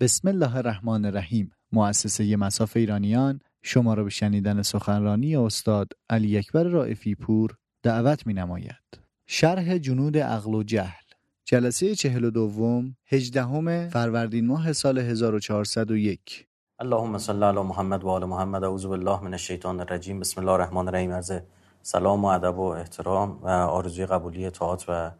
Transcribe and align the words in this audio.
بسم 0.00 0.28
الله 0.28 0.56
الرحمن 0.56 1.04
الرحیم. 1.04 1.52
مؤسسه 1.72 2.36
مساف 2.36 2.76
ایرانیان 2.76 3.40
شما 3.62 3.94
را 3.94 4.04
به 4.04 4.10
شنیدن 4.10 4.62
سخنرانی 4.62 5.36
استاد 5.36 5.92
علی 6.10 6.38
اکبر 6.38 6.64
رائفی 6.64 7.14
پور 7.14 7.56
دعوت 7.82 8.26
می 8.26 8.34
نماید. 8.34 9.00
شرح 9.26 9.78
جنود 9.78 10.18
عقل 10.18 10.54
و 10.54 10.62
جهل. 10.62 11.04
جلسه 11.44 11.94
چهل 11.94 12.24
و 12.24 12.30
دوم 12.30 12.96
هجدهم 13.06 13.88
فروردین 13.88 14.46
ماه 14.46 14.72
سال 14.72 14.98
1401 14.98 16.46
اللهم 16.80 17.18
صل 17.18 17.42
علی 17.42 17.60
محمد 17.60 18.04
و 18.04 18.08
آل 18.08 18.24
محمد. 18.24 18.64
اعوذ 18.64 18.86
بالله 18.86 19.24
من 19.24 19.32
الشیطان 19.32 19.80
الرجیم. 19.80 20.20
بسم 20.20 20.40
الله 20.40 20.52
الرحمن 20.52 20.88
الرحیم. 20.88 21.10
از 21.10 21.32
سلام 21.82 22.24
و 22.24 22.28
ادب 22.28 22.58
و 22.58 22.62
احترام 22.62 23.38
و 23.42 23.48
آرزوی 23.48 24.06
قبولی 24.06 24.50
طاعات 24.50 24.84
و 24.88 25.10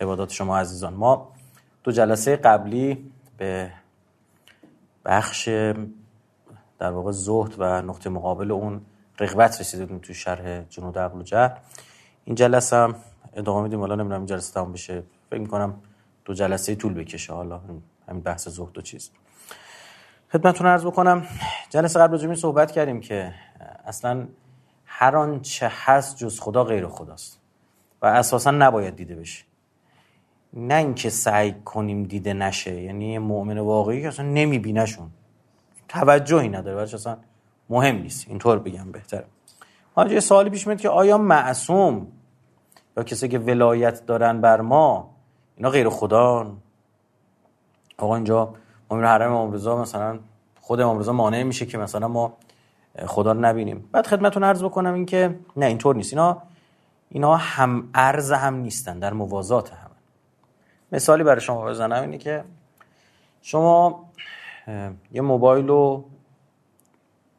عبادات 0.00 0.30
شما 0.30 0.58
عزیزان. 0.58 0.94
ما 0.94 1.32
دو 1.84 1.92
جلسه 1.92 2.36
قبلی 2.36 3.10
به 3.38 3.70
بخش 5.04 5.48
در 6.78 6.90
واقع 6.90 7.12
زهد 7.12 7.54
و 7.58 7.82
نقطه 7.82 8.10
مقابل 8.10 8.50
اون 8.50 8.80
رغبت 9.20 9.60
رسیدیم 9.60 9.98
تو 9.98 10.12
شرح 10.12 10.62
جنود 10.62 10.98
عقل 10.98 11.18
و 11.18 11.22
جهل. 11.22 11.50
این 12.24 12.36
جلسه 12.36 12.76
هم 12.76 12.94
ادامه 13.34 13.62
میدیم. 13.62 13.80
حالا 13.80 13.94
نمی‌دونم 13.94 14.20
این 14.20 14.26
جلسه 14.26 14.54
تمام 14.54 14.72
بشه. 14.72 15.02
فکر 15.30 15.40
می‌کنم 15.40 15.80
دو 16.24 16.34
جلسه 16.34 16.74
طول 16.74 16.94
بکشه. 16.94 17.32
حالا 17.32 17.60
همین 18.08 18.22
بحث 18.22 18.48
زهد 18.48 18.78
و 18.78 18.80
چیز. 18.80 19.10
خدمتتون 20.32 20.66
عرض 20.66 20.86
بکنم 20.86 21.26
جلسه 21.70 22.00
قبل 22.00 22.12
راجع 22.12 22.34
صحبت 22.34 22.72
کردیم 22.72 23.00
که 23.00 23.34
اصلا 23.86 24.26
هر 24.84 25.16
آنچه 25.16 25.72
هست 25.84 26.16
جز 26.16 26.40
خدا 26.40 26.64
غیر 26.64 26.86
خداست 26.88 27.40
و 28.02 28.06
اساسا 28.06 28.50
نباید 28.50 28.96
دیده 28.96 29.14
بشه. 29.14 29.44
نه 30.56 30.74
اینکه 30.74 31.10
سعی 31.10 31.52
کنیم 31.64 32.02
دیده 32.02 32.34
نشه. 32.34 32.80
یعنی 32.80 33.18
مؤمن 33.18 33.58
واقعی 33.58 34.02
که 34.02 34.08
اصلا 34.08 34.26
نمیبینشون 34.26 35.10
توجهی 35.88 36.48
نداره 36.48 36.76
برش 36.76 36.94
اصلا 36.94 37.16
مهم 37.70 37.96
نیست. 37.96 38.28
اینطور 38.28 38.58
بگم 38.58 38.92
بهتره. 38.92 39.24
حالا 39.94 40.12
یه 40.12 40.20
سوالی 40.20 40.50
پیش 40.50 40.66
میاد 40.66 40.80
که 40.80 40.88
آیا 40.88 41.18
معصوم 41.18 42.06
یا 42.96 43.02
کسی 43.02 43.28
که 43.28 43.38
ولایت 43.38 44.06
دارن 44.06 44.40
بر 44.40 44.60
ما 44.60 45.10
اینا 45.56 45.70
غیر 45.70 45.88
خدا 45.88 46.52
آقا 47.98 48.14
اینجا 48.14 48.54
ما 48.90 48.96
میره 48.96 49.08
حرم 49.08 49.32
امام 49.32 49.80
مثلا 49.80 50.18
خود 50.60 50.80
امام 50.80 51.10
مانع 51.10 51.42
میشه 51.42 51.66
که 51.66 51.78
مثلا 51.78 52.08
ما 52.08 52.32
خدا 53.06 53.32
رو 53.32 53.40
نبینیم. 53.40 53.88
بعد 53.92 54.06
خدمتتون 54.06 54.44
عرض 54.44 54.64
بکنم 54.64 54.94
این 54.94 55.06
که 55.06 55.38
نه 55.56 55.66
اینطور 55.66 55.96
نیست. 55.96 56.12
اینا 56.12 56.42
اینا 57.08 57.36
هم 57.36 57.88
ارز 57.94 58.32
هم 58.32 58.54
نیستن 58.54 58.98
در 58.98 59.12
موازات 59.12 59.72
هم. 59.72 59.83
مثالی 60.94 61.24
برای 61.24 61.40
شما 61.40 61.64
بزنم 61.64 62.02
اینه 62.02 62.18
که 62.18 62.44
شما 63.42 64.04
یه 65.12 65.20
موبایل 65.20 65.68
رو 65.68 66.04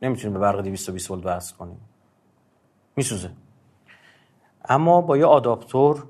نمی‌تونید 0.02 0.34
به 0.34 0.40
برق 0.40 0.62
220 0.62 1.12
ولت 1.12 1.26
وصل 1.26 1.56
کنید 1.56 1.78
میسوزه. 2.96 3.32
اما 4.70 5.02
با 5.02 5.18
یه 5.18 5.26
آداپتور 5.26 6.08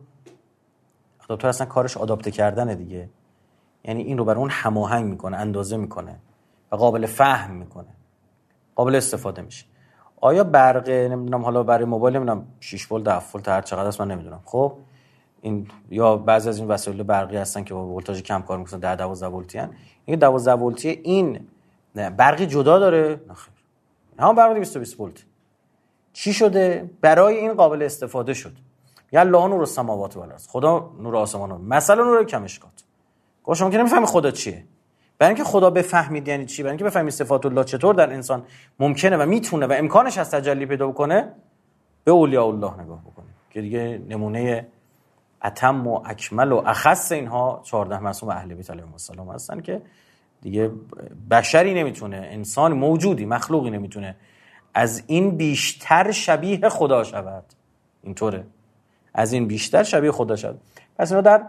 آداپتور 1.24 1.50
اصلا 1.50 1.68
کارش 1.68 1.98
آداپته 1.98 2.32
کردنه 2.32 2.76
دیگه. 2.76 3.10
یعنی 3.84 4.04
این 4.04 4.18
رو 4.18 4.26
بر 4.26 4.38
اون 4.38 4.50
هماهنگ 4.50 5.06
می‌کنه 5.06 5.38
اندازه 5.38 5.78
می‌کنه 5.78 6.20
و 6.72 6.76
قابل 6.76 7.06
فهم 7.06 7.52
می‌کنه. 7.52 7.96
قابل 8.76 8.96
استفاده 8.96 9.42
میشه. 9.42 9.66
آیا 10.22 10.44
برق 10.44 10.90
نمی‌دونم 10.90 11.44
حالا 11.44 11.64
برای 11.64 11.86
موبایل 11.86 12.16
نمی‌دونم 12.16 12.48
6 12.60 12.92
ولت 12.92 13.08
7 13.08 13.36
ولت 13.36 13.48
هر 13.48 13.62
چقدر 13.62 13.88
است 13.88 14.02
من 14.02 14.12
نمی‌دونم. 14.12 14.42
خب؟ 14.46 14.78
این 15.46 15.68
یا 15.90 16.18
بعضی 16.18 16.50
از 16.50 16.58
این 16.58 16.68
وسایل 16.68 17.04
برقی 17.04 17.38
هستن 17.38 17.64
که 17.64 17.74
با 17.74 17.86
ولتاژ 17.86 18.22
کم 18.22 18.42
کار 18.42 18.58
می‌کنن 18.58 18.80
10 18.80 18.96
12 18.96 19.28
ولتی 19.28 19.60
ان 19.60 19.70
این 20.06 20.20
12 20.20 20.54
ولتی 20.54 20.90
این 20.90 21.40
برقی 21.94 22.46
جدا 22.46 22.80
داره. 22.80 23.22
نخیر 23.30 23.54
همون 24.20 24.36
برق 24.36 24.54
220 24.54 25.00
ولت. 25.00 25.24
چی 26.14 26.34
شده؟ 26.34 26.90
برای 27.02 27.38
این 27.38 27.54
قابل 27.54 27.84
استفاده 27.84 28.34
شد. 28.34 28.52
یا 29.12 29.20
الله 29.20 29.48
نور 29.48 29.60
السماوات 29.60 30.18
و 30.18 30.20
الارض. 30.20 30.48
خدا 30.48 30.92
نور 31.02 31.16
آسمان 31.16 31.52
و 31.52 31.58
مثلا 31.58 32.04
نور 32.04 32.24
کمشکات. 32.24 32.84
گوش 33.44 33.60
شما 33.60 33.70
که 33.70 33.78
نمی‌فهمی 33.78 34.06
خدا 34.06 34.32
چیه. 34.32 34.64
برای 35.18 35.34
اینکه 35.34 35.44
خدا 35.44 35.70
بفهمید 35.70 36.28
یعنی 36.28 36.46
چی 36.46 36.64
برای 36.64 36.72
اینکه 36.72 36.86
بفهمید 36.86 37.14
صفات 37.14 37.46
الله 37.46 37.64
چطور 37.64 37.96
در 37.96 38.14
انسان 38.14 38.44
ممکنه 38.80 39.18
و 39.18 39.26
می‌تونه 39.26 39.66
و 39.66 39.74
امکانش 39.78 40.18
از 40.18 40.32
تجلی 40.32 40.66
پیدا 40.66 40.88
بکنه 40.88 41.34
به 42.04 42.12
اولیاء 42.12 42.48
الله 42.48 42.82
نگاه 42.82 43.02
بکنه 43.02 43.26
که 43.50 43.62
دیگه 43.62 44.02
نمونه 44.10 44.68
اتم 45.44 45.88
و 45.88 46.02
اکمل 46.06 46.52
و 46.52 46.64
اخص 46.66 47.12
اینها 47.12 47.62
14 47.64 48.00
معصوم 48.00 48.30
اهل 48.30 48.54
بیت 48.54 48.72
علیهم 48.72 48.92
السلام 48.92 49.30
هستن 49.30 49.62
که 49.62 49.82
دیگه 50.42 50.72
بشری 51.32 51.74
نمی‌تونه 51.74 52.18
انسان 52.18 52.74
موجودی 52.74 53.26
مخلوقی 53.26 53.70
نمی‌تونه 53.70 54.16
از 54.74 55.04
این 55.08 55.38
بیشتر 55.38 56.12
شبیه 56.12 56.70
خدا 56.70 57.04
شود. 57.04 57.44
اینطوره. 58.04 58.48
از 59.14 59.34
این 59.34 59.48
بیشتر 59.48 59.84
شبیه 59.84 60.12
خدا 60.12 60.36
شود. 60.36 60.62
پس 60.98 61.12
اینا 61.12 61.22
در 61.22 61.44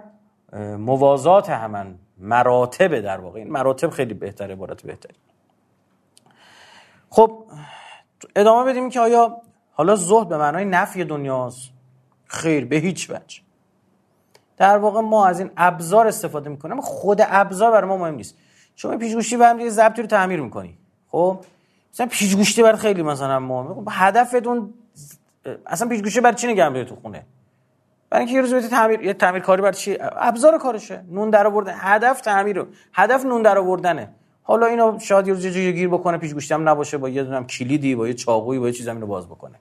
موازات 0.76 1.50
همن 1.50 1.98
مراتب 2.18 3.00
در 3.00 3.20
واقع. 3.20 3.38
این 3.38 3.50
مراتب 3.50 3.90
خیلی 3.90 4.14
بهتره 4.14 4.54
عبارت 4.54 4.82
بهتری. 4.82 5.14
خب 7.10 7.44
ادامه 8.36 8.70
بدیم 8.70 8.88
که 8.88 9.00
آیا 9.00 9.36
حالا 9.72 9.96
زهد 9.96 10.28
به 10.28 10.38
معنای 10.38 10.64
نفی 10.64 11.04
دنیاست؟ 11.04 11.70
خیر 12.24 12.64
به 12.64 12.76
هیچ 12.76 13.10
وجه. 13.10 13.45
در 14.56 14.78
واقع 14.78 15.00
ما 15.00 15.26
از 15.26 15.40
این 15.40 15.50
ابزار 15.56 16.06
استفاده 16.06 16.50
می‌کنیم. 16.50 16.80
خود 16.80 17.20
ابزار 17.24 17.70
برای 17.70 17.88
ما 17.88 17.96
مهم 17.96 18.14
نیست. 18.14 18.34
شما 18.76 18.96
پیشگوشتی 18.96 19.36
برام 19.36 19.60
یه 19.60 19.70
ضبطی 19.70 20.02
رو 20.02 20.08
تعمیر 20.08 20.40
می‌کنی. 20.40 20.78
خب؟ 21.08 21.40
مثلا 21.92 22.06
پیشگوشتی 22.06 22.62
برای 22.62 22.78
خیلی 22.78 23.02
مثلا 23.02 23.40
مهمه. 23.40 23.74
خب 23.74 23.88
هدفتون 23.90 24.74
اصلا 25.66 25.88
پیشگوشتی 25.88 26.20
برای 26.20 26.36
چی 26.36 26.46
نگم 26.46 26.84
تو 26.84 26.96
خونه؟ 26.96 27.26
برای 28.10 28.24
اینکه 28.24 28.34
یه 28.34 28.40
روز 28.40 28.54
بهت 28.54 28.70
تعمیر 28.70 29.00
یه 29.00 29.12
تعمیر 29.12 29.42
کاری 29.42 29.62
برای 29.62 29.74
چی؟ 29.74 29.98
ابزار 30.00 30.58
کارشه. 30.58 31.04
نون 31.10 31.30
در 31.30 31.46
آوردن. 31.46 31.74
هدف 31.76 32.20
تعمیر. 32.20 32.56
رو 32.56 32.66
هدف 32.92 33.24
نون 33.24 33.42
در 33.42 33.58
آوردنه. 33.58 34.08
حالا 34.42 34.66
اینو 34.66 34.98
شاید 34.98 35.26
یه 35.26 35.32
روز 35.32 35.46
جایی 35.46 35.72
گیر 35.72 35.88
بکنه 35.88 36.18
پیشگوشتی 36.18 36.54
هم 36.54 36.68
نباشه 36.68 36.98
با 36.98 37.08
یه 37.08 37.24
دونم 37.24 37.46
کلیدی 37.46 37.94
با 37.94 38.08
یه 38.08 38.14
چاقویی 38.14 38.60
با 38.60 38.66
یه 38.66 38.72
چیزی 38.72 38.90
اینو 38.90 39.06
باز 39.06 39.26
بکنه. 39.26 39.54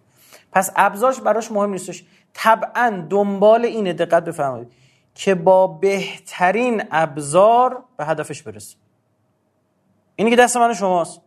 پس 0.51 0.71
ابزارش 0.75 1.19
براش 1.19 1.51
مهم 1.51 1.69
نیستش. 1.69 2.05
طبعا 2.33 3.05
دنبال 3.09 3.65
اینه 3.65 3.93
دقت 3.93 4.25
بفرمایید. 4.25 4.67
که 5.15 5.35
با 5.35 5.67
بهترین 5.67 6.83
ابزار 6.91 7.83
به 7.97 8.05
هدفش 8.05 8.43
برسه 8.43 8.77
اینی 10.15 10.29
که 10.29 10.35
دست 10.35 10.57
من 10.57 10.73
شماست. 10.73 11.21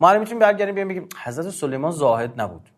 ما 0.00 0.08
الان 0.08 0.20
می‌تونیم 0.20 0.38
برگردیم 0.38 0.74
بیایم 0.74 0.88
بگیم 0.88 1.08
حضرت 1.24 1.50
سلیمان 1.50 1.90
زاهد 1.90 2.40
نبود. 2.40 2.68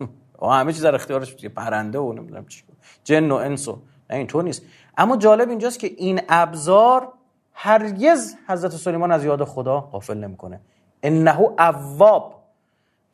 و 0.42 0.46
همه 0.46 0.72
چیز 0.72 0.84
در 0.84 0.94
اختیارش 0.94 1.32
بود. 1.32 1.44
پرنده 1.44 1.98
و 1.98 2.12
نمی‌دونم 2.12 2.46
چی 2.46 2.62
جن 3.04 3.30
و 3.30 3.34
انس 3.34 3.68
و 3.68 3.78
اینطور 4.10 4.44
نیست. 4.44 4.62
اما 4.96 5.16
جالب 5.16 5.48
اینجاست 5.48 5.78
که 5.78 5.86
این 5.96 6.20
ابزار 6.28 7.12
هرگز 7.52 8.34
حضرت 8.48 8.72
سلیمان 8.72 9.12
از 9.12 9.24
یاد 9.24 9.44
خدا 9.44 9.80
غافل 9.80 10.18
نمی‌کنه. 10.18 10.60
انه 11.02 11.40
اواب. 11.40 12.42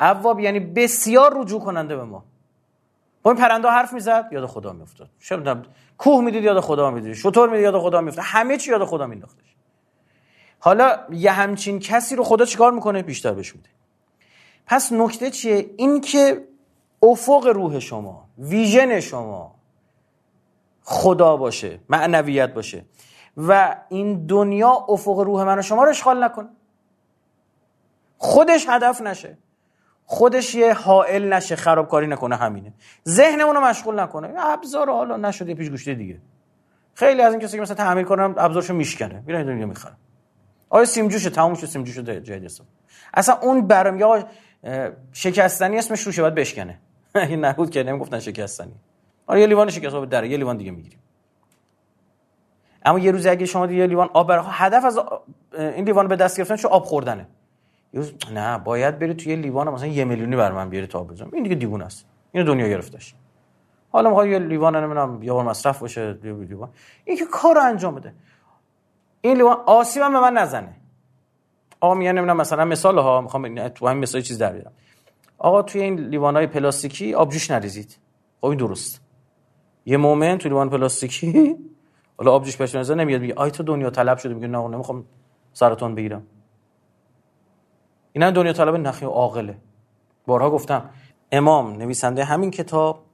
اواب 0.01 0.41
یعنی 0.41 0.61
بسیار 0.61 1.41
رجوع 1.41 1.61
کننده 1.61 1.97
به 1.97 2.05
ما. 2.05 2.25
با 3.22 3.34
پرنده 3.34 3.69
حرف 3.69 3.93
می‌زد 3.93 4.28
یاد 4.33 4.47
خدا 4.47 4.72
میافتاد. 4.72 5.11
کوه 6.03 6.25
می‌دید 6.25 6.45
یاد 6.45 6.61
خدا 6.61 6.91
می‌دید. 6.91 7.15
شطور 7.15 7.49
می‌دید 7.49 7.65
یاد 7.65 7.79
خدا 7.79 8.01
میافتاد 8.01 8.25
همه 8.25 8.57
چی 8.57 8.71
یاد 8.71 8.85
خدا 8.85 9.07
مینداختش. 9.07 9.57
حالا 10.59 10.99
یه 11.11 11.33
همچین 11.33 11.79
کسی 11.79 12.17
رو 12.17 12.25
خدا 12.25 12.45
چیکار 12.45 12.73
می‌کنه؟ 12.73 13.03
بیشتر 13.03 13.33
بهش 13.33 13.55
میده. 13.55 13.69
پس 14.67 14.93
نکته 14.93 15.31
چیه؟ 15.31 15.71
این 15.77 16.01
که 16.01 16.49
افق 17.03 17.47
روح 17.47 17.79
شما 17.79 18.29
ویژن 18.39 19.01
شما 19.01 19.55
خدا 20.83 21.37
باشه 21.37 21.81
معنویت 21.89 22.55
باشه 22.55 22.84
و 23.37 23.77
این 23.89 24.27
دنیا 24.27 24.71
افق 24.89 25.19
روح 25.19 25.45
من 25.45 25.59
و 25.59 25.63
شما 25.63 25.84
رو 25.84 25.91
اشغال 25.91 26.25
نکنه. 26.25 26.49
خودش 28.19 28.66
هدف 28.69 29.01
نشه. 29.01 29.39
خودش 30.12 30.54
یه 30.54 30.74
حائل 30.74 31.32
نشه 31.32 31.56
خرابکاری 31.56 32.06
نکنه 32.06 32.36
همینه. 32.36 32.72
ذهنمون 33.09 33.54
رو 33.54 33.60
مشغول 33.60 34.00
نکنه. 34.00 34.34
ابزار 34.38 34.91
حالا 34.91 35.16
نشده 35.16 35.54
پیش 35.54 35.70
گوشته 35.70 35.94
دیگه. 35.94 36.20
خیلی 36.94 37.22
از 37.22 37.32
این 37.32 37.42
کسی 37.42 37.56
که 37.56 37.62
مثلا 37.62 37.76
تعمیر 37.76 38.04
کنن 38.04 38.34
ابزارشو 38.38 38.74
میشکنه. 38.74 39.22
میرن 39.26 39.47
دنیا 39.47 39.66
می‌خرن. 39.66 39.97
آیا 40.68 40.84
سیمجوشه؟ 40.84 41.30
تموم 41.30 41.54
شد 41.54 41.66
سیمجوشو 41.66 42.03
جدید 42.03 42.44
است 42.44 42.62
اصلا 43.14 43.38
اون 43.42 43.66
برام 43.66 43.98
یا 43.98 44.24
شکستنی 45.12 45.78
اسمش 45.78 46.00
روشه 46.00 46.22
باید 46.22 46.34
بشکنه. 46.34 46.78
این 47.14 47.44
نبود 47.44 47.70
که 47.70 47.82
نمی‌گفتن 47.82 48.18
شکستنی. 48.18 48.74
آره 49.26 49.41
یه 49.41 49.47
لیوان 49.47 49.70
شکست 49.70 49.94
آب 49.94 50.09
در 50.09 50.24
یه 50.24 50.36
لیوان 50.36 50.56
دیگه 50.56 50.70
می‌گیریم. 50.70 50.98
اما 52.84 52.98
یه 52.98 53.10
روز 53.10 53.26
اگه 53.26 53.47
شما 53.47 53.66
یه 53.66 53.86
لیوان 53.86 54.09
آب 54.12 54.30
هدف 54.44 54.84
از 54.84 54.98
این 55.53 55.84
لیوان 55.84 56.09
به 56.09 56.16
دست 56.16 56.36
گرفتن 56.36 56.56
چه 56.56 56.68
آب 56.68 56.84
خوردنه. 56.84 57.26
نه 58.33 58.59
باید 58.59 58.98
بری 58.98 59.15
توی 59.15 59.36
لیوان 59.36 59.68
مثلا 59.68 59.86
یه 59.86 60.04
میلیونی 60.04 60.36
بر 60.36 60.53
من 60.53 60.71
بیاری 60.71 60.86
تا 60.86 61.04
بزنم 61.04 61.30
این 61.33 61.42
دیگه 61.42 61.54
دیوونه 61.54 61.84
است. 61.84 62.06
اینو 62.33 62.47
دنیا 62.47 62.68
گرفتش 62.68 63.15
حالا 63.92 64.09
می‌خواد 64.09 64.27
یه 64.27 64.39
لیوان 64.39 64.77
نمی‌دونم 64.77 65.22
یه 65.22 65.33
بار 65.33 65.44
مصرف 65.44 65.78
باشه 65.78 66.12
لیوان. 66.22 66.71
این 67.04 67.16
که 67.16 67.24
کار 67.24 67.59
انجام 67.59 67.94
بده. 67.94 68.15
این 69.21 69.36
لیوان 69.36 69.56
آسیب 69.66 70.03
هم 70.03 70.12
به 70.12 70.21
من 70.21 70.33
نزنه. 70.33 70.77
آقا 71.80 71.94
میگن 71.94 72.12
نمی‌دونم 72.12 72.36
مثلا 72.36 72.65
مثال 72.65 72.98
ها 72.98 73.21
می‌خوام 73.21 73.68
تو 73.68 73.89
همین 73.89 74.03
مثال 74.03 74.21
چیز 74.21 74.38
در 74.38 74.53
بیارم. 74.53 74.72
آقا 75.38 75.62
توی 75.62 75.83
این 75.83 76.00
لیوان 76.00 76.36
های 76.36 76.47
پلاستیکی 76.47 77.15
آبجوش 77.15 77.50
نریزید. 77.50 77.98
خب 78.41 78.47
این 78.47 78.59
درست. 78.59 79.00
یه 79.86 79.97
مومن 79.97 80.41
توی 80.41 80.48
لیوان 80.48 80.71
پلاستیکی 80.71 81.56
حالا 82.18 82.33
آبجوش 82.33 82.59
پیش 82.59 82.74
نظر 82.74 82.95
نمیاد 82.95 83.21
میگه 83.21 83.34
آی 83.34 83.50
تو 83.50 83.62
دنیا 83.62 83.91
طلب 83.91 84.18
شده 84.18 84.34
میگه 84.34 84.47
نه 84.47 84.68
نمی‌خوام 84.68 85.04
سرطان 85.53 85.95
بگیرم. 85.95 86.22
اینا 88.12 88.30
دنیا 88.30 88.53
طلب 88.53 88.74
نخی 88.76 89.04
عاقله. 89.06 89.59
بارها 90.26 90.50
گفتم 90.50 90.91
امام 91.32 91.72
نویسنده 91.72 92.24
همین 92.24 92.50
کتاب. 92.50 93.04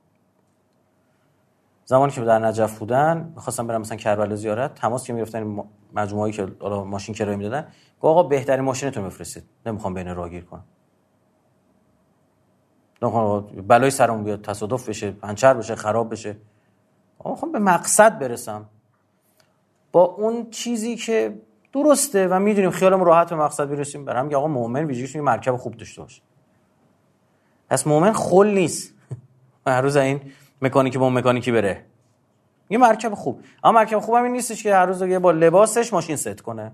زمانی 1.84 2.12
که 2.12 2.20
در 2.20 2.38
نجف 2.38 2.78
بودن 2.78 3.32
می‌خواستم 3.36 3.66
برم 3.66 3.80
مثلا 3.80 3.96
کربلا 3.96 4.36
زیارت 4.36 4.74
تماس 4.74 5.04
که 5.04 5.12
می‌گرفتن 5.12 5.64
مجموعه‌ای 5.94 6.32
که 6.32 6.48
حالا 6.60 6.84
ماشین 6.84 7.14
کرایه 7.14 7.36
می‌دادن 7.36 7.60
گفت 8.00 8.04
آقا 8.04 8.22
بهترین 8.22 8.64
ماشینتون 8.64 9.04
بفرستید 9.04 9.44
نمی‌خوام 9.66 9.94
بین 9.94 10.14
راهگیر 10.14 10.44
کنم. 10.44 10.64
نمی‌خوام 13.02 13.40
بلای 13.40 13.90
سرمون 13.90 14.24
بیاد 14.24 14.42
تصادف 14.42 14.88
بشه 14.88 15.10
پنچر 15.10 15.54
بشه 15.54 15.74
خراب 15.74 16.12
بشه. 16.12 16.36
آقا 17.18 17.30
می‌خوام 17.30 17.52
به 17.52 17.58
مقصد 17.58 18.18
برسم. 18.18 18.68
با 19.92 20.02
اون 20.04 20.50
چیزی 20.50 20.96
که 20.96 21.40
درسته 21.72 22.28
و 22.28 22.38
می‌دونیم 22.38 22.70
خیالمون 22.70 23.06
راحت 23.06 23.30
به 23.30 23.36
مقصد 23.36 23.70
برسیم 23.70 24.04
برام 24.04 24.34
آقا 24.34 24.48
مؤمن 24.48 24.84
ویژگیش 24.84 25.16
مرکب 25.16 25.56
خوب 25.56 25.76
داشته 25.76 26.02
باشه. 26.02 26.22
پس 27.70 27.86
مؤمن 27.86 28.12
خل 28.12 28.46
نیست. 28.46 28.94
هر 29.66 29.80
روز 29.80 29.96
این 29.96 30.20
مکانیکی 30.62 30.98
با 30.98 31.10
مکانیکی 31.10 31.52
بره. 31.52 31.84
یه 32.70 32.78
مرکب 32.78 33.14
خوب. 33.14 33.40
اما 33.64 33.72
مرکب 33.72 33.98
خوب 33.98 34.14
این 34.14 34.32
نیستش 34.32 34.62
که 34.62 34.74
هر 34.74 34.86
روز 34.86 35.02
با 35.02 35.30
لباسش 35.30 35.92
ماشین 35.92 36.16
ست 36.16 36.40
کنه. 36.40 36.72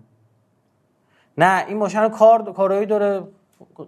نه 1.38 1.64
این 1.68 1.76
ماشین 1.76 2.08
کار 2.08 2.52
کارایی 2.52 2.86
داره 2.86 3.22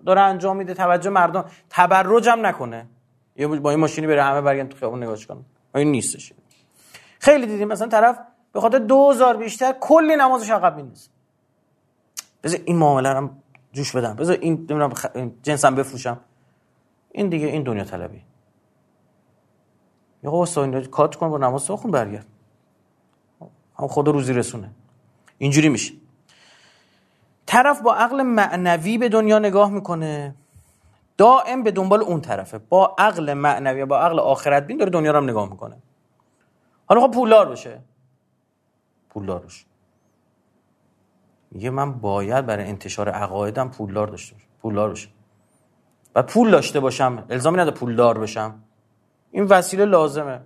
داره 0.06 0.20
انجام 0.20 0.56
میده 0.56 0.75
توجه 0.75 1.11
مردم 1.11 1.44
تبرج 1.70 2.29
هم 2.29 2.47
نکنه. 2.47 2.87
یه 3.37 3.47
با 3.47 3.70
این 3.70 3.81
ماشینی 3.81 4.06
بره 4.06 4.23
همه 4.23 4.41
برگن 4.41 4.67
تو 4.67 4.76
خیابون 4.76 5.03
نگاهش 5.03 5.26
کنه 5.26 5.41
این 5.75 5.91
نیستش. 5.91 6.32
خیلی 7.19 7.47
دیدیم. 7.47 7.69
مثلا 7.69 7.88
طرف 7.88 8.19
به 8.56 8.62
خاطر 8.62 8.79
2000 8.79 9.37
بیشتر 9.37 9.73
کلی 9.81 10.17
نمازش 10.17 10.50
عقب 10.50 10.76
میندازه. 10.76 11.11
بذار 12.43 12.61
این 12.64 12.76
معامله 12.76 13.12
رو 13.12 13.31
جوش 13.73 13.97
بدم. 13.97 14.17
بذار 14.17 14.38
این 14.41 14.53
نمی‌دونم 14.53 14.94
خ... 14.94 15.06
جنسم 15.43 15.75
بفروشم. 15.75 16.20
این 17.12 17.29
دیگه 17.29 17.47
این 17.47 17.62
دنیا 17.62 17.85
طلبی. 17.85 18.23
یا 20.23 20.31
خب 20.31 20.58
این 20.58 20.85
کات 20.85 21.17
کن 21.17 21.31
با 21.31 21.38
نماز 21.38 21.70
بخون 21.70 21.91
برگرد. 21.91 22.26
هم 23.79 23.88
خدا 23.88 24.12
روزی 24.12 24.32
رسونه. 24.32 24.70
اینجوری 25.38 25.69
میشه. 25.69 25.94
طرف 27.47 27.81
با 27.81 27.94
عقل 27.94 28.23
معنوی 28.23 28.99
به 28.99 29.08
دنیا 29.08 29.38
نگاه 29.38 29.70
می‌کنه. 29.70 30.35
دائم 31.17 31.62
به 31.62 31.70
دنبال 31.70 32.03
اون 32.03 32.20
طرفه. 32.20 32.58
با 32.58 32.94
عقل 32.99 33.35
معنوی 33.35 33.85
با 33.85 33.99
عقل 33.99 34.19
آخرت 34.19 34.67
بین 34.67 34.76
داره 34.76 34.91
دنیا 34.91 35.11
رو 35.11 35.17
هم 35.17 35.31
نگاه 35.31 35.50
می‌کنه. 35.50 35.76
حالا 36.87 37.00
خب 37.00 37.11
پولدار 37.11 37.49
بشه 37.49 37.81
پولدار 39.16 39.40
بشه 39.40 39.66
میگه 41.50 41.70
من 41.70 41.92
باید 41.92 42.46
برای 42.46 42.64
انتشار 42.64 43.08
عقایدم 43.08 43.68
پولدار 43.68 44.06
داشته 44.06 44.34
باشم. 44.34 44.46
پولدار 44.62 44.90
بشه 44.90 45.08
و 46.14 46.22
پول 46.22 46.50
داشته 46.50 46.80
باشم. 46.80 47.24
الزامی 47.30 47.56
نداره 47.58 47.76
پولدار 47.76 48.18
بشم. 48.18 48.62
این 49.30 49.44
وسیله 49.44 49.84
لازمه. 49.84 50.40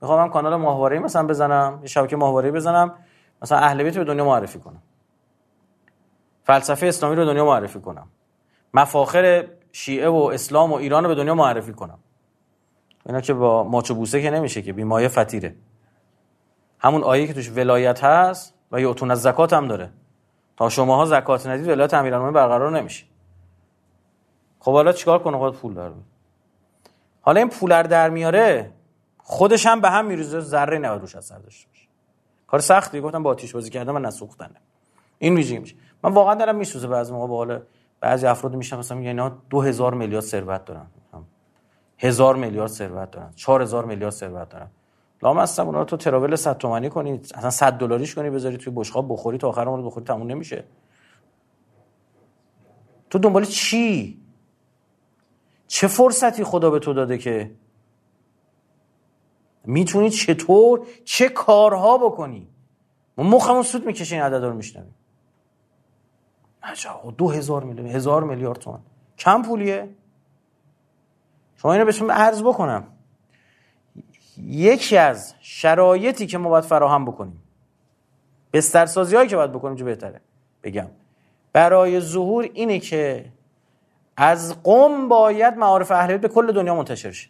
می‌خوام 0.00 0.20
من 0.20 0.28
کانال 0.28 0.56
ماهواره 0.56 0.98
مثلا 0.98 1.26
بزنم. 1.26 1.78
یه 1.82 1.88
شبکه 1.88 2.16
ماهواره 2.16 2.50
بزنم. 2.50 2.94
مثلا 3.42 3.58
اهل 3.58 3.82
بیت 3.82 3.98
به 3.98 4.04
دنیا 4.04 4.24
معرفی 4.24 4.58
کنم. 4.58 4.82
فلسفه 6.44 6.86
اسلامی 6.86 7.16
رو 7.16 7.24
دنیا 7.24 7.44
معرفی 7.44 7.80
کنم. 7.80 8.08
مفاخر 8.74 9.48
شیعه 9.72 10.08
و 10.08 10.30
اسلام 10.32 10.72
و 10.72 10.74
ایران 10.74 11.02
رو 11.02 11.08
به 11.08 11.14
دنیا 11.14 11.34
معرفی 11.34 11.72
کنم. 11.72 11.98
اینا 13.06 13.20
که 13.20 13.34
با 13.34 13.64
ماچو 13.64 13.94
بوسه 13.94 14.22
که 14.22 14.30
نمیشه 14.30 14.62
که 14.62 14.72
بیمایه 14.72 15.08
فتیره 15.08 15.54
همون 16.78 17.02
آیه 17.02 17.26
که 17.26 17.34
توش 17.34 17.50
ولایت 17.50 18.04
هست 18.04 18.54
و 18.72 18.80
یعتون 18.80 19.10
از 19.10 19.22
زکات 19.22 19.52
هم 19.52 19.68
داره. 19.68 19.90
تا 20.56 20.68
شماها 20.68 21.04
زکات 21.04 21.46
ندید 21.46 21.68
ولایت 21.68 21.94
امیرالمومنین 21.94 22.34
برقرار 22.34 22.70
نمیشه. 22.80 23.04
خب 24.58 24.72
حالا 24.72 24.92
چیکار 24.92 25.18
کنه 25.18 25.38
خود 25.38 25.56
پول 25.56 25.74
داره 25.74 25.94
حالا 27.20 27.40
این 27.40 27.48
پولر 27.48 27.82
در 27.82 28.10
میاره 28.10 28.72
خودش 29.18 29.66
هم 29.66 29.80
به 29.80 29.90
هم 29.90 30.06
میریزه 30.06 30.40
ذره 30.40 30.78
نباید 30.78 31.00
روش 31.00 31.16
اثر 31.16 31.38
داشته 31.38 31.68
باشه. 31.68 31.88
کار 32.46 32.60
سختی 32.60 33.00
گفتم 33.00 33.22
با 33.22 33.30
آتیش 33.30 33.54
بازی 33.54 33.70
کردن 33.70 33.96
و 33.96 33.98
نسوختنه. 33.98 34.60
این 35.18 35.34
ویژگی 35.34 35.58
میشه 35.58 35.76
من 36.04 36.12
واقعا 36.12 36.34
دارم 36.34 36.56
میسوزه 36.56 36.88
بعضی 36.88 37.12
موقع 37.12 37.26
با 37.26 37.60
بعضی 38.00 38.26
افراد 38.26 38.54
میشن 38.54 38.76
مثلا 38.76 38.98
میگن 38.98 39.08
اینا 39.08 39.28
2000 39.50 39.94
میلیارد 39.94 40.24
ثروت 40.24 40.64
دارن. 40.64 40.86
هزار 41.98 42.36
میلیارد 42.36 42.70
ثروت 42.70 43.10
دارن. 43.10 43.32
4000 43.34 43.84
میلیارد 43.84 44.12
ثروت 44.12 44.48
دارن. 44.48 44.68
لام 45.22 45.38
هستم 45.38 45.66
اونا 45.66 45.78
رو 45.78 45.84
تو 45.84 45.96
تراول 45.96 46.36
100 46.36 46.58
تومانی 46.58 46.88
کنی. 46.88 47.20
اصلا 47.34 47.50
100 47.50 47.72
دلاریش 47.72 48.14
کنی 48.14 48.30
بذاری 48.30 48.56
توی 48.56 48.72
بشقاب 48.76 49.12
بخوری 49.12 49.38
تا 49.38 49.48
آخر 49.48 49.64
عمرت 49.64 49.84
بخوری 49.84 50.06
تموم 50.06 50.26
نمیشه. 50.26 50.64
تو 53.10 53.18
دنبال 53.18 53.44
چی؟ 53.44 54.22
چه 55.66 55.86
فرصتی 55.86 56.44
خدا 56.44 56.70
به 56.70 56.78
تو 56.78 56.92
داده 56.92 57.18
که 57.18 57.56
می‌تونی 59.64 60.10
چطور 60.10 60.86
چه 61.04 61.28
کارها 61.28 61.98
بکنی؟ 61.98 62.48
ما 63.18 63.24
مخمون 63.24 63.62
سود 63.62 63.86
می‌کشه 63.86 64.14
این 64.14 64.24
عدد 64.24 64.44
رو 64.44 64.54
میشنویم 64.54 64.94
عجب 66.62 66.90
دو 67.18 67.30
هزار 67.30 67.64
میلیون 67.64 67.86
هزار 67.86 68.24
میلیارد 68.24 68.58
تومان. 68.58 68.82
کم 69.18 69.42
پولیه؟ 69.42 69.96
شما 71.56 71.72
اینو 71.72 71.84
بهتون 71.84 72.10
عرض 72.10 72.42
بکنم. 72.42 72.95
یکی 74.38 74.96
از 74.96 75.34
شرایطی 75.40 76.26
که 76.26 76.38
ما 76.38 76.48
باید 76.48 76.64
فراهم 76.64 77.04
بکنیم. 77.04 77.42
بسترسازی 78.52 79.16
هایی 79.16 79.28
که 79.28 79.36
باید 79.36 79.52
بکنیم 79.52 79.76
چه 79.76 79.84
بهتره؟ 79.84 80.20
بگم. 80.62 80.88
برای 81.52 82.00
ظهور 82.00 82.50
اینه 82.54 82.78
که 82.78 83.24
از 84.16 84.62
قم 84.62 85.08
باید 85.08 85.56
معارف 85.56 85.90
اهل 85.90 86.16
به 86.16 86.28
کل 86.28 86.52
دنیا 86.52 86.74
منتشر 86.74 87.10
شه. 87.10 87.28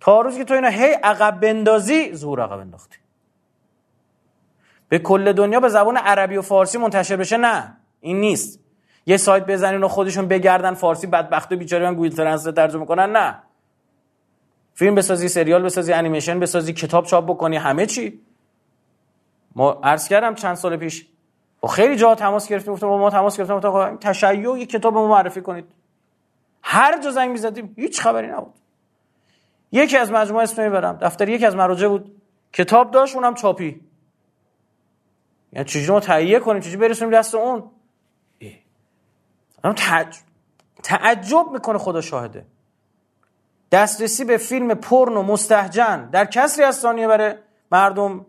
تا 0.00 0.20
روزی 0.20 0.38
که 0.38 0.44
تو 0.44 0.54
اینا 0.54 0.68
هی 0.68 0.92
عقب 0.92 1.40
بندازی 1.40 2.14
ظهور 2.14 2.40
عقب 2.40 2.58
انداختی. 2.58 2.96
به 4.88 4.98
کل 4.98 5.32
دنیا 5.32 5.60
به 5.60 5.68
زبان 5.68 5.96
عربی 5.96 6.36
و 6.36 6.42
فارسی 6.42 6.78
منتشر 6.78 7.16
بشه؟ 7.16 7.36
نه. 7.36 7.76
این 8.00 8.20
نیست. 8.20 8.60
یه 9.06 9.16
سایت 9.16 9.46
بزنین 9.46 9.84
و 9.84 9.88
خودشون 9.88 10.28
بگردن 10.28 10.74
فارسی 10.74 11.06
بدبخت 11.06 11.52
و 11.52 11.56
بیچاره 11.56 11.84
من 11.84 11.94
Google 11.94 12.16
Translate 12.16 12.54
ترجمه 12.54 12.86
کنن؟ 12.86 13.12
نه. 13.12 13.42
فیلم 14.80 14.94
بسازی 14.94 15.28
سریال 15.28 15.62
بسازی 15.62 15.92
انیمیشن 15.92 16.40
بسازی 16.40 16.72
کتاب 16.72 17.04
چاپ 17.04 17.26
بکنی 17.30 17.56
همه 17.56 17.86
چی. 17.86 18.20
ما 19.56 19.72
عرض 19.72 20.08
کردم 20.08 20.34
چند 20.34 20.54
سال 20.54 20.76
پیش 20.76 21.06
با 21.60 21.68
خیلی 21.68 21.96
جا 21.96 22.14
تماس 22.14 22.48
گرفتیم 22.48 22.72
گفتم 22.72 22.86
ما 22.86 23.10
تماس 23.10 23.36
گرفتم 23.38 23.54
گفتم 23.60 23.96
تشیع 23.96 24.58
یک 24.58 24.70
کتاب 24.70 24.94
ما 24.94 25.08
معرفی 25.08 25.40
کنید. 25.40 25.64
هر 26.62 27.02
جا 27.02 27.10
زنگ 27.10 27.30
می‌زدیم 27.30 27.74
هیچ 27.76 28.00
خبری 28.00 28.26
نبود. 28.26 28.54
یکی 29.72 29.96
از 29.96 30.12
مجموعه 30.12 30.42
اسم 30.42 30.62
می‌برم. 30.62 30.98
دفتر 31.00 31.28
یکی 31.28 31.46
از 31.46 31.56
مراجع 31.56 31.88
بود. 31.88 32.22
کتاب 32.52 32.90
داشت 32.90 33.14
اونم 33.14 33.34
چاپی. 33.34 33.80
یعنی 35.52 35.64
چجوری 35.64 35.92
ما 35.92 36.00
تهیه 36.00 36.38
کنیم 36.38 36.60
چجوری 36.60 36.76
برسونیم 36.76 37.18
دست 37.18 37.34
اون؟ 37.34 37.70
تعجب 40.82 41.46
می‌کنه 41.52 41.78
خدا 41.78 42.00
شاهده. 42.00 42.46
دسترسی 43.72 44.24
به 44.24 44.36
فیلم 44.36 44.74
پرن 44.74 45.16
و 45.16 45.22
مستهجن 45.22 46.08
در 46.12 46.24
کسری 46.24 46.64
از 46.64 46.76
ثانیه 46.76 47.08
برای 47.08 47.34
مردم 47.72 48.26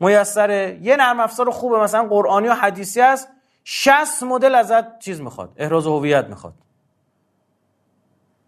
میسره. 0.00 0.78
یه 0.82 0.96
نرم 0.96 1.20
افزار 1.20 1.50
خوبه 1.50 1.78
مثلا 1.78 2.08
قرآنی 2.08 2.48
و 2.48 2.52
حدیثی 2.52 3.00
است. 3.00 3.28
60 3.64 4.22
مدل 4.22 4.54
ازت 4.54 4.98
چیز 4.98 5.20
می‌خواد 5.20 5.52
احراز 5.56 5.86
هویت 5.86 6.26
می‌خواد. 6.26 6.54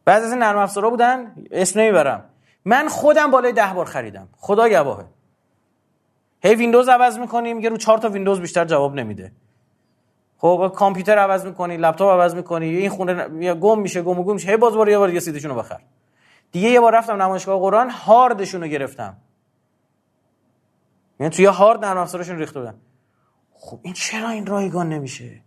بعضی 0.04 0.26
از 0.26 0.32
این 0.32 0.42
نرم 0.42 0.58
افزارها 0.58 0.90
بودن 0.90 1.34
اسم 1.50 1.80
نمی‌برم. 1.80 2.24
من 2.64 2.88
خودم 2.88 3.30
بالای 3.30 3.52
ده 3.52 3.72
بار 3.74 3.86
خریدم. 3.86 4.28
خدا 4.36 4.68
گواهه. 4.68 5.04
هی 6.42 6.54
ویندوز 6.54 6.88
عوض 6.88 7.18
می‌کنیم 7.18 7.60
یه 7.60 7.68
رو 7.68 7.76
چهار 7.76 7.98
تا 7.98 8.08
ویندوز 8.08 8.40
بیشتر 8.40 8.64
جواب 8.64 8.94
نمیده. 8.94 9.32
خب 10.38 10.72
کامپیوتر 10.76 11.18
عوض 11.18 11.46
می‌کنی 11.46 11.76
لپتاپ 11.76 12.10
عوض 12.10 12.34
می‌کنی 12.34 12.66
این 12.66 12.90
خونه 12.90 13.54
گم 13.54 13.78
میشه 13.78 14.02
گم 14.02 14.18
و 14.18 14.24
گم 14.24 14.34
میشه. 14.34 14.50
هی 14.50 14.56
باز 14.56 14.74
بار 14.74 14.88
یه 14.88 14.98
بار 14.98 15.14
یه 15.14 15.20
سیدشون 15.20 15.50
رو 15.50 15.56
بخر. 15.56 15.80
دیگه 16.54 16.68
یه 16.68 16.80
بار 16.80 16.94
رفتم 16.94 17.22
نمایشگاه 17.22 17.60
قرآن 17.60 17.90
هاردشون 17.90 18.60
رو 18.60 18.66
گرفتم. 18.66 19.16
یعنی 21.20 21.30
توی 21.30 21.44
هارد 21.44 21.84
نرم 21.84 21.98
افزارشون 21.98 22.38
ریخته 22.38 22.60
بودن. 22.60 22.74
خب 23.54 23.78
این 23.82 23.94
چرا 23.94 24.28
این 24.28 24.46
رایگان 24.46 24.88
نمیشه؟ 24.88 25.40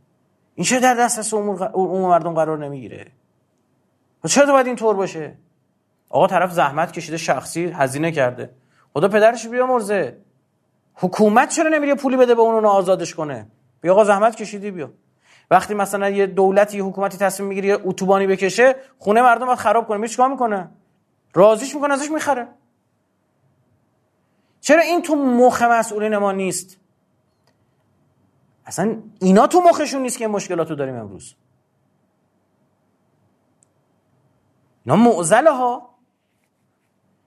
این 0.56 0.66
چرا 0.66 0.80
در 0.80 0.94
دسترس 0.94 1.34
عموم 1.34 2.10
مردم 2.10 2.34
قرار 2.34 2.58
نمی‌گیره؟ 2.58 3.12
چرا 4.28 4.46
تو 4.46 4.52
باید 4.52 4.68
این 4.68 4.76
طور 4.76 4.96
باشه؟ 4.96 5.38
آقا 6.10 6.28
طرف 6.28 6.52
زحمت 6.52 6.92
کشیده 6.92 7.18
شخصی 7.18 7.66
هزینه 7.66 8.12
کرده. 8.12 8.50
خدا 8.94 9.08
پدرش 9.08 9.48
بیا 9.48 9.68
مرزه 9.68 10.18
حکومت 10.94 11.50
چرا 11.50 11.70
نمیره 11.70 11.96
پولی 11.96 12.18
بده 12.18 12.36
به 12.36 12.42
اون 12.42 12.66
آزادش 12.66 13.16
کنه؟ 13.16 13.48
بیا 13.82 13.94
آقا 13.94 14.04
زحمت 14.04 14.36
کشیدی 14.36 14.72
بیا. 14.72 14.92
وقتی 15.52 15.74
مثلا 15.74 16.10
یه 16.10 16.26
دولتی 16.26 16.78
یه 16.78 16.84
حکومتی 16.84 17.18
تصمیم 17.18 17.50
می‌گیره 17.50 17.68
یه 17.68 17.80
اتوبانی 17.84 18.28
بکشه 18.28 18.76
خونه 19.00 19.22
مردم 19.22 19.46
باید 19.46 19.58
خراب 19.58 19.88
کنه. 19.88 20.08
چیکار 20.08 20.30
می‌کنه؟ 20.30 20.70
راضیش 21.38 21.76
می‌کنه 21.76 21.94
ازش 21.94 22.12
می‌خره. 22.12 22.48
چرا 24.62 24.82
این 24.82 25.02
تو 25.02 25.16
مخ 25.16 25.62
مسئولین 25.62 26.18
ما 26.18 26.32
نیست؟ 26.32 26.80
اصلا 28.66 29.02
اینا 29.20 29.48
تو 29.48 29.62
مخشون 29.62 30.02
نیست 30.02 30.18
که 30.18 30.28
مشکلاتو 30.28 30.76
داریم 30.76 30.96
امروز. 30.96 31.36
اینا 34.86 34.96
معزله 34.96 35.52
ها 35.52 35.96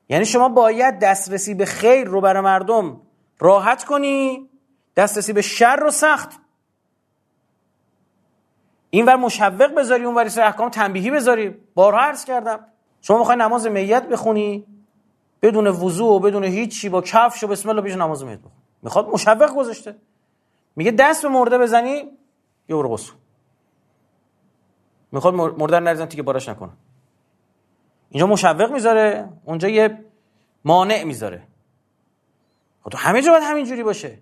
یعنی 0.09 0.25
شما 0.25 0.49
باید 0.49 0.99
دسترسی 0.99 1.55
به 1.55 1.64
خیر 1.64 2.07
رو 2.07 2.21
برای 2.21 2.43
مردم 2.43 3.00
راحت 3.38 3.85
کنی 3.85 4.50
دسترسی 4.97 5.33
به 5.33 5.43
شر 5.43 5.76
رو 5.76 5.90
سخت. 5.90 6.40
این 8.90 9.07
ور 9.07 9.17
مشوق 9.17 9.75
بذاری 9.75 10.05
اون 10.05 10.14
ور 10.14 10.40
احکام 10.40 10.69
تنبیهی 10.69 11.11
بذاری. 11.11 11.49
بارها 11.75 12.00
عرض 12.00 12.25
کردم. 12.25 12.69
شما 13.00 13.19
می‌خوای 13.19 13.37
نماز 13.37 13.66
میت 13.66 14.09
بخونی 14.09 14.66
بدون 15.42 15.66
وضوع 15.66 16.12
و 16.12 16.19
بدون 16.19 16.45
هیچی 16.45 16.88
با 16.88 17.00
کفش 17.00 17.45
و 17.45 17.47
بسم 17.47 17.69
الله 17.69 17.80
بیش 17.80 17.95
نماز 17.95 18.25
میت 18.25 18.38
بخون. 18.38 18.52
می‌خواد 18.83 19.09
مشوق 19.09 19.54
گذاشته. 19.54 19.97
میگه 20.76 20.90
دست 20.90 21.23
به 21.23 21.28
مرده 21.28 21.59
بزنی 21.59 21.95
یه 22.69 22.76
برو 22.76 22.88
غسل. 22.88 23.12
می‌خواد 25.12 25.35
مرده 25.35 25.80
نریزن 25.80 26.07
تیکه 26.07 26.23
باراش 26.23 26.49
نکنه. 26.49 26.71
اینجا 28.11 28.26
مشوق 28.26 28.73
می‌ذاره 28.73 29.28
اونجا 29.45 29.69
یه 29.69 30.04
مانع 30.64 31.04
می‌ذاره. 31.04 31.42
خب 32.85 32.90
تو 32.90 32.99
همه 32.99 33.23
جا 33.23 33.33
باید 33.33 33.45
همینجوری 33.45 33.83
باشه. 33.83 34.19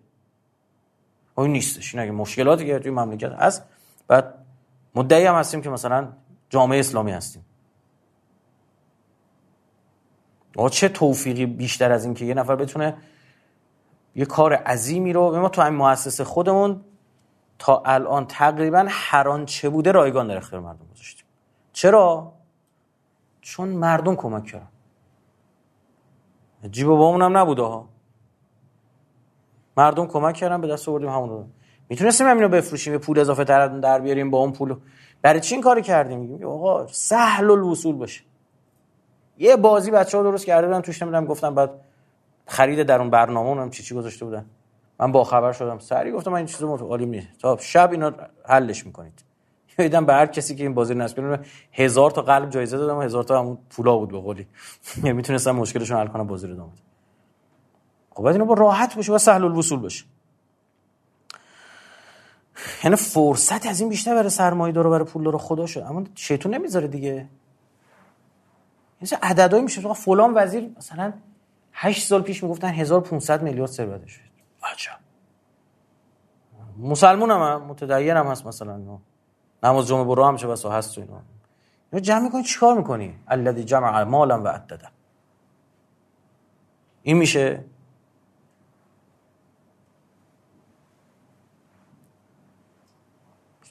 خب 1.34 1.40
این 1.40 1.52
نیستش 1.52 1.94
این 1.94 2.02
اگه 2.02 2.12
مشکلاتی 2.12 2.66
که 2.66 2.78
توی 2.78 2.90
مملکت 2.90 3.32
هست 3.32 3.64
بعد 4.08 4.34
مدعی 4.94 5.24
هم 5.24 5.34
هستیم 5.34 5.62
که 5.62 5.70
مثلا 5.70 6.12
جامعه 6.50 6.78
اسلامی 6.78 7.12
هستیم. 7.12 7.44
آقا 10.58 10.68
چه 10.68 10.88
توفیقی 10.88 11.46
بیشتر 11.46 11.92
از 11.92 12.04
این 12.04 12.14
که 12.14 12.24
یه 12.24 12.34
نفر 12.34 12.56
بتونه 12.56 12.96
یه 14.14 14.24
کار 14.24 14.52
عظیمی 14.52 15.12
رو 15.12 15.40
ما 15.40 15.48
تو 15.48 15.62
این 15.62 15.74
مؤسسه 15.74 16.24
خودمون 16.24 16.80
تا 17.58 17.82
الان 17.86 18.26
تقریبا 18.26 18.86
هر 18.88 19.44
چه 19.44 19.68
بوده 19.68 19.92
رایگان 19.92 20.28
در 20.28 20.36
اختیار 20.36 20.62
مردم 20.62 20.86
گذاشتیم. 20.94 21.26
چرا؟ 21.72 22.32
چون 23.40 23.68
مردم 23.68 24.16
کمک 24.16 24.44
کردن. 24.44 24.68
جیب 26.70 26.88
با 26.88 27.14
هم 27.14 27.36
نبوده 27.36 27.62
ها 27.62 27.88
مردم 29.76 30.06
کمک 30.06 30.34
کردن 30.34 30.60
به 30.60 30.66
دست 30.68 30.88
آوردیم 30.88 31.08
همون 31.08 31.28
رو 31.28 31.46
می‌تونستیم 31.88 32.26
همینو 32.26 32.48
بفروشیم 32.48 32.92
یه 32.92 32.98
پول 32.98 33.18
اضافه 33.18 33.44
تر 33.44 33.68
در 33.68 34.00
بیاریم 34.00 34.30
با 34.30 34.38
اون 34.38 34.52
پول. 34.52 34.76
برای 35.22 35.40
چی 35.40 35.54
این 35.54 35.62
کاری 35.62 35.82
کردیم؟ 35.82 36.18
میگیم 36.18 36.46
آقا 36.46 36.86
سهل 36.86 37.50
الوصول 37.50 37.96
باشه 37.96 38.27
یه 39.38 39.56
بازی 39.56 39.90
بچه 39.90 40.16
ها 40.16 40.22
درست 40.22 40.46
کرده 40.46 40.66
بودن 40.66 40.80
توش 40.80 41.02
نمی‌دونم 41.02 41.24
گفتم 41.24 41.54
بعد 41.54 41.70
خرید 42.46 42.82
در 42.82 42.98
اون 43.00 43.10
برنامه 43.10 43.48
اونم 43.48 43.70
چی 43.70 43.82
چی 43.82 43.94
گذاشته 43.94 44.24
بودن. 44.24 44.46
من 45.00 45.12
با 45.12 45.24
خبر 45.24 45.52
شدم. 45.52 45.78
سری 45.78 46.12
گفتم 46.12 46.30
من 46.30 46.36
این 46.36 46.46
چیزو 46.46 46.68
متعالی 46.68 47.06
نیست. 47.06 47.28
تا 47.38 47.56
شب 47.60 47.90
اینا 47.92 48.12
حلش 48.44 48.86
می‌کنید. 48.86 49.24
دیدم 49.78 50.06
به 50.06 50.12
هر 50.12 50.26
کسی 50.26 50.54
که 50.54 50.62
این 50.62 50.74
بازی 50.74 50.94
نصب 50.94 51.40
هزار 51.72 52.10
تا 52.10 52.22
قلب 52.22 52.50
جایزه 52.50 52.76
دادم 52.76 52.96
و 52.96 53.00
هزار 53.00 53.24
تا 53.24 53.38
همون 53.38 53.58
پولا 53.70 53.96
بود 53.96 54.08
به 54.10 54.20
قولی. 54.20 54.46
یعنی 54.96 55.12
می‌تونستم 55.12 55.50
مشکلشون 55.50 55.98
حل 55.98 56.06
کنم 56.06 56.26
بازی 56.26 56.46
رو 56.46 56.54
دادم 56.54 56.72
خب 58.10 58.22
بعد 58.22 58.34
اینو 58.34 58.44
با 58.44 58.54
راحت 58.54 58.96
باشه 58.96 59.12
و 59.12 59.18
سهل 59.18 59.44
الوصول 59.44 59.78
باشه. 59.78 60.04
یعنی 62.84 62.96
فرصت 62.96 63.66
از 63.66 63.80
این 63.80 63.88
بیشتر 63.88 64.14
برای 64.14 64.30
سرمایه 64.30 64.72
داره 64.72 64.90
برای 64.90 65.04
پول 65.04 65.24
داره 65.24 65.38
خدا 65.38 65.66
شد. 65.66 65.80
اما 65.80 66.04
شیطون 66.14 66.54
نمی‌ذاره 66.54 66.88
دیگه. 66.88 67.28
این 69.00 69.20
عددهایی 69.22 69.64
میشه 69.64 69.94
فلان 69.94 70.32
وزیر 70.34 70.74
مثلا 70.76 71.12
8 71.72 72.06
سال 72.06 72.22
پیش 72.22 72.42
می‌گفتن 72.42 72.68
1500 72.68 73.42
میلیارد 73.42 73.70
ثروتش. 73.70 74.20
عجب 74.62 74.98
مسلمون 76.78 77.30
هم 77.30 77.62
متدین 77.62 78.16
هم 78.16 78.26
هست 78.26 78.46
مثلا. 78.46 78.98
نماز 79.62 79.88
جمعه 79.88 80.04
برو 80.04 80.24
هم 80.24 80.36
چه 80.36 80.46
بسا 80.48 80.70
هست 80.70 80.94
تو 80.94 81.00
اینا. 81.00 81.22
اینو 81.92 82.04
جمع 82.04 82.22
می‌کنی 82.22 82.42
چیکار 82.42 82.76
می‌کنی؟ 82.76 83.18
الذی 83.28 83.64
جمع 83.64 84.02
مالا 84.02 84.42
و 84.42 84.48
عدده 84.48 84.88
این 87.02 87.16
میشه. 87.16 87.64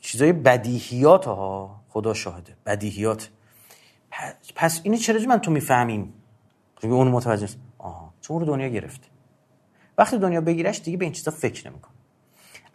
چیزای 0.02 0.34
بدیهیات 0.34 1.26
ها 1.26 1.82
خدا 1.90 2.14
شاهده. 2.14 2.56
بدیهیات. 2.66 3.30
پس 4.56 4.82
اینو 4.84 4.98
چرا 4.98 5.20
من 5.28 5.38
تو 5.38 5.52
می‌فهمیم؟ 5.52 6.14
اون 6.84 7.08
متوجه 7.08 7.44
است 7.44 7.58
آها 7.78 8.14
چون 8.22 8.40
رو 8.40 8.46
دنیا 8.46 8.68
گرفته 8.68 9.08
وقتی 9.98 10.18
دنیا 10.18 10.42
بگیرش 10.42 10.82
دیگه 10.82 10.98
به 10.98 11.06
این 11.06 11.14
چیزا 11.14 11.32
فکر 11.32 11.70
نمیکن 11.70 11.92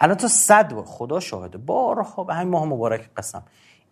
الان 0.01 0.17
تا 0.17 0.29
صد 0.29 0.75
بار 0.75 0.85
خدا 0.85 1.21
شاهده 1.21 1.59
بارها 1.59 2.25
به 2.25 2.35
همین 2.35 2.49
ماه 2.49 2.65
مبارک 2.65 3.11
قسم. 3.17 3.43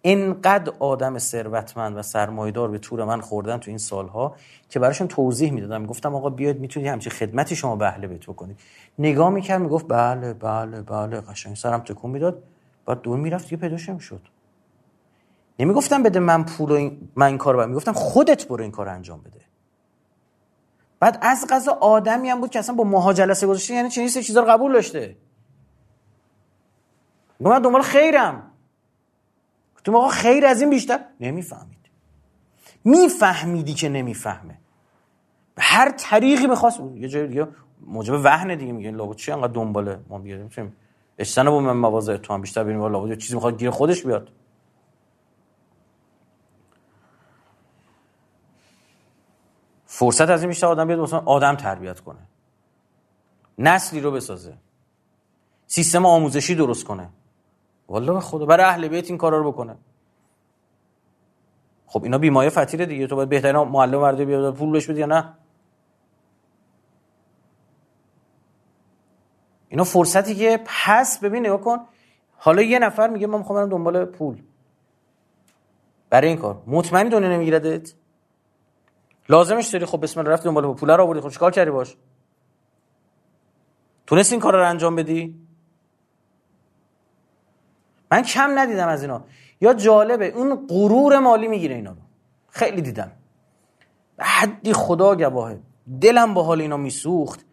اینقدر 0.02 0.72
آدم 0.78 1.18
ثروتمند 1.18 1.96
و 1.96 2.02
سرمایدار 2.02 2.70
به 2.70 2.78
طور 2.78 3.04
من 3.04 3.20
خوردن 3.20 3.58
تو 3.58 3.70
این 3.70 3.78
سالها 3.78 4.36
که 4.68 4.78
براشون 4.78 5.08
توضیح 5.08 5.52
می‌دادم. 5.52 5.86
گفتم 5.86 6.14
آقا 6.14 6.30
بیاید 6.30 6.60
می‌تونید 6.60 6.88
همچین 6.88 7.12
خدمتی 7.12 7.56
شما 7.56 7.76
به 7.76 7.86
اهل 7.86 8.06
بیت 8.06 8.22
بکنید 8.22 8.60
نگاه 8.98 9.30
می‌کرد 9.30 9.60
می‌گفت 9.60 9.84
بله 9.88 10.34
بله 10.34 10.82
بله 10.82 11.20
قشنگ 11.20 11.56
سرم 11.56 11.80
تکون 11.80 12.10
می‌داد. 12.10 12.42
بعد 12.86 13.00
دور 13.00 13.18
می‌رفت 13.18 13.44
دیگه 13.44 13.56
پیداش 13.56 13.88
نمی‌شد 13.88 14.20
نمی‌گفتم 15.60 16.02
بده 16.02 16.20
من 16.20 16.44
پول 16.44 16.72
این... 16.72 17.08
من 17.16 17.26
این 17.26 17.38
کارو 17.38 17.66
می‌گفتم 17.66 17.92
خودت 17.92 18.48
برو 18.48 18.62
این 18.62 18.70
کار 18.70 18.88
انجام 18.88 19.20
بده. 19.20 19.40
بعد 21.00 21.18
از 21.22 21.46
قضا 21.50 21.72
آدمی 21.72 22.28
هم 22.28 22.40
بود 22.40 22.50
که 22.50 22.58
اصلا 22.58 22.74
با 22.74 22.84
ماها 22.84 23.12
جلسه 23.12 23.46
گذاشته 23.46 23.74
یعنی 23.74 23.88
چنین 23.88 24.08
چیزا 24.08 24.40
رو 24.40 24.46
قبول 24.50 24.72
داشته. 24.72 25.16
من 27.40 27.62
دنبال 27.62 27.82
خیرم. 27.82 28.50
تو 29.84 29.96
آقا 29.96 30.08
خیر 30.08 30.46
از 30.46 30.60
این 30.60 30.70
بیشتر؟ 30.70 31.00
نمی‌فهمید. 31.20 31.78
میفهمیدی 32.84 33.74
که 33.74 33.88
نمی‌فهمه. 33.88 34.58
به 35.54 35.62
هر 35.62 35.90
طریقی 35.90 36.46
بخواست 36.46 36.80
یه 36.94 37.08
جای 37.08 37.26
دیگه 37.26 37.48
موجب 37.80 38.14
وهن 38.24 38.54
دیگه 38.54 38.72
میگه 38.72 38.90
لابد 38.90 39.16
چی 39.16 39.32
انقدر 39.32 39.52
دنباله 39.52 39.98
ما 40.08 40.22
اشتن 41.18 41.50
با 41.50 41.60
من 41.60 41.76
مواضع 41.76 42.16
تو 42.16 42.34
هم 42.34 42.40
بیشتر 42.40 42.64
ببینیم 42.64 42.92
لابد 42.92 43.18
چیزی 43.18 43.34
می‌خواد 43.34 43.58
گیر 43.58 43.70
خودش 43.70 44.06
بیاد. 44.06 44.28
فرصت 50.00 50.30
از 50.30 50.40
این 50.40 50.48
بیشتر 50.48 50.66
آدم 50.66 50.86
بیاد 50.86 51.00
مثلا 51.00 51.22
آدم 51.26 51.54
تربیت 51.54 52.00
کنه. 52.00 52.18
نسلی 53.58 54.00
رو 54.00 54.10
بسازه. 54.10 54.54
سیستم 55.66 56.06
آموزشی 56.06 56.54
درست 56.54 56.84
کنه. 56.84 57.08
والا 57.88 58.12
به 58.14 58.20
خدا 58.20 58.46
برای 58.46 58.66
اهل 58.66 58.88
بیت 58.88 59.08
این 59.08 59.18
کارا 59.18 59.38
رو 59.38 59.52
بکنه. 59.52 59.76
خب 61.86 62.04
اینا 62.04 62.18
بیمایه 62.18 62.50
فتیره 62.50 62.86
دیگه. 62.86 63.06
تو 63.06 63.16
باید 63.16 63.28
بهترین 63.28 63.56
معلم 63.56 64.02
ورده 64.02 64.24
بیاد 64.24 64.54
پول 64.54 64.70
بهش 64.70 64.90
بدی 64.90 65.00
یا 65.00 65.06
نه؟ 65.06 65.32
اینا 69.68 69.84
فرصتی 69.84 70.34
که 70.34 70.60
پس 70.64 71.18
ببین 71.18 71.46
نگاه 71.46 71.60
کن. 71.60 71.78
حالا 72.36 72.62
یه 72.62 72.78
نفر 72.78 73.08
میگه 73.08 73.26
من 73.26 73.38
می‌خوام 73.38 73.58
برم 73.58 73.68
دنبال 73.68 74.04
پول. 74.04 74.42
برای 76.10 76.28
این 76.28 76.38
کار. 76.38 76.62
مطمئنی 76.66 77.10
دنیا 77.10 77.28
نمیگیردت؟ 77.28 77.99
لازمش 79.30 79.68
داری؟ 79.68 79.86
خب 79.86 80.02
بسم 80.02 80.20
الله 80.20 80.32
رفت 80.32 80.44
دنبال 80.44 80.74
پول 80.74 80.90
رو 80.90 81.02
آوردی. 81.02 81.20
خب 81.20 81.28
چیکار 81.28 81.50
کردی 81.50 81.70
باش؟ 81.70 81.96
تونستی 84.06 84.34
این 84.34 84.40
کار 84.40 84.56
رو 84.56 84.68
انجام 84.68 84.96
بدی؟ 84.96 85.40
من 88.10 88.22
کم 88.22 88.58
ندیدم 88.58 88.88
از 88.88 89.02
اینا. 89.02 89.24
یا 89.60 89.74
جالبه 89.74 90.26
اون 90.26 90.66
غرور 90.66 91.18
مالی 91.18 91.48
می‌گیره 91.48 91.74
اینا 91.74 91.90
رو. 91.90 91.96
خیلی 92.48 92.82
دیدم. 92.82 93.12
حدی 94.18 94.72
خدا 94.72 95.14
گواهه. 95.14 95.60
دلم 96.00 96.34
با 96.34 96.42
حال 96.42 96.60
اینا 96.60 96.76
میسوخت. 96.76 97.44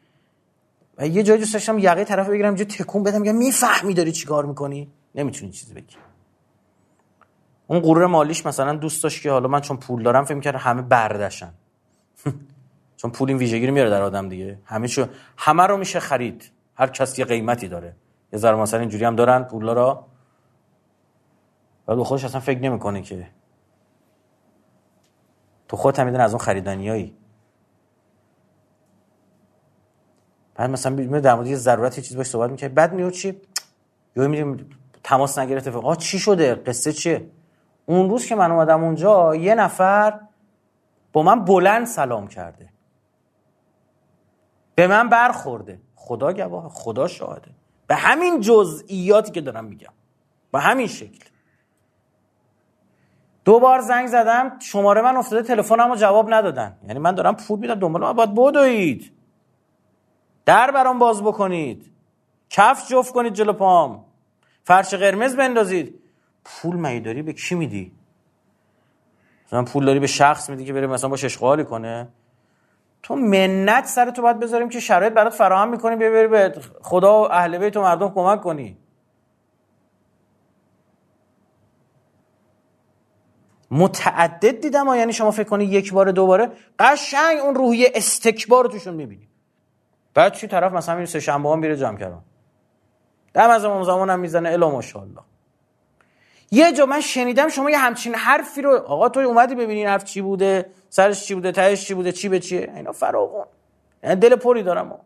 و 0.97 1.07
یه 1.07 1.23
جایی 1.23 1.39
دوست 1.39 1.53
داشتم 1.53 1.79
یقه 1.79 2.03
طرف 2.03 2.29
بگیرم 2.29 2.55
جو 2.55 2.63
تکون 2.63 3.03
بدم 3.03 3.21
میگم 3.21 3.35
می‌فهمی 3.35 3.93
داری 3.93 4.11
چیکار 4.11 4.45
می‌کنی؟ 4.45 4.91
نمی‌تونی 5.15 5.51
چیزی 5.51 5.73
بگی. 5.73 5.95
اون 7.67 7.79
غرور 7.79 8.05
مالیش 8.05 8.45
مثلا 8.45 8.75
دوست 8.75 9.03
داشت 9.03 9.21
که 9.21 9.31
حالا 9.31 9.47
من 9.47 9.61
چون 9.61 9.77
پول 9.77 10.03
دارم 10.03 10.25
فکر 10.25 10.33
می‌کرد 10.33 10.55
همه 10.55 10.81
بردشن. 10.81 11.53
چون 12.97 13.11
پول 13.11 13.29
این 13.29 13.37
ویژگی 13.37 13.67
رو 13.67 13.73
میاره 13.73 13.89
در 13.89 14.01
آدم 14.01 14.29
دیگه. 14.29 14.59
همه 14.65 14.87
چون 14.87 15.09
همه 15.37 15.63
رو 15.63 15.77
میشه 15.77 15.99
خرید. 15.99 16.51
هر 16.75 16.87
کس 16.87 17.19
یه 17.19 17.25
قیمتی 17.25 17.67
داره. 17.67 17.95
یه 18.33 18.39
ذره 18.39 18.55
مثلا 18.55 18.79
اینجوری 18.79 19.05
هم 19.05 19.15
دارن 19.15 19.43
پولا 19.43 19.73
را 19.73 20.07
بعد 21.85 22.03
خودش 22.03 22.25
اصلا 22.25 22.39
فکر 22.39 22.59
نمی‌کنه 22.59 23.01
که 23.01 23.27
تو 25.67 25.77
خودت 25.77 25.99
هم 25.99 26.15
از 26.15 26.31
اون 26.31 26.43
خریدنیایی 26.43 27.17
بعد 30.55 30.69
مثلا 30.69 31.19
در 31.19 31.35
مورد 31.35 31.47
یه 31.47 31.55
ضرورت 31.55 31.97
یه 31.97 32.03
چیز 32.03 32.17
باش 32.17 32.27
صحبت 32.27 32.51
می‌کنه 32.51 32.69
بعد 32.69 32.93
میاد 32.93 33.11
چی؟ 33.11 33.41
یا 34.15 34.27
میریم 34.27 34.69
تماس 35.03 35.39
نگرفته. 35.39 35.71
آقا 35.71 35.95
چی 35.95 36.19
شده؟ 36.19 36.55
قصه 36.55 36.93
چیه؟ 36.93 37.29
اون 37.85 38.09
روز 38.09 38.25
که 38.25 38.35
من 38.35 38.51
اومدم 38.51 38.83
اونجا 38.83 39.35
یه 39.35 39.55
نفر 39.55 40.19
با 41.17 41.23
من 41.23 41.45
بلند 41.45 41.85
سلام 41.85 42.27
کرده. 42.27 42.69
به 44.75 44.87
من 44.87 45.09
برخورده. 45.09 45.81
خدا 45.95 46.33
گواه 46.33 46.69
خدا 46.69 47.07
شاهده. 47.07 47.51
به 47.87 47.95
همین 47.95 48.41
جزئیاتی 48.41 49.31
که 49.31 49.41
دارم 49.41 49.65
میگم. 49.65 49.93
به 50.51 50.59
همین 50.59 50.87
شکل. 50.87 51.29
دو 53.45 53.59
بار 53.59 53.79
زنگ 53.79 54.07
زدم 54.07 54.59
شماره 54.59 55.01
من 55.01 55.17
افتاده 55.17 55.47
تلفنمو 55.47 55.95
جواب 55.95 56.33
ندادن. 56.33 56.77
یعنی 56.87 56.99
من 56.99 57.15
دارم 57.15 57.35
پول 57.35 57.59
میدم 57.59 57.75
دنبال 57.75 58.01
من 58.01 58.13
باید 58.13 58.35
بدوید. 58.35 59.11
در 60.45 60.71
برام 60.71 60.99
باز 60.99 61.23
بکنید. 61.23 61.91
کف 62.49 62.87
جفت 62.89 63.13
کنید 63.13 63.33
جلو 63.33 63.53
پام. 63.53 64.05
فرش 64.63 64.93
قرمز 64.93 65.35
بندازید. 65.35 65.99
پول 66.45 66.75
میداری 66.75 67.21
به 67.21 67.33
کی 67.33 67.55
میدی؟ 67.55 67.96
مثلا 69.47 69.63
پول 69.63 69.85
داری 69.85 69.99
به 69.99 70.07
شخص 70.07 70.49
میدی 70.49 70.65
که 70.65 70.73
بره 70.73 70.87
مثلا 70.87 71.09
با 71.09 71.17
اشغالی 71.23 71.63
کنه. 71.63 72.07
تو 73.03 73.15
منت 73.15 73.85
سر 73.85 74.09
تو 74.09 74.21
باید 74.21 74.39
بذاریم 74.39 74.69
که 74.69 74.79
شرایط 74.79 75.13
برات 75.13 75.33
فراهم 75.33 75.69
می‌کنی 75.69 75.95
بیا 75.95 76.11
بری 76.11 76.27
به 76.27 76.61
خدا 76.81 77.21
و 77.21 77.31
اهل 77.31 77.57
بیت 77.57 77.77
و 77.77 77.81
مردم 77.81 78.09
کمک 78.09 78.41
کنی. 78.41 78.77
متعدد 83.71 84.61
دیدم 84.61 84.95
یعنی 84.95 85.13
شما 85.13 85.31
فکر 85.31 85.49
کنی 85.49 85.65
یک 85.65 85.93
بار 85.93 86.11
دوباره 86.11 86.51
قشنگ 86.79 87.39
اون 87.43 87.55
روحی 87.55 87.87
استکبار 87.95 88.65
توشون 88.65 88.93
می‌بینی. 88.93 89.29
بعد 90.13 90.33
چی 90.33 90.47
طرف 90.47 90.73
مثلا 90.73 90.95
میره 90.95 91.05
سه 91.05 91.19
شنبه 91.19 91.49
هم 91.49 91.59
میره 91.59 91.75
جمع 91.75 91.97
کردن. 91.97 92.21
دم 93.33 93.49
از 93.49 93.65
امام 93.65 93.83
زمان 93.83 94.09
هم 94.09 94.19
می‌زنه 94.19 94.49
الا 94.49 94.69
ماشاءالله. 94.69 95.21
یه 96.51 96.71
جا 96.73 96.85
من 96.85 97.01
شنیدم 97.01 97.47
شما 97.47 97.69
یه 97.69 97.77
همچین 97.77 98.15
حرفی 98.15 98.61
رو 98.61 98.75
آقا 98.75 99.09
تو 99.09 99.19
اومدی 99.19 99.55
ببینی 99.55 99.85
حرف 99.85 100.03
چی 100.03 100.21
بوده؟ 100.21 100.71
سرش 100.89 101.25
چی 101.25 101.35
بوده؟ 101.35 101.51
تهش 101.51 101.85
چی 101.85 101.93
بوده؟ 101.93 102.11
چی 102.11 102.29
به 102.29 102.39
چیه؟ 102.39 102.71
اینا 102.75 102.91
فراوون 102.91 103.45
یعنی 104.03 104.15
دل 104.15 104.35
پری 104.35 104.63
دارم 104.63 104.99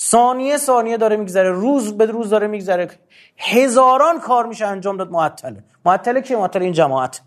ثانیه 0.00 0.56
ثانیه 0.56 0.96
داره 0.96 1.16
میگذره 1.16 1.50
روز 1.50 1.96
به 1.96 2.06
روز 2.06 2.30
داره 2.30 2.46
میگذره. 2.46 2.90
هزاران 3.36 4.20
کار 4.20 4.46
میشه 4.46 4.66
انجام 4.66 4.96
داد 4.96 5.10
معطله. 5.10 5.64
معطله 5.84 6.22
که 6.22 6.36
معطل 6.36 6.62
این 6.62 6.72
جماعت. 6.72 7.22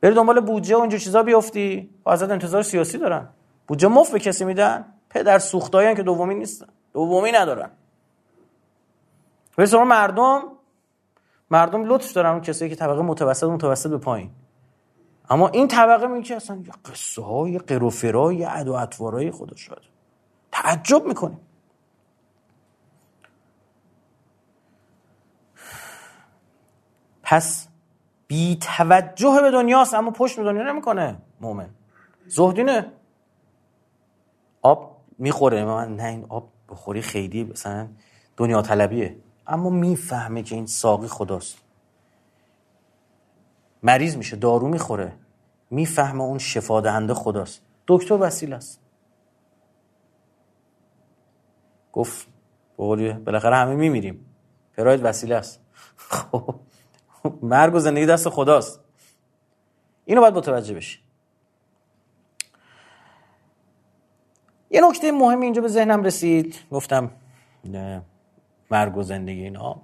بری 0.00 0.14
دنبال 0.14 0.40
بودجه 0.40 0.76
و 0.76 0.80
اینجور 0.80 1.00
چیزا 1.00 1.22
بیفتی. 1.22 1.90
ازت 2.06 2.30
انتظار 2.30 2.62
سیاسی 2.62 2.98
دارن. 2.98 3.28
بودجه 3.66 3.88
مفت 3.88 4.12
به 4.12 4.18
کسی 4.18 4.44
میدن. 4.44 4.84
پدر 5.10 5.38
سوختایی 5.38 5.94
که 5.94 6.02
دومی 6.02 6.34
نیستن. 6.34 6.66
دومی 6.92 7.32
ندارن. 7.32 7.70
به 9.56 9.84
مردم 9.84 10.42
مردم 11.50 11.84
لطف 11.84 12.12
دارن 12.12 12.30
اون 12.30 12.40
کسایی 12.40 12.70
که 12.70 12.76
طبقه 12.76 13.02
متوسط 13.02 13.46
متوسط 13.46 13.90
به 13.90 13.98
پایین. 13.98 14.30
اما 15.30 15.48
این 15.48 15.68
طبقه 15.68 16.06
میگه 16.06 16.28
که 16.28 16.36
اصلا 16.36 16.62
قصه 16.84 17.22
های 17.22 17.58
قروفرای 17.58 18.42
عد 18.42 18.68
و 18.68 18.72
اطوارای 18.72 19.30
خدا 19.30 19.56
شد 19.56 19.82
تعجب 20.52 21.06
می‌کنیم. 21.06 21.40
پس 27.22 27.68
بی 28.26 28.58
توجه 28.60 29.38
به 29.42 29.50
دنیاست 29.50 29.94
اما 29.94 30.10
پشت 30.10 30.36
به 30.36 30.44
دنیا 30.44 30.62
نمی‌کنه 30.62 31.16
مؤمن 31.40 31.70
زهدینه. 32.26 32.92
آب 34.62 35.00
می‌خوره 35.18 35.64
من 35.64 35.96
نه 35.96 36.04
این 36.04 36.26
آب 36.28 36.48
بخوری 36.68 37.02
خیلی 37.02 37.44
مثلا 37.44 37.88
دنیا 38.36 38.62
طلبیه. 38.62 39.16
اما 39.46 39.70
می‌فهمه 39.70 40.42
که 40.42 40.54
این 40.54 40.66
ساقی 40.66 41.06
خداست. 41.06 41.58
مریض 43.82 44.16
میشه 44.16 44.36
دارو 44.36 44.68
می‌خوره. 44.68 45.12
می‌فهمه 45.70 46.22
اون 46.22 46.38
شفا 46.38 46.80
دهنده 46.80 47.14
خداست. 47.14 47.62
دکتر 47.86 48.18
وسیله 48.20 48.56
است. 48.56 48.80
گفت 51.92 52.28
بقولی 52.78 53.12
بالاخره 53.12 53.56
همه 53.56 53.74
میمیریم. 53.74 54.26
پراید 54.76 55.04
وسیله 55.04 55.34
است. 55.34 55.60
خب 55.96 56.54
مرگ 57.42 57.74
و 57.74 57.78
زندگی 57.78 58.06
دست 58.06 58.28
خداست. 58.28 58.80
اینو 60.04 60.20
باید 60.20 60.34
متوجه 60.34 60.74
بشی. 60.74 60.98
یه 64.70 64.80
نکته 64.88 65.12
مهمی 65.12 65.44
اینجا 65.44 65.62
به 65.62 65.68
ذهنم 65.68 66.02
رسید. 66.02 66.56
گفتم 66.70 67.10
نه. 67.64 68.02
مرگ 68.70 68.96
و 68.96 69.02
زندگی 69.02 69.42
اینا. 69.42 69.82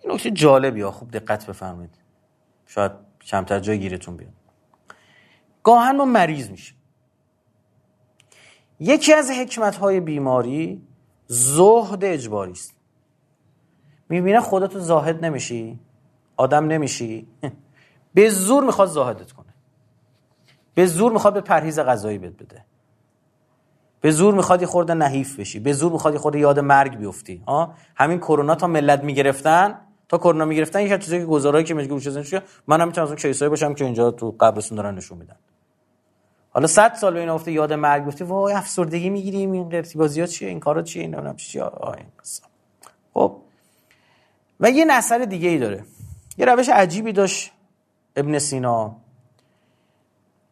این 0.00 0.12
نکته 0.12 0.30
جالبی 0.30 0.80
ها 0.80 0.90
خوب 0.90 1.10
دقت 1.10 1.46
بفرمایید. 1.46 1.94
شاید 2.66 2.92
کمتر 3.20 3.60
جای 3.60 3.78
گیرتون 3.78 4.16
بیاد. 4.16 4.32
گاهن 5.62 5.96
ما 5.96 6.04
مریض 6.04 6.50
میشیم. 6.50 6.76
یکی 8.80 9.14
از 9.14 9.30
حکمت 9.30 9.76
های 9.76 10.00
بیماری 10.00 10.86
زهد 11.26 12.04
اجباری 12.04 12.52
است. 12.52 12.74
می‌بینه 14.08 14.40
خودتو 14.40 14.80
زاهد 14.80 15.24
نمیشی 15.24 15.80
آدم 16.36 16.66
نمیشی 16.66 17.28
به 18.14 18.30
زور 18.30 18.64
می‌خواد 18.64 18.88
زاهدت 18.88 19.32
کنه. 19.32 19.54
به 20.74 20.86
زور 20.86 21.12
می‌خواد 21.12 21.34
به 21.34 21.40
پرهیز 21.40 21.78
غذایی 21.78 22.18
بد 22.18 22.36
بده. 22.36 22.64
به 24.00 24.10
زور 24.10 24.34
می‌خواد 24.34 24.60
یه 24.60 24.66
خورده 24.66 24.94
نحیف 24.94 25.40
بشی 25.40 25.58
به 25.58 25.72
زور 25.72 25.92
می‌خواد 25.92 26.14
یه 26.14 26.20
خورده 26.20 26.38
یاد 26.38 26.58
مرگ 26.58 26.96
بیفتی. 26.98 27.42
ها 27.48 27.74
همین 27.94 28.18
کرونا 28.18 28.54
تا 28.54 28.66
ملت 28.66 29.04
می‌گرفتن 29.04 29.78
تا 30.08 30.18
کرونا 30.18 30.44
می‌گرفتن 30.44 30.80
یک 30.80 30.98
چیزی 30.98 31.18
که 31.18 31.24
گزارایی 31.24 31.64
که 31.64 31.74
مجبور 31.74 32.00
شدن 32.00 32.40
من 32.66 32.80
هم 32.80 32.86
می‌تونم 32.88 33.04
از 33.04 33.10
اون 33.10 33.16
کیسایی 33.16 33.48
باشم 33.48 33.74
که 33.74 33.84
اینجا 33.84 34.10
تو 34.10 34.36
قبرستون 34.40 34.76
دارن 34.76 34.94
نشون 34.94 35.18
میدن. 35.18 35.36
حالا 36.50 36.66
100 36.66 36.94
سال 36.94 37.14
به 37.14 37.20
این 37.20 37.28
افته 37.28 37.52
یاد 37.52 37.72
مرگ 37.72 38.06
گفتی 38.06 38.24
وای 38.24 38.54
افسردگی 38.54 39.10
می‌گیریم 39.10 39.52
این 39.52 39.68
قرتی 39.68 39.98
بازی 39.98 40.20
ها 40.20 40.26
چیه 40.26 40.48
این 40.48 40.60
کارا 40.60 40.82
چیه 40.82 41.02
این 41.02 41.14
نمی‌دونم 41.14 41.36
چیه. 41.36 41.64
این 41.64 42.06
خب. 43.14 43.36
و 44.60 44.70
یه 44.70 44.84
نظر 44.84 45.18
دیگه 45.18 45.48
ای 45.48 45.58
داره. 45.58 45.84
یه 46.38 46.46
روش 46.46 46.68
عجیبی 46.68 47.12
داشت 47.12 47.52
ابن 48.16 48.38
سینا. 48.38 48.96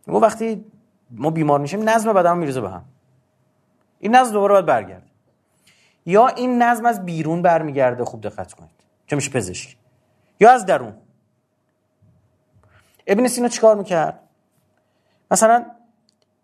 میگه 0.07 0.21
وقتی 0.21 0.65
ما 1.11 1.31
بیمار 1.31 1.61
میشیم 1.61 1.89
نظم 1.89 2.13
بدن 2.13 2.39
میریزه 2.39 2.61
به 2.61 2.71
هم. 2.71 2.85
این 3.99 4.15
نظم 4.15 4.33
دوباره 4.33 4.53
باید 4.53 4.67
برگرده. 4.67 5.07
یا 6.07 6.29
این 6.29 6.63
نظم 6.63 6.87
از 6.87 7.05
بیرون 7.05 7.43
برمیگرده 7.43 8.05
خوب 8.05 8.21
دقت 8.21 8.53
کنید. 8.53 8.71
که 9.07 9.17
میشه 9.17 9.31
پزشک؟ 9.31 9.77
یا 10.41 10.51
از 10.51 10.67
درون. 10.67 10.95
ابن 13.07 13.29
سینا 13.29 13.49
چیکار 13.49 13.77
می‌کرد؟ 13.77 14.21
مثلا 15.31 15.67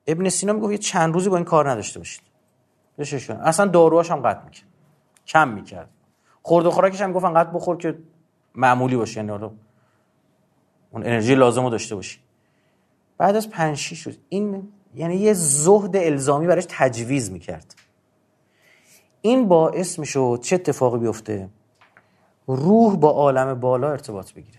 ابن 0.06 0.28
سینا 0.28 0.52
می‌گفت 0.52 0.72
یه 0.72 0.78
چند 0.78 1.14
روزی 1.14 1.28
با 1.28 1.36
این 1.36 1.44
کار 1.44 1.70
نداشته 1.70 2.00
باشید. 2.00 2.22
بششون 2.98 3.36
اصلا 3.36 3.66
داروهاش 3.66 4.10
هم 4.10 4.20
قطع 4.20 4.44
می‌کرد. 4.44 4.66
کم 5.26 5.48
می‌کرد. 5.48 5.88
خورد 6.42 6.66
و 6.66 6.70
خوراکش 6.70 7.00
هم 7.00 7.12
گفت 7.12 7.24
انقدر 7.24 7.50
بخور 7.50 7.76
که 7.76 7.98
معمولی 8.54 8.96
باشه. 8.96 9.16
یعنی 9.16 9.30
اون 9.30 9.56
انرژی 10.94 11.34
لازم 11.34 11.64
رو 11.64 11.70
داشته 11.70 11.94
باشی. 11.94 12.20
بعد 13.18 13.36
از 13.36 13.50
5 13.50 13.76
6 13.76 14.02
روز 14.02 14.18
این 14.28 14.72
یعنی 14.94 15.16
یه 15.16 15.32
زهد 15.32 15.96
الزامی 15.96 16.46
براش 16.46 16.64
تجویز 16.68 17.30
می‌کرد. 17.30 17.74
این 19.20 19.48
باعث 19.48 19.98
می‌شد 19.98 20.38
چه 20.42 20.54
اتفاقی 20.54 20.98
بیفته؟ 20.98 21.48
روح 22.46 22.96
با 22.96 23.10
عالم 23.10 23.60
بالا 23.60 23.90
ارتباط 23.90 24.32
بگیره. 24.32 24.58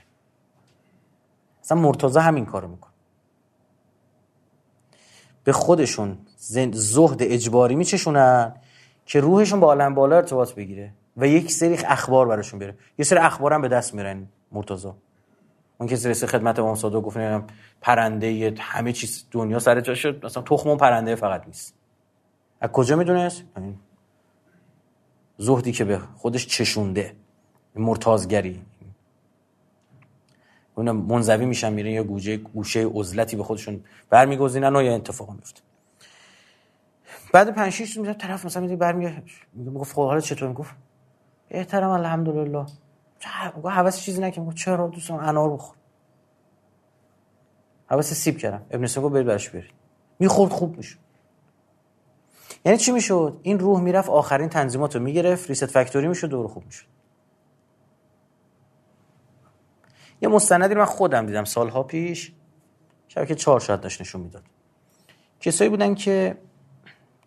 اصلا 1.64 1.78
مرتضی 1.78 2.20
همین 2.20 2.46
کارو 2.46 2.68
می‌کنه 2.68 2.92
به 5.44 5.52
خودشون 5.52 6.18
زهد 6.72 7.18
اجباری 7.22 7.76
میچشونن 7.76 8.56
که 9.06 9.20
روحشون 9.20 9.60
با 9.60 9.68
عالم 9.68 9.96
بالا 9.96 10.16
ارتباط 10.16 10.54
بگیره 10.54 10.94
و 11.18 11.28
یک 11.28 11.52
سری 11.52 11.76
اخبار 11.76 12.28
براشون 12.28 12.60
بیاره. 12.60 12.78
یه 12.98 13.06
سری 13.06 13.20
اخبار 13.20 13.54
هم 13.54 13.62
به 13.62 13.68
دست 13.68 13.94
میرن 13.94 14.28
مرتضی. 14.52 14.92
اون 15.78 15.90
کسی 15.90 16.10
رسید 16.10 16.30
خدمت 16.30 16.60
امام 16.60 16.76
صادق 16.76 17.02
گفت 17.02 17.18
پرنده 17.82 18.56
همه 18.60 18.94
چیز 18.94 19.26
دنیا 19.32 19.60
سر 19.60 19.82
جا 19.82 19.96
شد. 19.96 20.26
مثلا 20.26 20.44
تخم 20.44 20.70
اون 20.70 20.78
پرنده 20.78 21.16
فقط 21.16 21.48
نیست. 21.48 21.74
از 22.62 22.70
کجا 22.70 22.96
می‌دونست؟ 22.96 23.44
زهدی 25.38 25.72
که 25.72 25.86
به 25.86 25.98
خودش 25.98 26.48
چشونده 26.48 27.16
مرتازگری. 27.76 28.62
اون 30.76 30.92
منزوی 30.92 31.46
میشن 31.46 31.74
میرن 31.74 31.90
یا 31.90 32.04
گوشه 32.04 32.38
گوشه 32.38 32.88
عزلتی 32.94 33.36
به 33.36 33.44
خودشون 33.44 33.84
برمیگزینن 34.10 34.76
و 34.76 34.82
یا 34.82 34.96
اتفاق 34.96 35.32
میفته 35.32 35.62
بعد 37.34 37.56
5 37.56 37.74
6 37.74 37.98
روز 37.98 38.08
طرف 38.18 38.46
مثلا 38.46 38.62
میگه 38.62 38.76
برمیگه 38.76 39.24
میگه 39.54 39.84
خب 39.84 40.06
حالا 40.06 40.20
چطور؟ 40.20 40.50
می‌گفت 40.50 40.76
احترام 41.50 41.92
الحمدلله. 41.92 42.66
گفت 43.58 43.66
حواس 43.66 44.00
چیزی 44.00 44.22
نکنم 44.22 44.46
گفت 44.46 44.58
چرا 44.58 44.88
دوستم 44.88 45.16
انار 45.16 45.50
بخور 45.50 45.76
حواس 47.88 48.14
سیب 48.14 48.38
کردم. 48.38 48.66
ابن 48.72 48.88
سینا 48.88 49.06
گفت 49.06 49.14
برید 49.14 49.28
برش 49.28 49.50
برید. 49.50 49.72
می‌خورد 50.20 50.52
خوب 50.52 50.78
میشه 50.78 50.98
یعنی 52.66 52.78
چی 52.78 52.92
می‌شد؟ 52.92 53.40
این 53.44 53.60
روح 53.60 53.82
می‌رفت 53.82 54.10
آخرین 54.10 54.50
تنظیمات 54.50 54.96
رو 54.96 55.02
می‌گرفت. 55.02 55.50
ریست 55.50 55.66
فکتوری 55.66 56.08
می‌شد 56.08 56.28
دور 56.28 56.48
خوب 56.48 56.66
می‌شد. 56.66 56.86
یه 60.22 60.30
مستندی 60.30 60.76
من 60.76 60.86
خودم 60.86 61.26
دیدم. 61.26 61.44
سالها 61.44 61.84
پیش 61.84 62.34
شبکه 63.08 63.36
چهار 63.36 63.60
شاید 63.60 63.82
داشت 63.82 64.02
نشون 64.02 64.22
می‌داد. 64.22 64.44
کسایی 65.40 65.70
بودن 65.70 65.96
که 65.96 66.38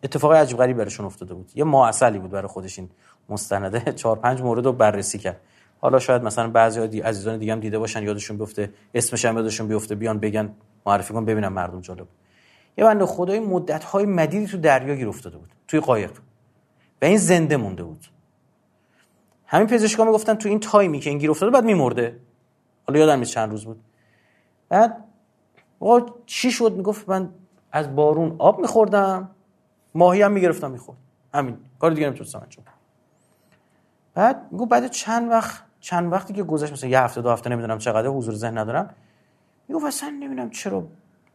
اتفاق 0.02 0.32
عجیب 0.32 0.58
غریب 0.58 0.76
براشون 0.76 1.06
افتاده 1.06 1.34
بود. 1.34 1.50
یه 1.54 1.64
معسلی 1.64 2.18
بود 2.18 2.30
برای 2.30 2.48
خودش 2.48 2.78
این 2.78 2.90
مستنده 3.28 3.92
چهار 4.00 4.16
پنج 4.18 4.42
مورد 4.42 4.64
رو 4.64 4.72
بررسی 4.72 5.18
کرد. 5.18 5.40
حالا 5.80 5.98
شاید 5.98 6.22
مثلا 6.22 6.50
بعضی 6.50 6.88
دی 6.88 7.00
عزیزان 7.00 7.38
دیگه 7.38 7.52
هم 7.52 7.60
دیده 7.60 7.78
باشن 7.78 8.02
یادشون 8.02 8.38
بیفته 8.38 8.72
اسمش 8.94 9.24
هم 9.24 9.36
یادشون 9.36 9.68
بیفته 9.68 9.94
بیان 9.94 10.18
بگن 10.18 10.54
معرفی 10.86 11.14
کن 11.14 11.24
ببینم 11.24 11.52
مردم 11.52 11.80
جالب. 11.80 12.06
یه 12.78 12.84
بنده 12.84 13.06
خدای 13.06 13.40
مدت 13.40 13.84
های 13.84 14.06
مدیدی 14.06 14.46
تو 14.46 14.58
دریا 14.58 14.94
گیر 14.94 15.08
افتاده 15.08 15.38
بود 15.38 15.52
توی 15.68 15.80
قایق. 15.80 16.12
و 17.02 17.04
این 17.04 17.16
زنده 17.16 17.56
مونده 17.56 17.82
بود. 17.82 18.06
همین 19.46 19.66
پزشکا 19.66 20.04
می‌گفتن 20.04 20.34
تو 20.34 20.48
این 20.48 20.60
تایمی 20.60 21.00
که 21.00 21.10
این 21.10 21.18
گیر 21.18 21.30
افتاده 21.30 21.52
بعد 21.52 21.64
میمرده. 21.64 22.20
حالا 22.86 23.00
یادم 23.00 23.18
نیست 23.18 23.30
چند 23.30 23.50
روز 23.50 23.64
بود. 23.64 23.80
بعد 24.68 25.04
آقا 25.80 26.06
چی 26.26 26.50
شد؟ 26.50 26.72
می‌گفت 26.72 27.08
من 27.08 27.30
از 27.72 27.96
بارون 27.96 28.36
آب 28.38 28.60
میخوردم 28.60 29.30
ماهی 29.94 30.22
هم 30.22 30.32
می‌گرفتم 30.32 30.70
می‌خورد. 30.70 30.98
همین 31.34 31.56
کار 31.78 31.90
دیگه 31.90 32.06
نمی‌تونستم 32.06 32.40
انجام 32.42 32.64
بعد 34.14 34.52
میگو 34.52 34.66
بعد 34.66 34.90
چند 34.90 35.30
وقت 35.30 35.67
چند 35.80 36.12
وقتی 36.12 36.32
که 36.32 36.42
گذشت 36.42 36.72
مثلا 36.72 36.90
یه 36.90 37.00
هفته 37.00 37.22
دو 37.22 37.30
هفته 37.30 37.50
نمی‌دونم 37.50 37.78
چقدر 37.78 38.08
حضور 38.08 38.34
ذهن 38.34 38.58
ندارم 38.58 38.94
میگو 39.68 39.86
اصلا 39.86 40.08
نمی‌دونم 40.08 40.50
چرا 40.50 40.86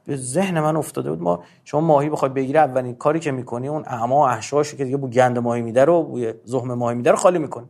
به 0.06 0.16
ذهن 0.16 0.60
من 0.60 0.76
افتاده 0.76 1.10
بود. 1.10 1.22
ما 1.22 1.44
شما 1.64 1.82
ماهی 1.82 2.10
بخوای 2.10 2.32
بگیره 2.32 2.60
اولین 2.60 2.96
کاری 2.96 3.20
که 3.20 3.32
می‌کنی 3.32 3.68
اون 3.68 3.84
اعما 3.86 4.16
و 4.16 4.28
احشاش 4.28 4.76
که 4.76 4.84
دیگه 4.86 4.98
بو 4.98 5.08
گند 5.08 5.40
ماهی 5.40 5.62
میده 5.62 5.86
رو 5.86 6.04
بوی 6.04 6.34
زخم 6.44 6.74
ماهی 6.74 6.96
میده 6.96 7.12
رو 7.12 7.18
خالی 7.18 7.40
می‌کنی. 7.40 7.70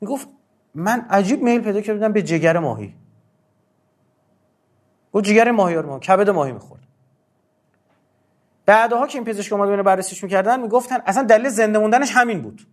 می‌گفت 0.00 0.28
من 0.74 1.06
عجیب 1.10 1.42
میل 1.42 1.60
پیدا 1.60 1.80
کردم 1.80 2.12
به 2.12 2.22
جگر 2.22 2.58
ماهی. 2.58 2.94
گفت 5.12 5.24
جگر 5.24 5.50
ماهی 5.50 5.74
رو 5.74 5.98
کبد 5.98 6.30
ماهی 6.30 6.52
می‌خورد. 6.52 6.80
بعدها 8.66 9.06
که 9.06 9.18
این 9.18 9.24
پزشک 9.24 9.52
اومد 9.52 9.84
بررسیش 9.84 10.24
می‌کردن 10.24 10.60
می‌گفتن 10.60 10.98
اصلا 11.06 11.22
دلیل 11.22 11.48
زنده 11.48 11.78
موندنش 11.78 12.10
همین 12.14 12.42
بود. 12.42 12.66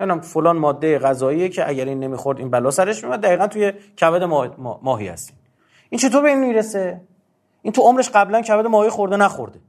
یعنی 0.00 0.20
فلان 0.20 0.58
ماده 0.58 0.98
غذاییه 0.98 1.48
که 1.48 1.68
اگر 1.68 1.84
این 1.84 2.00
نمی‌خورد 2.00 2.38
این 2.38 2.50
بلا 2.50 2.70
سرش 2.70 3.04
میاد 3.04 3.20
دقیقا 3.20 3.46
توی 3.46 3.72
کبد 3.72 4.22
ماهی 4.58 5.08
هستی 5.08 5.34
این 5.90 5.98
چطور 5.98 6.22
به 6.22 6.28
این 6.28 6.38
می‌رسه؟ 6.38 7.00
این 7.62 7.72
تو 7.72 7.82
عمرش 7.82 8.10
قبلا 8.10 8.42
کبد 8.42 8.66
ماهی 8.66 8.90
خورده 8.90 9.16
نخورده. 9.16 9.60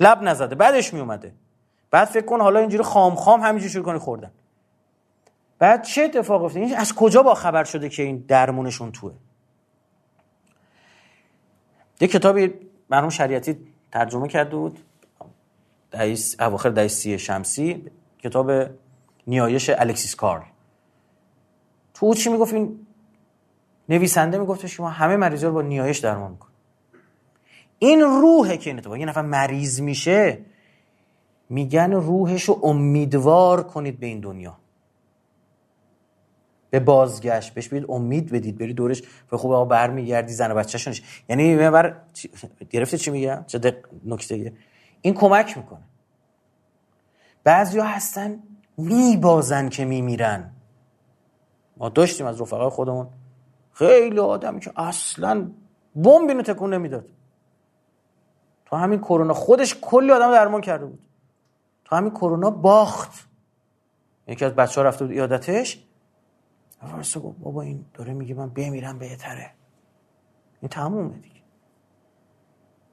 لب 0.00 0.22
نزده 0.22 0.54
بعدش 0.54 0.94
میومده 0.94 1.34
بعد 1.90 2.08
فکر 2.08 2.24
کن 2.24 2.40
حالا 2.40 2.60
اینجوری 2.60 2.82
خام 2.82 3.14
خام 3.14 3.40
همینجوری 3.40 3.72
شروع 3.72 3.84
کنی 3.84 3.98
خوردن. 3.98 4.30
بعد 5.58 5.82
چه 5.82 6.02
اتفاق 6.02 6.44
افتاد 6.44 6.62
از 6.76 6.94
کجا 6.94 7.22
با 7.22 7.34
خبر 7.34 7.64
شده 7.64 7.88
که 7.88 8.02
این 8.02 8.24
درمونشون 8.28 8.92
توه؟ 8.92 9.12
یه 12.00 12.08
کتابی 12.08 12.54
مرحوم 12.90 13.08
شریعتی 13.08 13.56
ترجمه 13.92 14.28
کرده 14.28 14.56
بود 14.56 14.78
دایس 15.90 16.40
اواخر 16.40 16.70
دهه 16.70 16.88
سی 16.88 17.18
شمسی. 17.18 17.90
کتاب 18.28 18.70
نیایش 19.26 19.70
الکسیس 19.70 20.14
کارل. 20.14 20.42
تو 21.94 22.14
چی 22.14 22.30
می‌گفت؟ 22.30 22.54
این 22.54 22.86
نویسنده 23.88 24.38
می‌گفت 24.38 24.66
شما 24.66 24.90
همه 24.90 25.16
مریضا 25.16 25.48
رو 25.48 25.54
با 25.54 25.62
نیایش 25.62 25.98
درمان 25.98 26.30
میکن 26.30 26.48
این 27.78 28.00
روحه 28.00 28.56
که 28.56 28.70
این 28.70 28.78
اتفاق 28.78 28.96
یه 28.96 29.06
نفر 29.06 29.22
مریض 29.22 29.80
میشه 29.80 30.38
میگن 31.50 31.92
روحش 31.92 32.44
رو 32.44 32.60
امیدوار 32.62 33.62
کنید 33.62 34.00
به 34.00 34.06
این 34.06 34.20
دنیا. 34.20 34.58
به 36.70 36.80
بازگشت 36.80 37.54
بهش 37.54 37.68
بید 37.68 37.84
امید 37.88 38.32
بدید 38.32 38.58
بری 38.58 38.74
دورش 38.74 39.02
به 39.30 39.36
خوب 39.36 39.52
آقا 39.52 39.64
برمیگردی 39.64 40.32
زن 40.32 40.52
و 40.52 40.54
بچه‌شونش. 40.54 41.02
یعنی 41.28 41.56
بر 41.56 41.96
گرفته 42.70 42.98
چی 42.98 43.10
میگم 43.10 43.44
چه 43.46 43.82
نکته 44.04 44.52
این 45.00 45.14
کمک 45.14 45.56
می‌کنه. 45.56 45.82
بعضیا 47.46 47.84
هستن 47.84 48.42
میبازن 48.76 49.68
که 49.68 49.84
میمیرن. 49.84 50.50
ما 51.76 51.88
داشتیم 51.88 52.26
از 52.26 52.40
رفقای 52.40 52.68
خودمون. 52.68 53.08
خیلی 53.72 54.18
آدمی 54.18 54.60
که 54.60 54.72
اصلا 54.76 55.50
بمب 55.94 56.28
اینو 56.28 56.42
تکون 56.42 56.74
نمی‌داد. 56.74 57.08
تو 58.64 58.76
همین 58.76 58.98
کرونا 59.00 59.34
خودش 59.34 59.76
کلی 59.82 60.12
آدم 60.12 60.30
درمان 60.30 60.60
کرده 60.60 60.86
بود. 60.86 61.06
تو 61.84 61.96
همین 61.96 62.10
کرونا 62.10 62.50
باخت. 62.50 63.28
یکی 64.26 64.44
از 64.44 64.52
بچه 64.52 64.80
ها 64.80 64.86
رفته 64.86 65.04
بود 65.04 65.12
ایادتش. 65.12 65.84
گفت 67.22 67.38
بابا 67.38 67.62
این 67.62 67.86
داره 67.94 68.14
میگه 68.14 68.34
من 68.34 68.48
بمیرم 68.48 68.98
بهتره. 68.98 69.50
این 70.60 70.68
تمومه 70.68 71.18
دیگه. 71.18 71.42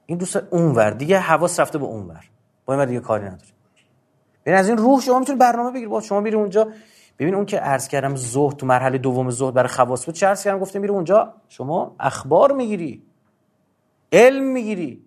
این 0.06 0.18
دوست 0.18 0.36
اونور. 0.36 0.90
دیگه 0.90 1.18
حواس 1.18 1.60
رفته 1.60 1.78
به 1.78 1.84
اونور. 1.84 2.30
با 2.64 2.74
این 2.74 2.84
دیگه 2.84 3.00
کاری 3.00 3.24
نداره. 3.24 3.54
ببین 4.44 4.58
از 4.58 4.68
این 4.68 4.78
روح 4.78 5.00
شما 5.00 5.18
می‌تونید 5.18 5.40
برنامه 5.40 5.70
بگیر 5.70 5.88
با 5.88 6.00
شما 6.00 6.20
میری 6.20 6.36
اونجا. 6.36 6.68
ببین 7.18 7.34
اون 7.34 7.46
که 7.46 7.58
عرض 7.58 7.88
کردم 7.88 8.16
زهد 8.16 8.56
تو 8.56 8.66
مرحله 8.66 8.98
دوم 8.98 9.30
زهد 9.30 9.54
برای 9.54 9.68
خواص 9.68 10.06
بود 10.06 10.14
چه 10.14 10.26
عرض 10.26 10.44
کردم؟ 10.44 10.58
گفته 10.58 10.78
میره 10.78 10.92
اونجا 10.92 11.34
شما 11.48 11.96
اخبار 12.00 12.52
می‌گیری. 12.52 13.02
علم 14.12 14.44
می‌گیری. 14.44 15.04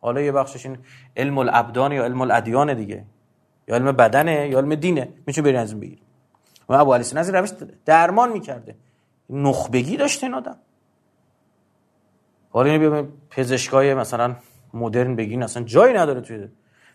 حالا 0.00 0.20
یه 0.20 0.32
بخشش 0.32 0.66
این 0.66 0.78
علم 1.16 1.38
الابدان 1.38 1.92
یا 1.92 2.04
علم 2.04 2.20
الادیان 2.20 2.74
دیگه. 2.74 3.04
یا 3.68 3.74
علم 3.74 3.92
بدنه 3.92 4.48
یا 4.48 4.58
علم 4.58 4.74
دینه. 4.74 5.08
می‌تونی 5.26 5.44
بری 5.44 5.56
از 5.56 5.70
این 5.70 5.80
بگیری. 5.80 6.02
و 6.68 6.74
ابو 6.74 6.94
علی 6.94 7.04
از 7.16 7.30
روش 7.30 7.50
درمان 7.84 8.32
می‌کرده. 8.32 8.76
نخبگی 9.30 9.96
داشته 9.96 10.26
این 10.26 10.34
آدم. 10.34 10.56
حالا 12.50 12.70
اینو 12.70 12.90
بیا 12.90 13.08
پزشکای 13.30 13.94
مثلا 13.94 14.36
مدرن 14.74 15.16
بگین 15.16 15.42
اصلا 15.42 15.62
جایی 15.62 15.94
نداره 15.94 16.20
توی 16.20 16.48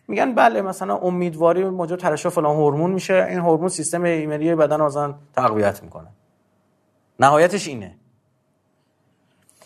میگن 0.07 0.35
بله 0.35 0.61
مثلا 0.61 0.97
امیدواری 0.97 1.63
موجب 1.63 1.95
ترشح 1.95 2.29
فلان 2.29 2.55
هورمون 2.55 2.91
میشه. 2.91 3.25
این 3.29 3.39
هورمون 3.39 3.69
سیستم 3.69 4.03
ایمنی 4.03 4.55
بدن 4.55 4.79
رو 4.79 5.13
تقویت 5.33 5.83
می‌کنه. 5.83 6.07
نهایتش 7.19 7.67
اینه. 7.67 7.97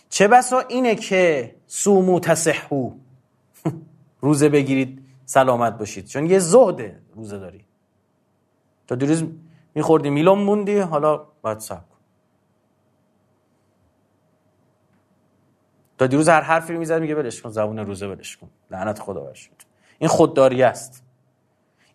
چه 0.10 0.28
بسا 0.28 0.60
اینه 0.60 0.96
که 0.96 1.56
سومو 1.68 2.20
تصحو 2.20 2.92
روزه 4.22 4.50
بگیرید 4.50 5.06
سلامت 5.26 5.78
باشید. 5.78 6.06
چون 6.06 6.26
یه 6.26 6.40
زهده 6.40 7.00
روزه 7.16 7.38
داری. 7.40 7.66
تا 8.88 8.96
دیروز 8.96 9.24
میخوردی 9.76 10.10
میلون 10.10 10.40
موندی 10.40 10.80
حالا 10.80 11.26
باید 11.42 11.60
سب 11.60 11.90
کن. 11.90 11.96
تا 15.98 16.08
دیروز 16.08 16.30
هر 16.30 16.42
حرفی 16.42 16.74
می‌زد 16.74 17.02
میگه 17.02 17.16
بلش 17.16 17.42
کن 17.42 17.50
زبون 17.50 17.80
روزه 17.80 18.08
بلش 18.08 18.38
کن. 18.38 18.50
لعنت 18.72 19.00
خدا 19.00 19.22
باشید 19.22 19.66
این 20.00 20.08
خودداری 20.08 20.64
است. 20.64 21.04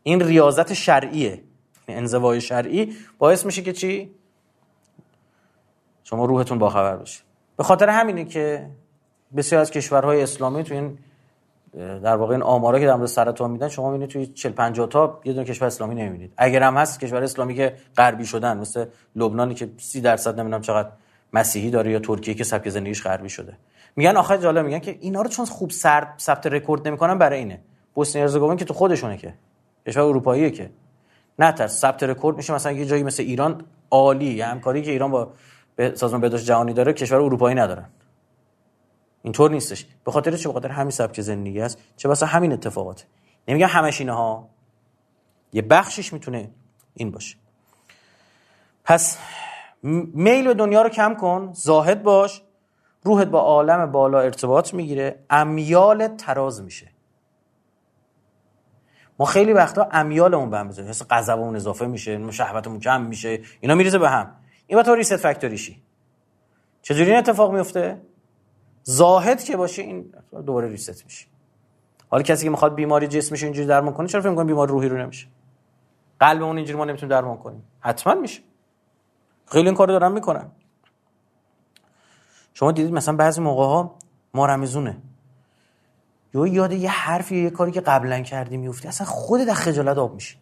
این 0.02 0.20
ریاضت 0.20 0.72
شرعیه. 0.72 1.42
انزوای 1.88 2.40
شرعی 2.40 2.96
باعث 3.18 3.46
میشه 3.46 3.62
که 3.62 3.72
چی؟ 3.72 4.10
شما 6.04 6.24
روحتون 6.24 6.58
باخبر 6.58 6.96
بشه. 6.96 7.22
به 7.56 7.64
خاطر 7.64 7.88
همینه 7.88 8.24
که 8.24 8.66
بسیار 9.36 9.60
از 9.60 9.70
کشورهای 9.70 10.22
اسلامی 10.22 10.64
تو 10.64 10.74
این 10.74 10.98
در 11.74 12.16
واقع 12.16 12.32
این 12.32 12.42
آمارا 12.42 12.78
که 12.78 12.86
در 12.86 13.06
سرطان 13.06 13.50
میدن 13.50 13.68
شما 13.68 13.90
می‌بینید 13.90 14.10
توی 14.10 14.26
40 14.26 14.52
50 14.52 14.88
تا 14.88 15.20
یه 15.24 15.32
دونه 15.32 15.46
کشور 15.46 15.66
اسلامی 15.66 15.94
نمی‌بینید. 15.94 16.32
اگر 16.36 16.62
هم 16.62 16.76
هست 16.76 17.00
کشور 17.00 17.22
اسلامی 17.22 17.54
که 17.54 17.76
غربی 17.96 18.26
شدن 18.26 18.58
مثل 18.58 18.84
لبنانی 19.16 19.54
که 19.54 19.70
30 19.78 20.00
درصد 20.00 20.40
نمی‌دونم 20.40 20.62
چقدر 20.62 20.88
مسیحی 21.32 21.70
داره 21.70 21.90
یا 21.90 21.98
ترکیه 21.98 22.34
که 22.34 22.44
سبک 22.44 22.68
زندگیش 22.68 23.02
غربی 23.02 23.28
شده. 23.28 23.56
میگن 23.96 24.16
آخه 24.16 24.38
جالب 24.38 24.64
میگن 24.64 24.78
که 24.78 24.98
اینا 25.00 25.22
رو 25.22 25.28
چون 25.28 25.46
خوب 25.46 25.70
سر 25.70 26.06
ثبت 26.18 26.46
رکورد 26.46 26.88
نمی‌کنن 26.88 27.18
برای 27.18 27.38
اینه. 27.38 27.60
بوسنی 27.94 28.22
هرزگوین 28.22 28.56
که 28.56 28.64
تو 28.64 28.74
خودشونه 28.74 29.16
که. 29.16 29.34
کشور 29.86 30.02
اروپاییه 30.02 30.50
که. 30.50 30.70
نه 31.38 31.66
ثبت 31.66 32.02
رکورد 32.02 32.36
میشه 32.36 32.54
مثلا 32.54 32.72
یه 32.72 32.86
جایی 32.86 33.02
مثل 33.02 33.22
ایران 33.22 33.64
عالی. 33.90 34.40
همکاری 34.40 34.82
که 34.82 34.90
ایران 34.90 35.10
با 35.10 35.32
سازمان 35.94 36.20
بهداشت 36.20 36.46
جهانی 36.46 36.72
داره 36.72 36.92
کشور 36.92 37.18
اروپایی 37.20 37.54
ندارن 37.54 37.88
اینطور 39.22 39.50
نیستش. 39.50 39.86
به 40.04 40.12
خاطر 40.12 40.36
چه 40.36 40.48
به 40.48 40.52
خاطر 40.52 40.68
همین 40.68 40.90
سبک 40.90 41.20
زندگی 41.20 41.60
است. 41.60 41.78
چه 41.96 42.08
واسه 42.08 42.26
همین 42.26 42.52
اتفاقات 42.52 43.06
نمیگم 43.48 43.66
همش 43.66 44.00
اینها. 44.00 44.48
یه 45.52 45.62
بخشش 45.62 46.12
می‌تونه 46.12 46.50
این 46.94 47.10
باشه. 47.10 47.36
پس 48.84 49.18
میل 49.82 50.46
به 50.46 50.54
دنیا 50.54 50.82
رو 50.82 50.88
کم 50.88 51.14
کن 51.14 51.50
زاهد 51.52 52.02
باش. 52.02 52.42
روحت 53.02 53.26
با 53.26 53.40
عالم 53.40 53.92
بالا 53.92 54.20
ارتباط 54.20 54.74
می‌گیره. 54.74 55.18
امیال 55.30 56.08
تراز 56.08 56.62
میشه. 56.62 56.88
ما 59.20 59.26
خیلی 59.26 59.52
وقتا 59.52 59.88
امیالمون 59.92 60.50
به 60.50 60.58
هم 60.58 60.68
بزنیم 60.68 60.88
حس 60.88 61.02
غضبمون 61.10 61.56
اضافه 61.56 61.86
میشه 61.86 62.30
شهوتمون 62.30 62.80
کم 62.80 63.02
میشه 63.02 63.40
اینا 63.60 63.74
میریزه 63.74 63.98
به 63.98 64.10
هم. 64.10 64.36
این 64.66 64.78
با 64.78 64.82
تو 64.82 64.94
ریست 64.94 65.16
فکتوریشی 65.16 65.82
چجوری 66.82 67.10
این 67.10 67.18
اتفاق 67.18 67.52
میفته 67.52 68.02
زاهد 68.82 69.44
که 69.44 69.56
باشه 69.56 69.82
این 69.82 70.14
دوباره 70.46 70.68
ریست 70.68 71.04
میشه. 71.04 71.26
حالا 72.08 72.22
کسی 72.22 72.44
که 72.44 72.50
می‌خواد 72.50 72.74
بیماری 72.74 73.06
جسمش 73.06 73.42
اینجوری 73.42 73.66
درمان 73.66 73.94
کنه 73.94 74.06
چرا 74.06 74.20
فکر 74.20 74.30
می‌کنه 74.30 74.44
بیماری 74.44 74.72
روحی 74.72 74.88
رو 74.88 74.98
نمیشه؟ 74.98 75.26
قلب 76.20 76.42
اون 76.42 76.56
اینجوری 76.56 76.78
ما 76.78 76.84
نمی‌تونیم 76.84 77.10
درمان 77.10 77.36
کنیم. 77.36 77.62
حتما 77.80 78.14
میشه. 78.14 78.42
خیلی 79.46 79.66
این 79.66 79.74
کارو 79.74 79.92
دارن 79.92 80.12
می‌کنن. 80.12 80.50
شما 82.54 82.72
دیدید 82.72 82.92
مثلا 82.92 83.16
بعضی 83.16 83.40
موقع 83.40 83.64
ها 83.64 83.98
ما 84.34 84.46
یا 86.34 86.46
یاد 86.46 86.72
یه 86.72 86.90
حرفی 86.90 87.42
یه 87.42 87.50
کاری 87.50 87.72
که 87.72 87.80
قبلا 87.80 88.20
کردی 88.20 88.56
میفتی 88.56 88.88
اصلا 88.88 89.06
خود 89.06 89.40
در 89.40 89.54
خجالت 89.54 89.98
آب 89.98 90.14
میشه 90.14 90.36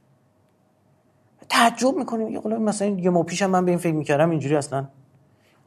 تعجب 1.48 1.96
می‌کنیم 1.96 2.28
یه 2.28 2.40
مثلا 2.40 2.88
یه 2.88 3.10
ماه 3.10 3.24
پیشم 3.24 3.46
من 3.46 3.64
به 3.64 3.70
این 3.70 3.78
فکر 3.78 3.94
می‌کردم 3.94 4.30
اینجوری 4.30 4.56
اصلا. 4.56 4.88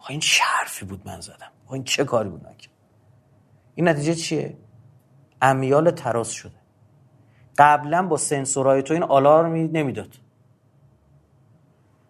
این 0.09 0.19
چه 0.19 0.43
حرفی 0.43 0.85
بود 0.85 1.01
من 1.05 1.21
زدم؟ 1.21 1.51
این 1.71 1.83
چه 1.83 2.03
کاری 2.03 2.29
بود 2.29 2.45
این 3.75 3.87
نتیجه 3.87 4.15
چیه؟ 4.15 4.57
امیال 5.41 5.91
تراس 5.91 6.29
شده. 6.29 6.55
قبلا 7.57 8.07
با 8.07 8.17
سنسورهای 8.17 8.83
تو 8.83 8.93
این 8.93 9.03
آلارمی 9.03 9.67
نمی‌داد. 9.67 10.15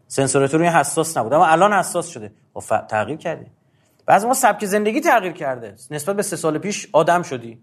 سنسورهای 0.07 0.49
تو 0.49 0.57
روی 0.57 0.67
حساس 0.67 1.17
نبود 1.17 1.33
اما 1.33 1.45
الان 1.45 1.73
حساس 1.73 2.07
شده. 2.07 2.33
و 2.55 2.59
خب 2.59 2.87
تغییر 2.87 3.17
کرده 3.17 3.51
بعضی 4.05 4.27
ما 4.27 4.33
سبک 4.33 4.65
زندگی 4.65 5.01
تغییر 5.01 5.33
کرده. 5.33 5.75
نسبت 5.91 6.15
به 6.15 6.23
سه 6.23 6.35
سال 6.35 6.57
پیش 6.57 6.87
آدم 6.93 7.21
شدی. 7.21 7.61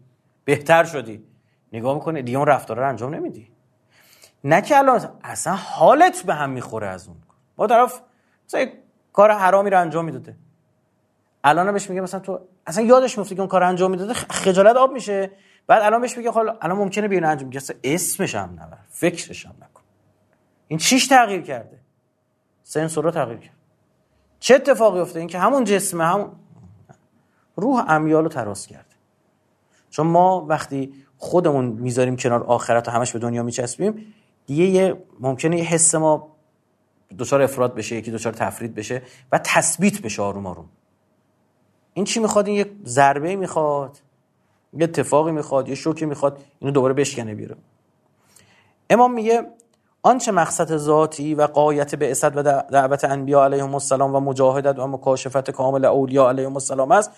بهتر 0.48 0.84
شدی. 0.84 1.24
نگاه 1.72 1.94
می‌کنه 1.94 2.22
دیگه 2.22 2.38
اون 2.38 2.46
رفتار 2.46 2.76
رو 2.76 2.88
انجام 2.88 3.14
نمیدی. 3.14 3.50
نه 4.44 4.62
که 4.62 4.78
الان 4.78 5.08
اصلا 5.24 5.54
حالت 5.54 6.22
به 6.22 6.34
هم 6.34 6.50
می‌خوره 6.50 6.86
از 6.86 7.08
اون. 7.08 7.16
با 7.56 7.66
طرف 7.66 8.00
مثلا 8.46 8.66
کار 9.12 9.30
حرامی 9.30 9.70
رو 9.70 9.80
انجام 9.80 10.04
می‌داده. 10.04 10.36
الان 11.44 11.72
بهش 11.72 11.90
میگه 11.90 12.00
مثلا 12.00 12.20
تو 12.20 12.40
اصلا 12.66 12.84
یادش 12.84 13.18
میفته 13.18 13.34
که 13.34 13.40
اون 13.40 13.48
کار 13.48 13.62
انجام 13.62 13.90
می‌داده 13.90 14.14
خجالت 14.14 14.76
آب 14.76 14.92
میشه. 14.92 15.30
بعد 15.66 15.82
الان 15.82 16.00
بهش 16.00 16.16
میگه 16.16 16.30
حالا 16.30 16.56
الان 16.60 16.78
ممکنه 16.78 17.08
بیان 17.08 17.24
انجام 17.24 17.48
میگه 17.48 17.60
اسمش 17.84 18.34
هم 18.34 18.50
نبر 18.52 18.78
فکرش 18.88 19.46
هم 19.46 19.54
نکن. 19.62 19.82
این 20.68 20.78
چیش 20.78 21.06
تغییر 21.06 21.42
کرده؟ 21.42 21.78
سنسور 22.62 23.10
تغییر 23.10 23.38
کرد. 23.38 23.56
چه 24.40 24.54
اتفاقی 24.54 25.00
افتاده؟ 25.00 25.20
این 25.20 25.28
که 25.28 25.38
همون 25.38 25.64
جسم 25.64 26.00
همون 26.00 26.30
روح 27.56 27.84
امیال 27.88 28.22
رو 28.22 28.28
تراس 28.28 28.66
کرده 28.66 28.87
چون 29.90 30.06
ما 30.06 30.46
وقتی 30.48 30.92
خودمون 31.16 31.64
می‌ذاریم 31.64 32.16
کنار 32.16 32.42
آخرت 32.42 32.88
و 32.88 32.90
همش 32.90 33.12
به 33.12 33.18
دنیا 33.18 33.42
میچسبیم 33.42 34.14
دیگه 34.46 34.64
یه 34.64 35.02
ممکنه 35.20 35.58
یه 35.58 35.64
حس 35.64 35.94
ما 35.94 36.28
دچار 37.18 37.42
افراد 37.42 37.74
بشه 37.74 37.96
یکی 37.96 38.10
دچار 38.10 38.32
تفرید 38.32 38.74
بشه 38.74 39.02
و 39.32 39.40
تثبیت 39.44 40.02
بشه 40.02 40.22
آروم 40.22 40.46
آروم. 40.46 40.68
این 41.94 42.04
چی 42.04 42.20
می‌خواد؟ 42.20 42.46
این 42.46 42.56
یه 42.56 42.70
ضربه 42.84 43.36
می‌خواد 43.36 43.98
یه 44.72 44.84
اتفاقی 44.84 45.32
می‌خواد 45.32 45.68
یه 45.68 45.74
شوکی 45.74 46.06
می‌خواد 46.06 46.44
اینو 46.58 46.72
دوباره 46.72 46.94
بشکنه 46.94 47.34
بیره 47.34 47.56
امام 48.90 49.14
میگه 49.14 49.46
آنچه 50.02 50.32
مقصد 50.32 50.76
ذاتی 50.76 51.34
و 51.34 51.42
قایت 51.42 51.94
به 51.94 52.10
اسد 52.10 52.32
و 52.36 52.42
دعوت 52.72 53.04
انبیا 53.04 53.44
علیهم 53.44 53.74
السلام 53.74 54.14
و 54.14 54.20
مجاهدت 54.20 54.78
و 54.78 54.86
مکاشفت 54.86 55.50
کامل 55.50 55.84
اولیا 55.84 56.28
علیهم 56.28 56.54
السلام 56.54 56.92
است 56.92 57.10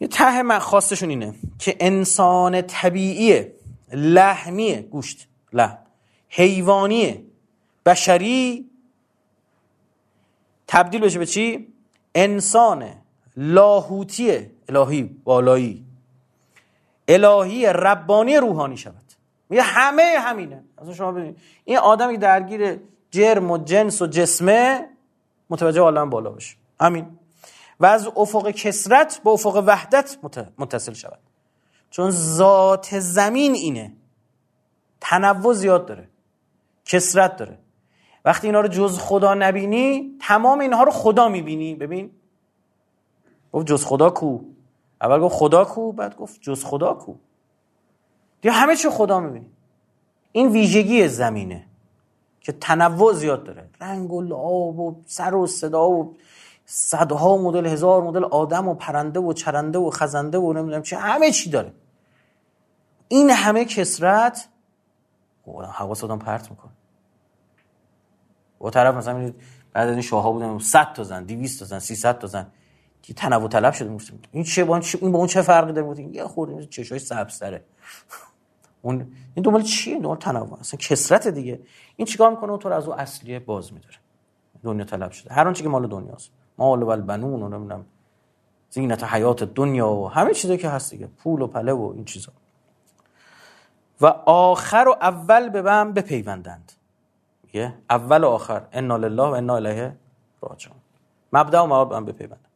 یه 0.00 0.08
ته 0.08 0.58
خواستشون 0.58 1.10
اینه 1.10 1.34
که 1.58 1.76
انسان 1.80 2.62
طبیعی 2.62 3.46
لحمی 3.92 4.82
گوشت 4.82 5.28
لحم 5.52 5.78
حیوانی 6.28 7.24
بشری. 7.86 8.70
تبدیل 10.66 11.00
بشه 11.00 11.18
به 11.18 11.26
چی؟ 11.26 11.72
انسان 12.14 12.84
لاهوتی 13.36 14.50
الهی 14.68 15.02
بالایی 15.02 15.84
الهی 17.08 17.66
ربانی 17.66 18.36
روحانی 18.36 18.76
شود. 18.76 19.04
میگه 19.48 19.62
همه 19.62 20.16
همینه. 20.18 20.64
از 20.78 20.90
شما 20.90 21.12
ببینید. 21.12 21.36
این 21.64 21.78
آدمی 21.78 22.12
که 22.12 22.18
درگیر 22.18 22.80
جرم 23.10 23.50
و 23.50 23.58
جنس 23.58 24.02
و 24.02 24.06
جسمه 24.06 24.88
متوجه 25.50 25.80
عالم 25.80 26.10
بالا 26.10 26.30
بشه 26.30 26.56
همین. 26.80 27.18
و 27.80 27.86
از 27.86 28.08
افق 28.16 28.50
کسرت 28.50 29.20
به 29.24 29.30
افق 29.30 29.64
وحدت 29.66 30.18
متصل 30.58 30.92
شود. 30.92 31.18
چون 31.90 32.10
ذات 32.10 32.98
زمین 33.00 33.54
اینه. 33.54 33.92
تنوع 35.00 35.54
زیاد 35.54 35.86
داره. 35.86 36.08
کسرت 36.84 37.36
داره. 37.36 37.58
وقتی 38.24 38.46
اینا 38.46 38.60
رو 38.60 38.68
جز 38.68 38.98
خدا 38.98 39.34
نبینی 39.34 40.18
تمام 40.20 40.60
اینها 40.60 40.82
رو 40.82 40.90
خدا 40.90 41.28
می‌بینی. 41.28 41.74
ببین. 41.74 42.10
گفت 43.52 43.66
جز 43.66 43.84
خدا 43.84 44.10
کو. 44.10 44.38
اول 45.00 45.20
گفت 45.20 45.34
خدا 45.34 45.64
کو 45.64 45.92
بعد 45.92 46.16
گفت 46.16 46.40
جز 46.40 46.64
خدا 46.64 46.94
کو. 46.94 47.14
دیگه 48.40 48.54
همه 48.54 48.76
چی 48.76 48.90
خدا 48.90 49.20
می‌بینی. 49.20 49.50
این 50.32 50.48
ویژگی 50.48 51.08
زمینه 51.08 51.66
که 52.40 52.52
تنوع 52.52 53.12
زیاد 53.12 53.44
داره. 53.44 53.70
رنگ 53.80 54.12
و 54.12 54.22
لعاب 54.22 54.78
و 54.80 55.02
سر 55.06 55.34
و 55.34 55.46
صدا 55.46 55.90
و 55.90 56.16
صدها 56.66 57.36
مدل 57.36 57.66
هزار 57.66 58.02
مدل 58.02 58.24
آدم 58.24 58.68
و 58.68 58.74
پرنده 58.74 59.20
و 59.20 59.32
چرنده 59.32 59.78
و 59.78 59.90
خزنده 59.90 60.38
و 60.38 60.52
نمی‌دونم 60.52 60.82
چه 60.82 60.96
همه 60.96 61.30
چی 61.30 61.50
داره. 61.50 61.72
این 63.08 63.30
همه 63.30 63.64
کسرت 63.64 64.48
حواس 65.72 66.04
آدم 66.04 66.18
پرت 66.18 66.50
می‌کنه. 66.50 66.72
با 68.58 68.70
طرف 68.70 68.94
مثلا 68.94 69.32
بعد 69.72 69.88
این 69.88 70.00
شاهها 70.00 70.32
بودن 70.32 70.58
100 70.58 70.92
تا 70.92 71.04
زن 71.04 71.24
200 71.24 71.58
تا 71.58 71.64
زن 71.64 71.78
300 71.78 72.18
تا 72.18 72.26
زن. 72.26 72.46
که 73.02 73.14
تنوع 73.14 73.48
طلب 73.48 73.72
شده 73.72 73.96
این 74.32 74.44
چه 74.44 74.64
با 74.64 74.80
این 75.00 75.12
با 75.12 75.18
اون 75.18 75.26
چه 75.26 75.42
فرقی 75.42 75.72
داره؟ 75.72 76.02
یه 76.02 76.24
خورده 76.24 76.66
چشای 76.66 76.98
سبز 76.98 77.38
داره 77.38 77.64
اون 78.82 79.12
این 79.34 79.42
دنبال 79.42 79.62
چیه؟ 79.62 79.94
دنبال 79.94 80.16
تنوع 80.16 80.60
اصلا 80.60 80.78
کسرت 80.78 81.28
دیگه. 81.28 81.60
این 81.96 82.06
چیکار 82.06 82.30
می‌کنه؟ 82.30 82.50
اون 82.50 82.58
تو 82.58 82.68
از 82.68 82.88
اون 82.88 82.98
اصلیه 82.98 83.38
باز 83.38 83.72
میداره. 83.72 83.96
دنیا 84.62 84.84
طلب 84.84 85.10
شده. 85.10 85.34
هر 85.34 85.48
آنچه 85.48 85.62
که 85.62 85.68
مال 85.68 85.86
دنیاست. 85.86 86.30
مال 86.58 86.82
و 86.82 86.88
البنون 86.88 87.42
و 87.42 87.48
نمی‌دونم 87.48 87.86
زینت 88.70 89.04
حیات 89.04 89.44
دنیا 89.44 89.90
و 89.90 90.10
همه 90.10 90.34
چیزی 90.34 90.56
که 90.56 90.68
هست 90.68 90.90
دیگه 90.90 91.06
پول 91.06 91.42
و 91.42 91.46
پله 91.46 91.72
و 91.72 91.92
این 91.94 92.04
چیزا. 92.04 92.32
و 94.00 94.06
آخر 94.26 94.84
و 94.88 94.96
اول 95.00 95.48
به 95.48 95.72
هم 95.72 95.92
بپیوندند. 95.92 96.72
یه 97.52 97.74
اول 97.90 98.24
و 98.24 98.28
آخر. 98.28 98.66
انا 98.72 98.96
لله 98.96 99.22
و 99.22 99.26
انا 99.26 99.56
الیه 99.56 99.96
راجعون. 100.42 100.76
مبدا 101.32 101.64
و 101.64 101.66
معاد 101.66 101.88
به 101.88 101.96
هم 101.96 102.04
بپیوندند. 102.04 102.48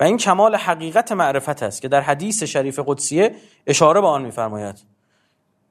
و 0.00 0.04
این 0.04 0.16
کمال 0.16 0.56
حقیقت 0.56 1.12
معرفت 1.12 1.62
است 1.62 1.82
که 1.82 1.88
در 1.88 2.00
حدیث 2.00 2.42
شریف 2.42 2.80
قدسیه 2.86 3.34
اشاره 3.66 4.00
به 4.00 4.06
آن 4.06 4.22
میفرماید. 4.22 4.84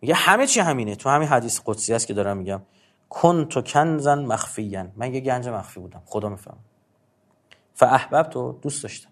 میگه 0.02 0.14
همه 0.14 0.48
چی 0.48 0.60
همینه. 0.60 0.96
تو 0.96 1.10
همین 1.10 1.28
حدیث 1.28 1.62
قدسی 1.66 1.94
است 1.94 2.08
که 2.08 2.14
دارم 2.14 2.38
میگم. 2.38 2.62
کن 3.10 3.46
تو 3.46 3.62
کنزن 3.62 4.26
مخفیین 4.26 4.92
من 4.96 5.14
یه 5.14 5.20
گنج 5.22 5.48
مخفی 5.48 5.80
بودم. 5.80 6.02
خدا 6.06 6.30
میفهم 6.30 6.58
فاحبب 7.80 8.24
تو 8.24 8.52
دوست 8.62 8.84
داشتم. 8.84 9.10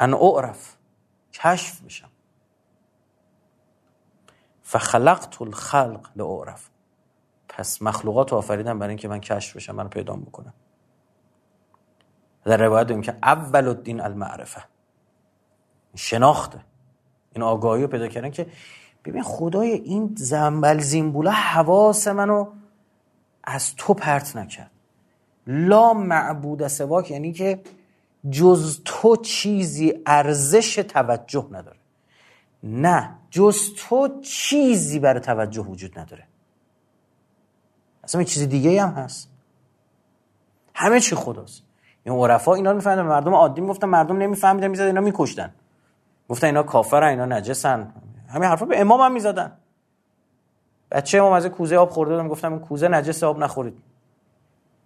ان 0.00 0.14
اعرف 0.14 0.76
کشف 1.32 1.80
بشم. 1.80 2.08
فخلقت 4.62 5.42
الخلق 5.42 6.08
لاعرف. 6.16 6.70
پس 7.48 7.82
مخلوقات 7.82 8.32
آفریدم 8.32 8.78
برای 8.78 8.88
اینکه 8.88 9.08
من 9.08 9.20
کشف 9.20 9.56
بشم 9.56 9.74
من 9.74 9.88
پیدا 9.88 10.16
بکنم. 10.16 10.54
در 12.44 12.56
روایت 12.56 12.86
داریم 12.86 13.02
که 13.02 13.16
اول 13.22 13.68
الدین 13.68 14.00
المعرفه. 14.00 14.64
شناخته. 15.94 16.60
این 17.32 17.42
آگاهی 17.42 17.82
رو 17.82 17.88
پیدا 17.88 18.08
کردن 18.08 18.30
که 18.30 18.46
ببین 19.04 19.22
خدای 19.22 19.70
این 19.70 20.14
زنبل 20.18 20.78
زیمبوله 20.78 21.30
حواس 21.30 22.08
منو 22.08 22.52
از 23.44 23.76
تو 23.76 23.94
پرت 23.94 24.36
نکرد. 24.36 24.70
لا 25.50 25.92
معبود 25.94 26.68
سواک 26.68 27.10
یعنی 27.10 27.32
که 27.32 27.60
جز 28.30 28.80
تو 28.84 29.16
چیزی 29.16 30.02
ارزش 30.06 30.74
توجه 30.74 31.46
نداره. 31.50 31.78
نه 32.62 33.10
جز 33.30 33.74
تو 33.76 34.20
چیزی 34.20 34.98
برای 34.98 35.20
توجه 35.20 35.62
وجود 35.62 35.98
نداره. 35.98 36.24
اصلا 38.04 38.22
چیز 38.22 38.48
دیگه 38.48 38.82
هم 38.82 38.88
هست. 38.88 39.30
همه 40.74 41.00
چی 41.00 41.14
خداست. 41.14 41.62
این 42.04 42.14
عرفا 42.14 42.54
اینا 42.54 42.72
می‌فهمن 42.72 43.02
مردم 43.02 43.34
عادی 43.34 43.60
می‌گفتن 43.60 43.86
مردم 43.86 44.16
نمیفهمیدن 44.16 44.68
می‌زدن 44.68 44.86
اینا 44.86 45.00
میکشتن. 45.00 45.54
گفتن 46.28 46.46
اینا 46.46 46.62
کافرن 46.62 47.08
اینا 47.08 47.26
نجسن. 47.26 47.92
همین 48.28 48.48
حرفا 48.48 48.66
به 48.66 48.80
امام 48.80 49.00
هم 49.00 49.12
می‌زدن. 49.12 49.52
بچه 50.90 51.18
امام 51.18 51.32
از 51.32 51.46
کوزه 51.46 51.76
آب 51.76 51.90
خورده 51.90 52.16
بودم 52.16 52.28
گفتم 52.28 52.52
این 52.52 52.60
کوزه 52.60 52.88
نجس 52.88 53.22
آب 53.22 53.38
نخورید. 53.38 53.82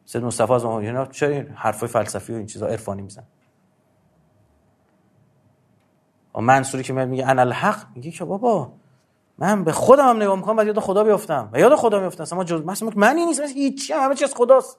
سید 0.05 0.25
مصطفی 0.25 0.53
از 0.53 0.65
اینا 0.65 1.07
چه 1.07 1.27
این 1.27 1.49
حرفای 1.49 1.89
فلسفی 1.89 2.33
و 2.33 2.37
این 2.37 2.47
چیزا 2.47 2.67
عرفانی 2.67 3.03
میزن 3.03 3.25
و 6.35 6.41
منصوری 6.41 6.83
که 6.83 6.93
میگه 6.93 7.29
انا 7.29 7.43
الحق 7.43 7.87
میگه 7.95 8.11
که 8.11 8.25
بابا 8.25 8.73
من 9.39 9.65
به 9.65 9.73
خودم 9.73 10.09
هم 10.09 10.17
نگاه 10.17 10.37
می‌کنم 10.37 10.57
بعد 10.57 10.67
یاد 10.67 10.79
خدا 10.79 11.05
بیافتم. 11.05 11.49
و 11.53 11.61
یاد 11.61 11.75
خدا 11.75 12.01
میافتم. 12.01 12.23
اصلا 12.23 12.45
جز 12.45 12.65
مثلا 12.65 12.91
منی 12.97 13.27
نیست 13.27 13.41
مثلا 13.41 13.55
هیچی 13.55 13.93
همه 13.93 14.15
چیز 14.15 14.35
خداست. 14.35 14.79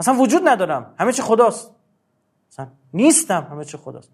اصلا 0.00 0.14
وجود 0.14 0.42
ندارم. 0.48 0.94
همه 0.98 1.12
چی 1.12 1.22
خداست. 1.22 1.74
اصلا 2.52 2.68
نیستم 2.94 3.46
همه 3.50 3.64
چی 3.64 3.76
خداست. 3.76 4.10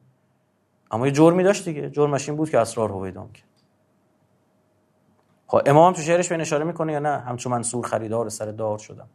اما 0.90 1.06
یه 1.06 1.12
جرمی 1.12 1.42
داشت 1.42 1.64
دیگه. 1.64 1.90
جرمش 1.90 2.28
این 2.28 2.38
بود 2.38 2.50
که 2.50 2.58
اسرار 2.58 2.88
رو 2.88 3.02
پیدا 3.02 3.28
کرد 3.34 3.48
خب 5.46 5.60
امام 5.66 5.92
تو 5.92 6.02
شعرش 6.02 6.28
به 6.28 6.40
اشاره 6.40 6.64
می‌کنه 6.64 6.92
یا 6.92 6.98
نه؟ 6.98 7.18
همچون 7.18 7.52
منصور 7.52 7.86
خریدار 7.86 8.28
سر 8.28 8.46
دار 8.46 8.78
شدم. 8.78 9.08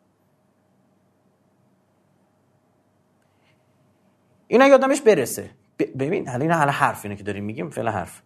اینا 4.51 4.67
یادمش 4.67 5.01
برسه. 5.01 5.49
ببین 5.79 6.27
حالا 6.27 6.41
این 6.41 6.51
حالا 6.51 6.71
حرف 6.71 7.05
اینه 7.05 7.15
که 7.15 7.23
داریم 7.23 7.43
میگیم 7.43 7.69
فعلا 7.69 7.91
حرف. 7.91 8.21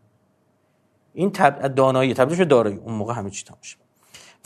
این 1.13 1.31
تب... 1.31 1.67
دانایی 1.67 2.13
تبدیل 2.13 2.37
به 2.37 2.45
دارایی. 2.45 2.77
اون 2.77 2.93
موقع 2.93 3.13
همه 3.13 3.29
چی 3.29 3.45
تمام 3.45 3.59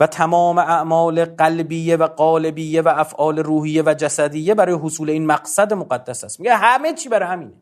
و 0.00 0.06
تمام 0.06 0.58
اعمال 0.58 1.24
قلبیه 1.24 1.96
و 1.96 2.06
قالبیه 2.06 2.82
و 2.82 2.88
افعال 2.96 3.38
روحیه 3.38 3.82
و 3.86 3.94
جسدیه 3.94 4.54
برای 4.54 4.74
حصول 4.82 5.10
این 5.10 5.26
مقصد 5.26 5.72
مقدس 5.72 6.24
است. 6.24 6.40
میگه 6.40 6.56
همه 6.56 6.92
چی 6.92 7.08
برای 7.08 7.28
همینه. 7.28 7.52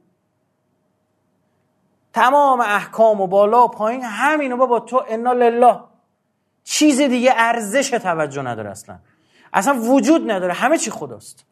تمام 2.13 2.61
احکام 2.61 3.21
و 3.21 3.27
بالا 3.27 3.65
و 3.65 3.69
پایین 3.69 4.03
همینه. 4.03 4.57
بابا 4.57 4.81
تو 4.81 5.03
انا 5.09 5.33
لله. 5.33 5.81
چیز 6.65 7.01
دیگه 7.01 7.33
ارزش 7.37 7.91
توجه 7.91 8.43
نداره 8.43 8.71
اصلا. 8.71 8.99
اصلا 9.53 9.81
وجود 9.81 10.31
نداره. 10.31 10.53
همه 10.53 10.79
چی 10.79 10.91
خداست. 10.91 11.45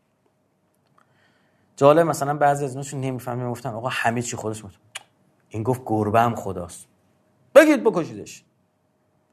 جالب 1.76 2.06
مثلا 2.06 2.34
بعضی 2.34 2.64
از 2.64 2.70
ایناشون 2.70 3.00
نمی‌فهمن 3.00 3.44
می‌گفتن 3.44 3.70
آقا 3.70 3.88
همه 3.88 4.22
چی 4.22 4.36
خودش 4.36 4.62
بود 4.62 4.74
این 5.48 5.62
گفت 5.62 5.82
گربه 5.86 6.20
هم 6.20 6.34
خداست. 6.34 6.86
بگید 7.54 7.84
بکشیدش. 7.84 8.44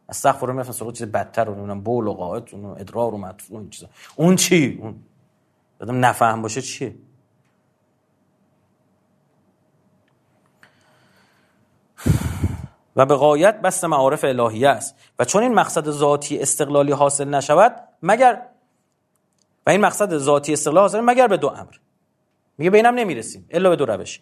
استغفر 0.10 0.52
الله 0.52 0.64
سراغ 0.64 0.94
چیز 0.94 1.08
بدتر 1.08 1.46
رو 1.46 1.52
نمی‌دونم 1.52 1.82
بول 1.82 2.08
و 2.08 2.14
قاعد 2.14 2.54
و 2.54 2.68
ادرار 2.68 3.14
و 3.14 3.18
مدفوع 3.18 3.60
این 3.60 3.70
چیزا. 3.70 3.88
اون 4.16 4.36
چی؟ 4.36 4.80
اون. 4.82 5.04
بدم 5.80 6.06
نفهم 6.06 6.42
باشه 6.42 6.62
چیه؟ 6.62 6.96
و 12.96 13.06
به 13.06 13.16
قایت 13.16 13.62
بست 13.62 13.86
معارف 13.86 14.24
الهیه 14.24 14.70
است. 14.70 14.96
و 15.20 15.26
چون 15.26 15.44
این 15.44 15.54
مقصد 15.54 15.90
ذاتی 15.90 16.40
استقلالی 16.40 16.92
حاصل 16.92 17.30
نشود 17.30 17.88
مگر 18.04 18.42
و 19.68 19.70
این 19.70 19.82
مقصد 19.82 20.18
ذاتی 20.18 20.54
استقلال 20.54 20.82
حاصل 20.82 21.02
مگر 21.02 21.28
به 21.28 21.38
دو 21.38 21.48
امر. 21.48 21.74
میگه 22.62 22.70
به 22.70 22.78
اینم 22.78 22.96
نمی‌رسیم. 22.96 23.48
الا 23.52 23.70
به 23.70 23.76
دو 23.76 23.86
روش 23.86 24.22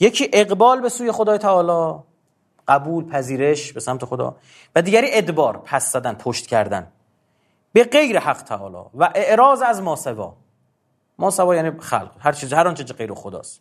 یکی 0.00 0.30
اقبال 0.32 0.80
به 0.80 0.88
سوی 0.88 1.12
خدای 1.12 1.38
تعالی 1.38 2.02
قبول 2.68 3.04
پذیرش 3.08 3.72
به 3.72 3.80
سمت 3.80 4.04
خدا. 4.04 4.36
و 4.76 4.82
دیگری 4.82 5.06
ادبار 5.10 5.62
پس 5.64 5.92
زدن 5.92 6.14
پشت 6.14 6.46
کردن. 6.46 6.92
به 7.72 7.84
غیر 7.84 8.18
حق 8.18 8.42
تعالی. 8.42 8.88
و 8.94 9.10
اعراض 9.14 9.62
از 9.62 9.82
ماسوا. 9.82 10.36
ماسوا 11.18 11.54
یعنی 11.54 11.80
خلق. 11.80 12.10
هر 12.18 12.32
چیز 12.32 12.52
هر 12.52 12.68
آنچه 12.68 12.84
غیر 12.84 13.14
خداست. 13.14 13.60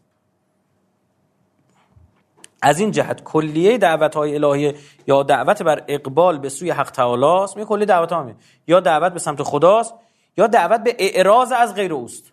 از 2.62 2.80
این 2.80 2.92
جهت 2.92 3.24
کلیه 3.24 3.78
دعوت 3.78 4.16
های 4.16 4.36
الهی 4.36 4.76
یا 5.08 5.24
دعوت 5.24 5.62
بر 5.62 5.84
اقبال 5.88 6.40
به 6.40 6.50
سوی 6.50 6.70
حق 6.70 6.92
تعالی 6.92 7.26
است 7.26 7.58
می 7.58 7.66
کلی 7.66 7.86
دعوت 7.86 8.12
ها 8.12 8.32
یا 8.68 8.80
دعوت 8.80 9.14
به 9.14 9.20
سمت 9.20 9.44
خداست 9.44 9.94
یا 10.38 10.48
دعوت 10.48 10.84
به 10.84 10.96
اعراض 11.00 11.52
از 11.52 11.76
غیر 11.76 11.94
اوست. 11.94 12.33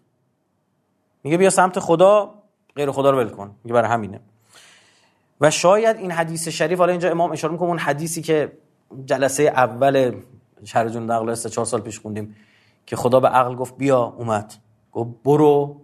میگه 1.23 1.37
بیا 1.37 1.51
سمت 1.51 1.79
خدا 1.79 2.35
غیر 2.77 2.91
خدا 2.91 3.11
رو 3.11 3.19
ول 3.19 3.29
کن. 3.29 3.55
میگه 3.65 3.75
برای 3.75 3.91
همینه. 3.91 4.21
و 5.41 5.51
شاید 5.51 5.97
این 5.97 6.11
حدیث 6.11 6.49
شریف 6.49 6.79
حالا 6.79 6.91
اینجا 6.91 7.11
امام 7.11 7.33
اشاره 7.33 7.53
می‌کنه 7.53 7.69
اون 7.69 7.79
حدیثی 7.79 8.23
که 8.23 8.53
جلسه 9.05 9.43
اول 9.43 10.15
شهر 10.65 10.89
جون 10.89 11.11
نقل 11.11 11.31
است 11.31 11.47
چهار 11.47 11.67
سال 11.67 11.81
پیش 11.81 12.01
خوندیم 12.01 12.37
که 12.87 12.97
خدا 12.97 13.21
به 13.21 13.29
عقل 13.29 13.55
گفت 13.55 13.77
بیا 13.77 14.03
اومد. 14.03 14.55
گفت 14.93 15.11
برو. 15.25 15.77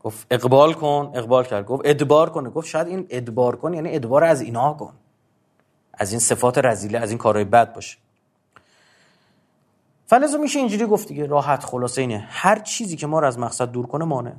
گفت 0.00 0.26
اقبال 0.30 0.72
کن 0.72 1.12
اقبال 1.14 1.44
کرد. 1.44 1.66
گفت 1.66 1.82
ادبار 1.84 2.30
کنه. 2.30 2.50
گفت 2.50 2.68
شاید 2.68 2.86
این 2.86 3.06
ادبار 3.10 3.56
کن 3.56 3.74
یعنی 3.74 3.94
ادبار 3.94 4.24
از 4.24 4.40
اینا 4.40 4.72
کن. 4.72 4.94
از 5.94 6.10
این 6.10 6.20
صفات 6.20 6.58
رزیله 6.58 6.98
از 6.98 7.10
این 7.10 7.18
کارهای 7.18 7.44
بد 7.44 7.72
باشه. 7.72 7.98
فلزا 10.06 10.38
میشه 10.38 10.58
اینجوری 10.58 10.86
گفت 10.86 11.08
دیگه 11.08 11.26
راحت 11.26 11.64
خلاصه 11.64 12.00
اینه. 12.00 12.26
هر 12.30 12.58
چیزی 12.58 12.96
که 12.96 13.06
ما 13.06 13.18
رو 13.18 13.26
از 13.26 13.38
مقصد 13.38 13.70
دور 13.70 13.86
کنه 13.86 14.04
مانه. 14.04 14.36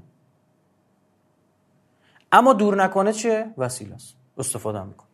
اما 2.32 2.54
دور 2.54 2.84
نکنه 2.84 3.14
چه؟ 3.14 3.46
وسیله 3.58 3.96
است. 3.96 4.16
استفاده 4.38 4.84
می‌کنه. 4.84 5.08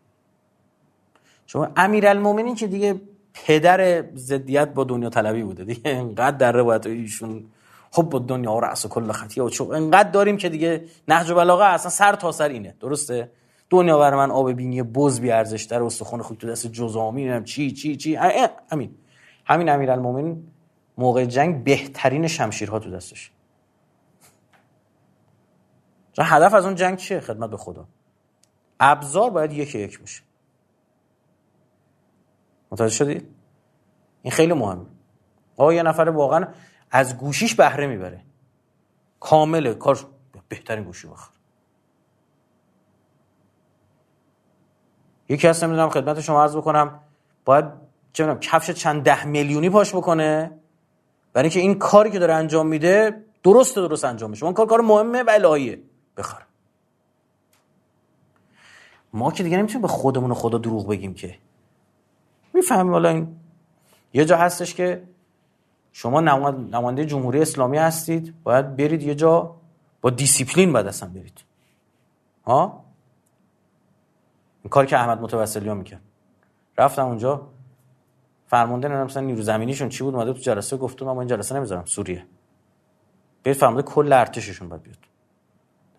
شما 1.48 1.68
امیرالمومنین 1.76 2.56
که 2.56 2.68
دیگه 2.68 3.02
پدر 3.34 4.10
زدیت 4.14 4.74
با 4.74 4.84
دنیا 4.84 5.10
طلبی 5.10 5.44
بوده 5.44 5.64
دیگه. 5.66 5.82
انقدر 5.86 6.38
در 6.38 6.52
روایت 6.52 6.88
ایشون 6.88 7.46
خب 7.92 8.04
با 8.04 8.20
دنیا 8.20 8.60
رأس 8.60 8.86
کل 8.86 9.12
خطیه 9.12 9.44
و 9.44 9.50
چو 9.50 9.72
انقدر 9.72 10.10
داریم 10.10 10.38
که 10.38 10.50
دیگه 10.50 10.86
نهج 11.08 11.32
بلاغه 11.32 11.66
اصلا 11.66 11.90
سر 11.92 12.16
تا 12.16 12.32
سر 12.32 12.50
اینه. 12.50 12.76
درسته؟ 12.80 13.32
دنیا 13.70 13.98
بر 13.98 14.16
من 14.16 14.32
آب 14.32 14.52
بینی 14.52 14.84
بز 14.84 15.20
بی 15.20 15.32
ارزش 15.32 15.64
در 15.64 15.84
استخوان 15.84 16.22
خود 16.22 16.38
تو 16.38 16.48
دست 16.48 16.68
جزامی 16.68 17.44
چی 17.44 17.72
چی 17.72 17.96
چی. 17.96 18.16
همین. 18.72 18.96
همین 19.46 19.70
امیرالمومنین 19.70 20.52
موقع 20.98 21.26
جنگ 21.26 21.64
بهترین 21.64 22.28
شمشیرها 22.28 22.80
تو 22.80 22.92
دستش. 22.92 23.32
هدف 26.20 26.54
از 26.54 26.66
اون 26.66 26.76
جنگ 26.76 26.98
چیه؟ 26.98 27.20
خدمت 27.20 27.50
به 27.50 27.58
خدا. 27.58 27.88
ابزار 28.80 29.30
باید 29.30 29.52
یک 29.52 29.76
یک 29.76 30.00
باشه 30.00 30.24
متوجه 32.72 32.96
شدی؟ 32.96 33.28
این 34.22 34.32
خیلی 34.32 34.54
مهمه. 34.54 34.86
آقا 35.58 35.74
یه 35.74 35.84
نفر 35.84 36.10
واقعا 36.10 36.48
از 36.92 37.18
گوشیش 37.18 37.56
بهره 37.56 37.88
می‌بره. 37.88 38.24
کامله 39.20 39.74
کار 39.74 40.00
بهترین 40.50 40.84
گوشی 40.84 41.08
بخر 41.08 41.32
یکی 45.30 45.48
هست 45.48 45.64
نمی‌دونم 45.64 45.90
خدمت 45.90 46.22
شما 46.22 46.42
عرض 46.42 46.58
بکنم. 46.58 47.00
باید 47.46 47.66
چه 48.14 48.38
کفش 48.42 48.72
چند 48.72 49.04
ده 49.04 49.26
میلیونی 49.26 49.70
پاش 49.70 49.96
بکنه؟ 49.96 50.52
برای 51.34 51.44
اینکه 51.44 51.60
این 51.60 51.80
کاری 51.80 52.12
که 52.12 52.20
داره 52.20 52.34
انجام 52.34 52.68
میده 52.68 53.24
درست 53.44 53.76
درست 53.76 54.06
انجام 54.06 54.30
میشه. 54.30 54.46
اون 54.46 54.54
کار 54.54 54.66
کار 54.66 54.82
مهمه 54.82 55.24
و 55.24 55.30
الهیه. 55.30 55.80
بخرم 56.18 56.46
ما 59.14 59.32
که 59.32 59.44
دیگه 59.44 59.58
نمی‌تونیم 59.58 59.82
به 59.82 59.88
خودمون 59.88 60.32
و 60.32 60.34
خدا 60.34 60.58
دروغ 60.58 60.88
بگیم 60.88 61.14
که. 61.14 61.38
می‌فهمیم 62.54 62.92
حالا 62.92 63.10
این 63.10 63.36
یه 64.14 64.26
جا 64.26 64.38
هستش 64.38 64.74
که 64.74 65.04
شما 65.92 66.22
نماینده 66.22 67.06
جمهوری 67.06 67.42
اسلامی 67.42 67.78
هستید. 67.78 68.34
باید 68.44 68.76
برید 68.76 69.04
یه 69.04 69.16
جا 69.16 69.56
با 70.02 70.10
دیسیپلین 70.10 70.74
باید 70.74 70.88
اصلا 70.88 71.10
برید. 71.10 71.44
ها؟ 72.46 72.84
این 74.64 74.70
کاری 74.70 74.88
که 74.88 74.98
احمد 74.98 75.22
متوسلی 75.22 75.74
می‌کرد. 75.74 76.02
رفتم 76.78 77.06
اونجا. 77.06 77.48
فرمانده 78.52 78.88
نه 78.88 79.04
مثلا 79.04 79.24
نیرو 79.24 79.42
زمینیشون 79.42 79.90
چی 79.90 80.04
بود 80.04 80.16
اومده 80.16 80.34
تو 80.34 80.40
جلسه 80.40 80.78
گفتم 80.78 81.06
من 81.06 81.18
این 81.18 81.28
جلسه 81.28 81.56
نمی‌ذارم 81.56 81.86
سوریه. 81.86 82.26
بیت 83.44 83.58
فرمانده 83.58 83.82
کل 83.82 84.14
ارتششون 84.14 84.70
باید 84.70 84.84
بیاد. 84.84 84.98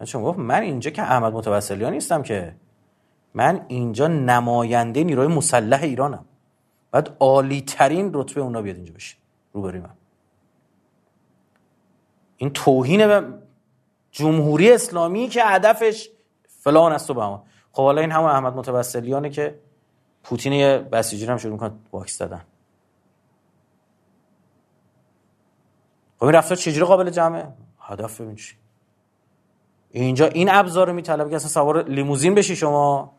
چون 0.04 0.22
گفت 0.22 0.38
من 0.38 0.62
اینجا 0.62 0.90
که 0.90 1.02
احمد 1.02 1.32
متوسلی 1.32 1.90
نیستم 1.90 2.22
که. 2.22 2.56
من 3.34 3.64
اینجا 3.68 4.06
نماینده 4.06 5.04
نیروی 5.04 5.26
مسلح 5.26 5.82
ایرانم. 5.82 6.24
بعد 6.90 7.16
عالی 7.20 7.60
ترین 7.60 8.10
رتبه 8.14 8.40
اونا 8.40 8.62
بیاد 8.62 8.76
اینجا 8.76 8.92
بشه 8.94 9.16
روبروی 9.52 9.80
من. 9.80 9.94
این 12.36 12.50
توهین 12.50 13.06
به 13.06 13.24
جمهوری 14.10 14.72
اسلامی 14.72 15.28
که 15.28 15.44
هدفش 15.44 16.08
فلان 16.48 16.92
است 16.92 17.10
و 17.10 17.14
به 17.14 17.20
خب 17.72 17.82
حالا 17.82 18.00
این 18.00 18.10
همون 18.10 18.30
احمد 18.30 18.56
متوسلیانه 18.56 19.30
که 19.30 19.58
پوتین 20.22 20.52
یه 20.52 20.78
بسیجی 20.78 21.26
هم 21.26 21.36
شروع 21.36 21.52
می‌کنه 21.52 21.70
واکس 21.92 22.18
دادن. 22.18 22.42
خب 26.18 26.24
این 26.24 26.34
رفتار 26.34 26.56
چجوری 26.56 26.86
قابل 26.86 27.10
جمعه؟ 27.10 27.48
هدف 27.80 28.20
ببین 28.20 28.36
چی. 28.36 28.54
اینجا 29.90 30.26
این 30.26 30.48
ابزار 30.50 30.86
رو 30.86 30.92
میطلبه 30.92 31.30
که 31.30 31.36
اصلا 31.36 31.48
سوار 31.48 31.84
لیموزین 31.84 32.34
بشی 32.34 32.56
شما. 32.56 33.12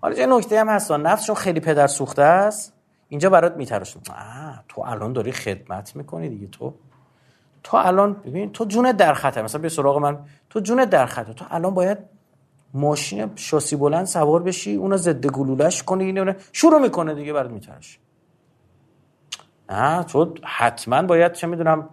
حالا 0.00 0.18
یه 0.18 0.26
نکته 0.26 0.60
هم 0.60 0.68
هست 0.68 0.92
نفسشون 0.92 1.36
خیلی 1.36 1.60
پدر 1.60 1.86
سوخته 1.86 2.22
است. 2.22 2.72
اینجا 3.08 3.30
برات 3.30 3.56
میترشه 3.56 4.00
تو 4.68 4.80
الان 4.80 5.12
داری 5.12 5.32
خدمت 5.32 5.96
می‌کنی 5.96 6.28
دیگه 6.28 6.46
تو. 6.46 6.74
تو 7.62 7.76
الان 7.76 8.12
ببین 8.12 8.52
تو 8.52 8.64
جون 8.64 8.92
در 8.92 9.14
خطر 9.14 9.42
مثلا 9.42 9.60
به 9.60 9.68
سراغ 9.68 9.96
من 9.96 10.18
تو 10.50 10.60
جون 10.60 10.84
در 10.84 11.06
خطر 11.06 11.32
تو 11.32 11.44
الان 11.50 11.74
باید 11.74 11.98
ماشین 12.74 13.30
شاسی 13.36 13.76
بلند 13.76 14.04
سوار 14.06 14.42
بشی 14.42 14.74
اونو 14.74 14.96
ضد 14.96 15.26
گلولش 15.26 15.82
کنی 15.82 16.04
اینو 16.04 16.32
شروع 16.52 16.78
می‌کنه 16.78 17.14
دیگه 17.14 17.32
برات 17.32 17.50
میترشه 17.50 17.98
نه 19.70 20.02
تو 20.02 20.34
حتما 20.42 21.02
باید 21.02 21.32
چه 21.32 21.46
می‌دونم 21.46 21.88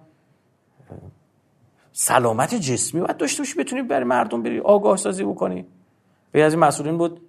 سلامت 1.91 2.55
جسمی 2.55 3.01
باید 3.01 3.17
داشته 3.17 3.41
باشی 3.41 3.59
بتونی 3.59 3.81
برای 3.81 4.03
مردم 4.03 4.43
بری 4.43 4.59
آگاه 4.59 4.97
سازی 4.97 5.23
بکنی. 5.23 5.65
به 6.31 6.43
از 6.43 6.53
این 6.53 6.59
مسئولین 6.59 6.97
بود 6.97 7.21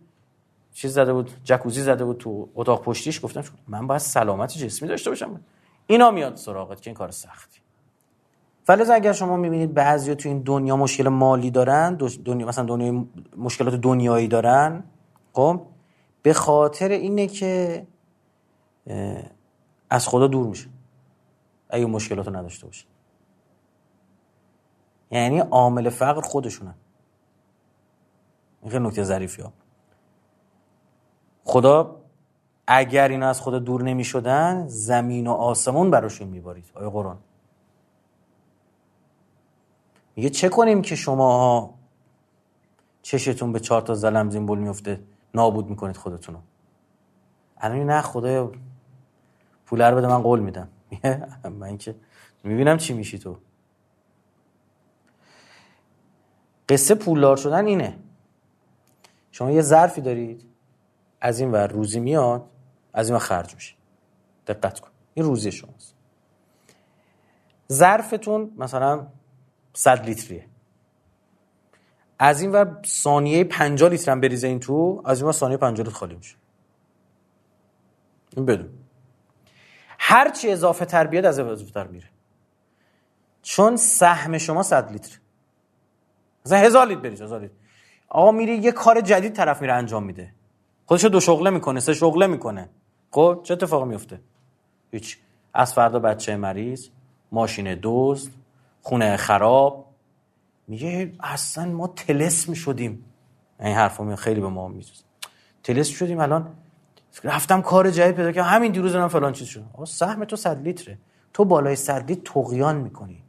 چیز 0.72 0.94
زده 0.94 1.12
بود 1.12 1.30
جکوزی 1.44 1.82
زده 1.82 2.04
بود 2.04 2.18
تو 2.18 2.48
اتاق 2.54 2.82
پشتیش 2.82 3.24
گفتم 3.24 3.44
من 3.68 3.86
باید 3.86 4.00
سلامت 4.00 4.58
جسمی 4.58 4.88
داشته 4.88 5.10
باشم. 5.10 5.40
اینا 5.86 6.10
میاد 6.10 6.36
سراغت 6.36 6.82
که 6.82 6.90
این 6.90 6.96
کار 6.96 7.10
سختی. 7.10 7.61
فلز 8.64 8.90
اگر 8.90 9.12
شما 9.12 9.36
می‌بینید 9.36 9.74
بعضی 9.74 10.14
تو 10.14 10.28
این 10.28 10.38
دنیا 10.38 10.76
مشکل 10.76 11.08
مالی 11.08 11.50
دارن 11.50 11.94
دنیا 12.24 12.46
مثلا 12.46 12.64
دنیا 12.64 13.04
مشکلات 13.36 13.74
دنیایی 13.74 14.28
دارن 14.28 14.84
خب 15.32 15.60
به 16.22 16.32
خاطر 16.32 16.88
اینه 16.88 17.26
که 17.26 17.86
از 19.90 20.08
خدا 20.08 20.26
دور 20.26 20.46
میشه 20.46 20.68
اگه 21.70 21.86
مشکلات 21.86 22.28
نداشته 22.28 22.66
باشه 22.66 22.86
یعنی 25.10 25.38
عامل 25.38 25.90
فقر 25.90 26.20
خودشونن 26.20 26.74
این 28.62 28.70
خیلی 28.70 28.84
نکته 28.84 29.02
ظریفی 29.02 29.42
ها 29.42 29.52
خدا 31.44 31.96
اگر 32.66 33.08
اینا 33.08 33.28
از 33.28 33.40
خدا 33.40 33.58
دور 33.58 33.82
نمی 33.82 34.04
شدن 34.04 34.68
زمین 34.68 35.26
و 35.26 35.30
آسمون 35.30 35.90
براشون 35.90 36.28
میبارید 36.28 36.64
آیا 36.74 36.90
قرآن. 36.90 37.18
میگه 40.16 40.30
چه 40.30 40.48
کنیم 40.48 40.82
که 40.82 40.96
شما 40.96 41.74
چشتون 43.02 43.52
به 43.52 43.60
چهار 43.60 43.82
تا 43.82 43.94
زلم 43.94 44.30
زیمبول 44.30 44.58
میفته؟ 44.58 45.00
نابود 45.34 45.70
می‌کنید 45.70 45.96
خودتونو. 45.96 46.38
الان 47.56 47.86
نه 47.86 48.00
خدا 48.02 48.52
پول 49.66 49.82
رو 49.82 49.96
بده 49.96 50.06
من 50.06 50.22
قول 50.22 50.40
میدم. 50.40 50.68
من 51.60 51.78
که 51.78 51.94
می‌بینم 52.44 52.76
چی 52.76 52.94
میشی 52.94 53.18
تو. 53.18 53.36
قصه 56.68 56.94
پولدار 56.94 57.36
شدن 57.36 57.66
اینه. 57.66 57.98
شما 59.32 59.50
یه 59.50 59.62
ظرفی 59.62 60.00
دارید 60.00 60.44
از 61.20 61.40
این 61.40 61.52
ور 61.52 61.66
روزی 61.66 62.00
میاد 62.00 62.44
از 62.92 63.10
این 63.10 63.18
خرج 63.18 63.54
میشه. 63.54 63.74
دقت 64.46 64.80
کن. 64.80 64.90
این 65.14 65.24
روزی 65.26 65.52
شماست. 65.52 65.94
ظرفتون 67.72 68.50
مثلا 68.56 69.06
100 69.72 70.04
لیتریه. 70.04 70.46
از 72.18 72.40
این 72.40 72.52
ور 72.52 72.76
ثانیه 72.86 73.44
50 73.44 73.90
لیتر 73.90 74.12
هم 74.12 74.20
بریزه 74.20 74.48
این 74.48 74.60
تو 74.60 75.02
از 75.04 75.18
این 75.18 75.26
ور 75.26 75.32
ثانیه 75.32 75.56
50 75.56 75.86
لیتر 75.86 75.98
خالی 75.98 76.14
میشه. 76.14 76.36
این 78.36 78.46
بدون. 78.46 78.70
هر 79.98 80.30
چی 80.30 80.50
اضافه 80.50 80.84
تر 80.84 81.06
بیاد 81.06 81.24
از 81.24 81.38
اضافه 81.38 81.72
تر 81.72 81.86
میره. 81.86 82.08
چون 83.42 83.76
سهم 83.76 84.38
شما 84.38 84.62
100 84.62 84.92
لیتر. 84.92 85.18
مثلا 86.46 86.58
هزار 86.58 86.86
لیتر 86.86 87.00
بریز 87.00 87.22
هزار 87.22 87.40
لیتر. 87.40 87.54
آقا 88.08 88.30
میری 88.30 88.54
یه 88.56 88.72
کار 88.72 89.00
جدید 89.00 89.32
طرف 89.32 89.60
میره 89.60 89.72
انجام 89.72 90.04
میده. 90.04 90.34
خودشو 90.86 91.08
دو 91.08 91.20
شغله 91.20 91.50
می‌کنه 91.50 91.80
سه 91.80 91.94
شغله 91.94 92.26
می‌کنه. 92.26 92.68
خب 93.10 93.40
چه 93.44 93.54
اتفاقی 93.54 93.88
میفته 93.88 94.20
هیچ. 94.90 95.18
از 95.54 95.74
فردا 95.74 95.98
بچه 95.98 96.36
مریض 96.36 96.88
ماشین 97.32 97.74
دوست 97.74 98.30
خونه 98.82 99.16
خراب. 99.16 99.86
میگه 100.68 101.12
اصلا 101.20 101.64
ما 101.64 101.86
تلس 101.86 102.50
شدیم 102.50 103.04
این 103.60 103.74
حرفا 103.74 104.16
خیلی 104.16 104.40
به 104.40 104.48
ما 104.48 104.68
میزوز 104.68 105.04
تلس 105.62 105.88
شدیم 105.88 106.20
الان. 106.20 106.54
رفتم 107.24 107.62
کار 107.62 107.90
جدید 107.90 108.16
پیدا 108.16 108.32
کردم. 108.32 108.48
همین 108.48 108.72
دیروز 108.72 108.96
من 108.96 109.08
فلان 109.08 109.32
چیز 109.32 109.48
شد 109.48 109.64
آقا 109.74 109.84
سهم 109.84 110.24
تو 110.24 110.36
100 110.36 110.62
لیتره. 110.62 110.98
تو 111.32 111.44
بالای 111.44 111.76
100 111.76 112.08
لیتر 112.08 112.32
تقیان 112.32 112.76
می‌کنی. 112.76 113.22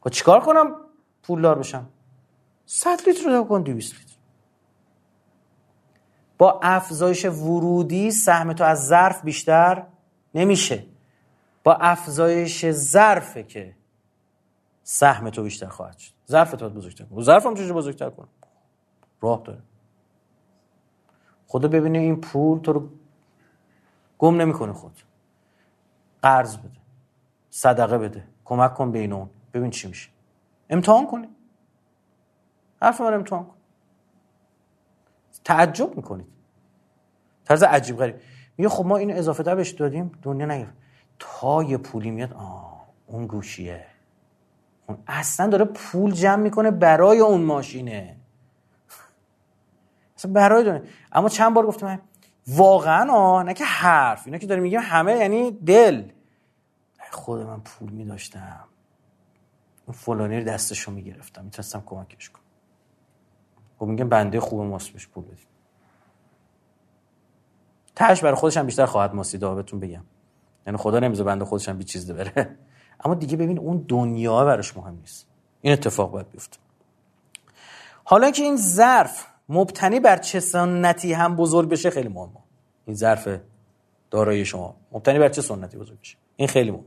خب 0.00 0.10
چیکار 0.10 0.40
کنم؟ 0.40 0.76
پولدار 1.22 1.58
بشم. 1.58 1.88
100 2.66 3.00
لیتر 3.06 3.24
رو 3.24 3.44
کن 3.44 3.62
200 3.62 3.92
لیتر. 3.92 4.14
با 6.38 6.60
افزایش 6.62 7.24
ورودی 7.24 8.10
سهم 8.10 8.52
تو 8.52 8.64
از 8.64 8.86
ظرف 8.86 9.22
بیشتر 9.24 9.82
نمیشه. 10.34 10.86
با 11.64 11.74
افزایش 11.74 12.70
ظرفه 12.70 13.42
که 13.42 13.74
سهم 14.84 15.30
تو 15.30 15.42
بیشتر 15.42 15.68
خواهد 15.68 15.98
شد. 15.98 16.12
ظرف 16.28 16.50
تو 16.50 16.68
بزرگتر 16.68 17.04
کن. 17.04 17.22
ظرف 17.22 17.46
هم 17.46 17.54
چجوری 17.54 17.72
بزرگتر 17.72 18.10
کن؟ 18.10 18.28
راه 19.20 19.42
داره. 19.44 19.62
خدا 21.46 21.68
ببینه 21.68 21.98
این 21.98 22.20
پول 22.20 22.58
تو 22.58 22.72
رو 22.72 22.88
گم 24.18 24.40
نمی‌کنه 24.40 24.72
خود. 24.72 25.02
قرض 26.22 26.56
بده. 26.56 26.80
صدقه 27.50 27.98
بده. 27.98 28.28
کمک 28.44 28.74
کن 28.74 28.92
بین 28.92 29.12
اون. 29.12 29.30
ببین 29.54 29.70
چی 29.70 29.88
میشه. 29.88 30.10
امتحان 30.70 31.06
کنی. 31.06 31.28
حرف 32.82 33.00
من 33.00 33.14
امتحان 33.14 33.44
کن. 33.44 33.56
تعجب 35.44 35.96
می‌کنید. 35.96 36.26
طرز 37.44 37.62
عجیب 37.62 37.96
غریب. 37.96 38.20
میگه 38.56 38.68
خب 38.68 38.86
ما 38.86 38.96
اینو 38.96 39.14
اضافه 39.14 39.42
تر 39.42 39.54
بهش 39.54 39.70
دادیم. 39.70 40.18
دنیا 40.22 40.46
نگرفت. 40.46 40.76
تا 41.18 41.62
یه 41.62 41.76
پولی 41.78 42.10
میاد. 42.10 42.32
آه 42.32 42.88
اون 43.06 43.26
گوشیه. 43.26 43.86
اصلا 45.06 45.46
داره 45.46 45.64
پول 45.64 46.12
جمع 46.12 46.42
می‌کنه 46.42 46.70
برای 46.70 47.18
اون 47.18 47.40
ماشینه. 47.40 48.16
اصلا 50.16 50.32
برای 50.32 50.64
دونه 50.64 50.82
اما 51.12 51.28
چند 51.28 51.54
بار 51.54 51.66
گفتم 51.66 52.00
واقعا 52.48 53.42
نه 53.42 53.54
که 53.54 53.64
حرف. 53.64 54.22
اینا 54.26 54.38
که 54.38 54.46
داره 54.46 54.60
میگیم 54.60 54.80
همه 54.82 55.12
یعنی 55.12 55.50
دل. 55.50 56.10
خود 57.10 57.40
من 57.40 57.60
پول 57.60 57.90
میداشتم. 57.90 58.64
اون 59.86 59.94
فلانی 59.94 60.38
رو 60.38 60.44
دستشو 60.44 60.92
می‌گرفتم. 60.92 61.44
می‌تونستم 61.44 61.82
کمکش 61.86 62.30
کنم. 62.30 62.42
خب 63.78 63.86
میگم 63.86 64.08
بنده 64.08 64.40
خوب 64.40 64.60
ماست 64.60 64.90
بهش 64.90 65.06
پول 65.06 65.24
بدیم. 65.24 65.46
تاش 67.96 68.22
برای 68.22 68.34
خودش 68.34 68.56
هم 68.56 68.66
بیشتر 68.66 68.86
خواهد 68.86 69.14
ماسید 69.14 69.40
بهتون 69.40 69.80
بگم. 69.80 70.04
یعنی 70.66 70.78
خدا 70.78 70.98
نمی‌ذاره 70.98 71.26
بنده 71.26 71.44
خودش 71.44 71.68
هم 71.68 71.78
بی 71.78 71.84
چیز 71.84 72.10
بره. 72.10 72.56
اما 73.04 73.14
دیگه 73.14 73.36
ببین 73.36 73.58
اون 73.58 73.84
دنیا 73.88 74.44
براش 74.44 74.76
مهم 74.76 74.98
نیست. 75.00 75.26
این 75.60 75.72
اتفاق 75.72 76.10
باید 76.10 76.30
بیفته. 76.30 76.58
حالا 78.04 78.30
که 78.30 78.42
این 78.42 78.56
ظرف 78.56 79.26
مبتنی 79.48 80.00
بر 80.00 80.16
چه 80.16 80.40
سنتی 80.40 81.12
هم 81.12 81.36
بزرگ 81.36 81.68
بشه 81.68 81.90
خیلی 81.90 82.08
مهمه. 82.08 82.40
این 82.86 82.96
ظرف 82.96 83.28
دارایی 84.10 84.44
شما. 84.44 84.76
مبتنی 84.92 85.18
بر 85.18 85.28
چه 85.28 85.42
سنتی 85.42 85.76
بزرگ 85.76 86.00
بشه؟ 86.00 86.16
این 86.36 86.48
خیلی 86.48 86.70
مهم 86.70 86.84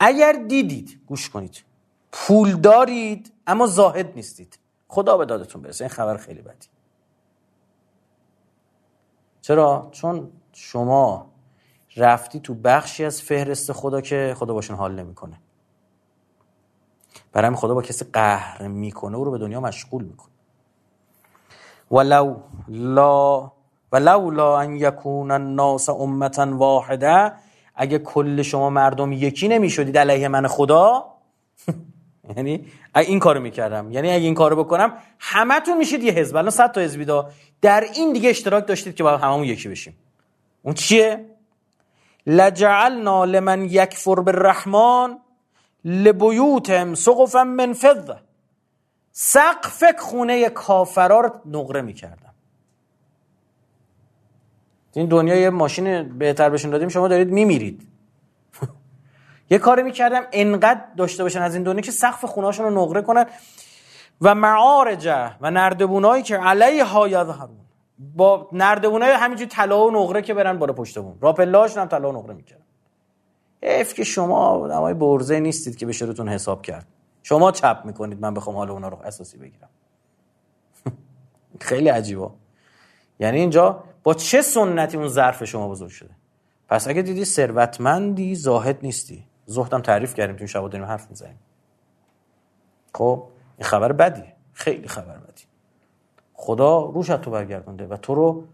اگر 0.00 0.32
دیدید 0.48 1.00
گوش 1.06 1.30
کنید. 1.30 1.64
پول 2.12 2.52
دارید 2.52 3.32
اما 3.46 3.66
زاهد 3.66 4.12
نیستید. 4.16 4.58
خدا 4.88 5.16
به 5.16 5.24
دادتون 5.24 5.62
برسه. 5.62 5.84
این 5.84 5.88
خبر 5.90 6.16
خیلی 6.16 6.42
بدی. 6.42 6.66
چرا؟ 9.40 9.88
چون 9.92 10.30
شما 10.52 11.31
رفتی 11.96 12.40
تو 12.40 12.54
بخشی 12.54 13.04
از 13.04 13.22
فهرست 13.22 13.72
خدا 13.72 14.00
که 14.00 14.34
خدا 14.38 14.54
باشون 14.54 14.76
حال 14.76 14.94
نمی‌کنه. 14.94 15.40
برای 17.32 17.56
خدا 17.56 17.74
با 17.74 17.82
کسی 17.82 18.04
قهر 18.12 18.68
می‌کنه 18.68 19.16
او 19.16 19.24
رو 19.24 19.30
به 19.30 19.38
دنیا 19.38 19.60
مشغول 19.60 20.04
می‌کنه. 20.04 20.32
ولو 21.90 22.36
لا 22.68 23.52
ولو 23.92 24.30
لا 24.30 24.60
ان 24.60 24.76
یکون 24.76 25.30
الناس 25.30 25.88
امتا 25.88 26.56
واحده 26.56 27.32
اگه 27.74 27.98
کل 27.98 28.42
شما 28.42 28.70
مردم 28.70 29.12
یکی 29.12 29.48
نمی‌شدید 29.48 29.98
علیه 29.98 30.28
من 30.28 30.46
خدا 30.46 31.04
یعنی 32.36 32.66
این 32.96 33.18
کارو 33.18 33.40
می‌کردم. 33.40 33.92
یعنی 33.92 34.10
اگه 34.10 34.24
این 34.24 34.34
کارو 34.34 34.64
بکنم 34.64 34.92
همتون 35.18 35.78
میشید 35.78 36.02
یه 36.02 36.12
حزب. 36.12 36.36
الان 36.36 36.50
100 36.50 36.72
تا 36.72 36.80
حزبی 36.80 37.06
در 37.60 37.84
این 37.94 38.12
دیگه 38.12 38.30
اشتراک 38.30 38.66
داشتید 38.66 38.94
که 38.94 39.02
با 39.02 39.16
هممون 39.16 39.44
یکی 39.44 39.68
بشیم. 39.68 39.96
اون 40.62 40.74
چیه؟ 40.74 41.31
لجعلنا 42.26 43.24
لمن 43.24 43.64
یکفر 43.64 44.20
بالرحمن 44.20 45.18
لبیوتهم 45.84 46.94
سقفا 46.94 47.44
من 47.44 47.72
فضه 47.72 48.16
سقف 49.12 49.84
خونه 49.98 50.48
کافرا 50.48 51.20
رو 51.20 51.30
نقره 51.46 51.82
می‌کردم. 51.82 52.34
این 54.94 55.08
دنیا 55.08 55.34
یه 55.36 55.50
ماشین 55.50 56.18
بهتر 56.18 56.50
بهشون 56.50 56.70
دادیم 56.70 56.88
شما 56.88 57.08
دارید 57.08 57.30
میمیرید. 57.30 57.88
یه 59.50 59.58
کاری 59.58 59.82
می‌کردم 59.82 60.22
انقدر 60.32 60.84
داشته 60.96 61.22
باشن 61.22 61.42
از 61.42 61.54
این 61.54 61.62
دنیا 61.62 61.80
که 61.80 61.90
سقف 61.90 62.24
خونهاشون 62.24 62.66
رو 62.66 62.82
نقره 62.82 63.02
کنن 63.02 63.26
و 64.20 64.34
معارجه 64.34 65.36
و 65.40 65.50
نردبونایی 65.50 66.22
که 66.22 66.36
علیه 66.36 66.84
ها 66.84 67.08
یظهرون. 67.08 67.61
با 68.14 68.48
نردبونای 68.52 69.10
همینجوری 69.10 69.50
طلا 69.50 69.86
و 69.86 69.90
نقره 69.90 70.22
که 70.22 70.34
برن 70.34 70.58
بالا 70.58 70.72
پشتمون 70.72 71.18
راپلاش 71.20 71.76
هم 71.76 71.88
طلا 71.88 72.10
و 72.10 72.12
نقره 72.12 72.34
می‌کردن. 72.34 72.62
اف 73.62 73.94
که 73.94 74.04
شما 74.04 74.46
آدمای 74.46 74.94
برزه 74.94 75.40
نیستید 75.40 75.76
که 75.76 75.86
بشه 75.86 76.04
روتون 76.04 76.28
حساب 76.28 76.62
کرد. 76.62 76.86
شما 77.22 77.52
چپ 77.52 77.82
می‌کنید 77.84 78.20
من 78.20 78.34
بخوام 78.34 78.56
حال 78.56 78.70
اونا 78.70 78.88
رو 78.88 78.98
اساسی 79.04 79.38
بگیرم. 79.38 79.68
خیلی 81.60 81.88
عجیبه. 81.88 82.30
یعنی 83.20 83.40
اینجا 83.40 83.84
با 84.02 84.14
چه 84.14 84.42
سنتی 84.42 84.96
اون 84.96 85.08
ظرف 85.08 85.44
شما 85.44 85.68
بزرگ 85.68 85.90
شده؟ 85.90 86.10
پس 86.68 86.88
اگه 86.88 87.02
دیدی 87.02 87.24
ثروتمندی 87.24 88.34
زاهد 88.34 88.78
نیستی. 88.82 89.24
زهدم 89.46 89.80
تعریف 89.80 90.14
کردیم 90.14 90.36
تو 90.36 90.46
شب 90.46 90.68
داریم 90.70 90.86
حرف 90.86 91.10
می‌زنیم. 91.10 91.38
خب 92.94 93.24
این 93.56 93.66
خبر 93.66 93.92
بدیه. 93.92 94.32
خیلی 94.52 94.88
خبر 94.88 95.16
خدا 96.44 96.84
روش 96.84 97.06
تو 97.06 97.30
برگردونده 97.30 97.86
و 97.86 97.96
تو 97.96 98.14
رو 98.14 98.44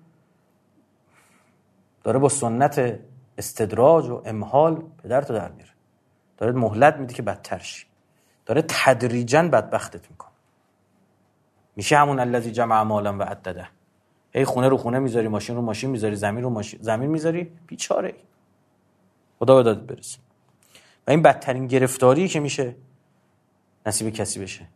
داره 2.04 2.18
با 2.18 2.28
سنت 2.28 2.98
استدراج 3.38 4.08
و 4.08 4.22
امحال 4.24 4.82
پدر 5.02 5.22
تو 5.22 5.34
در 5.34 5.52
میره 5.52 5.68
داره 6.36 6.52
مهلت 6.52 6.96
میده 6.96 7.14
که 7.14 7.22
بدتر 7.22 7.58
شی. 7.58 7.86
داره 8.46 8.64
تدریجا 8.68 9.42
بدبختت 9.42 10.10
می‌کنه. 10.10 10.30
میشه 11.76 11.96
همون 11.96 12.20
الذی 12.20 12.52
جمع 12.52 12.82
مالا 12.82 13.18
و 13.18 13.22
عدده. 13.22 13.68
ای 14.32 14.44
خونه 14.44 14.68
رو 14.68 14.76
خونه 14.76 14.98
می‌ذاری 14.98 15.28
ماشین 15.28 15.56
رو 15.56 15.62
ماشین 15.62 15.90
می‌ذاری 15.90 16.16
زمین 16.16 16.44
رو 16.44 16.50
ماشین 16.50 16.78
زمین 16.82 17.10
می‌ذاری. 17.10 17.52
بیچاره 17.66 18.08
ای. 18.08 18.14
خدا 19.38 19.56
به 19.56 19.62
داد 19.62 19.86
برسه. 19.86 20.18
و 21.06 21.10
این 21.10 21.22
بدترین 21.22 21.66
گرفتاری 21.66 22.28
که 22.28 22.40
میشه 22.40 22.76
نصیب 23.86 24.10
کسی 24.10 24.40
بشه. 24.40 24.66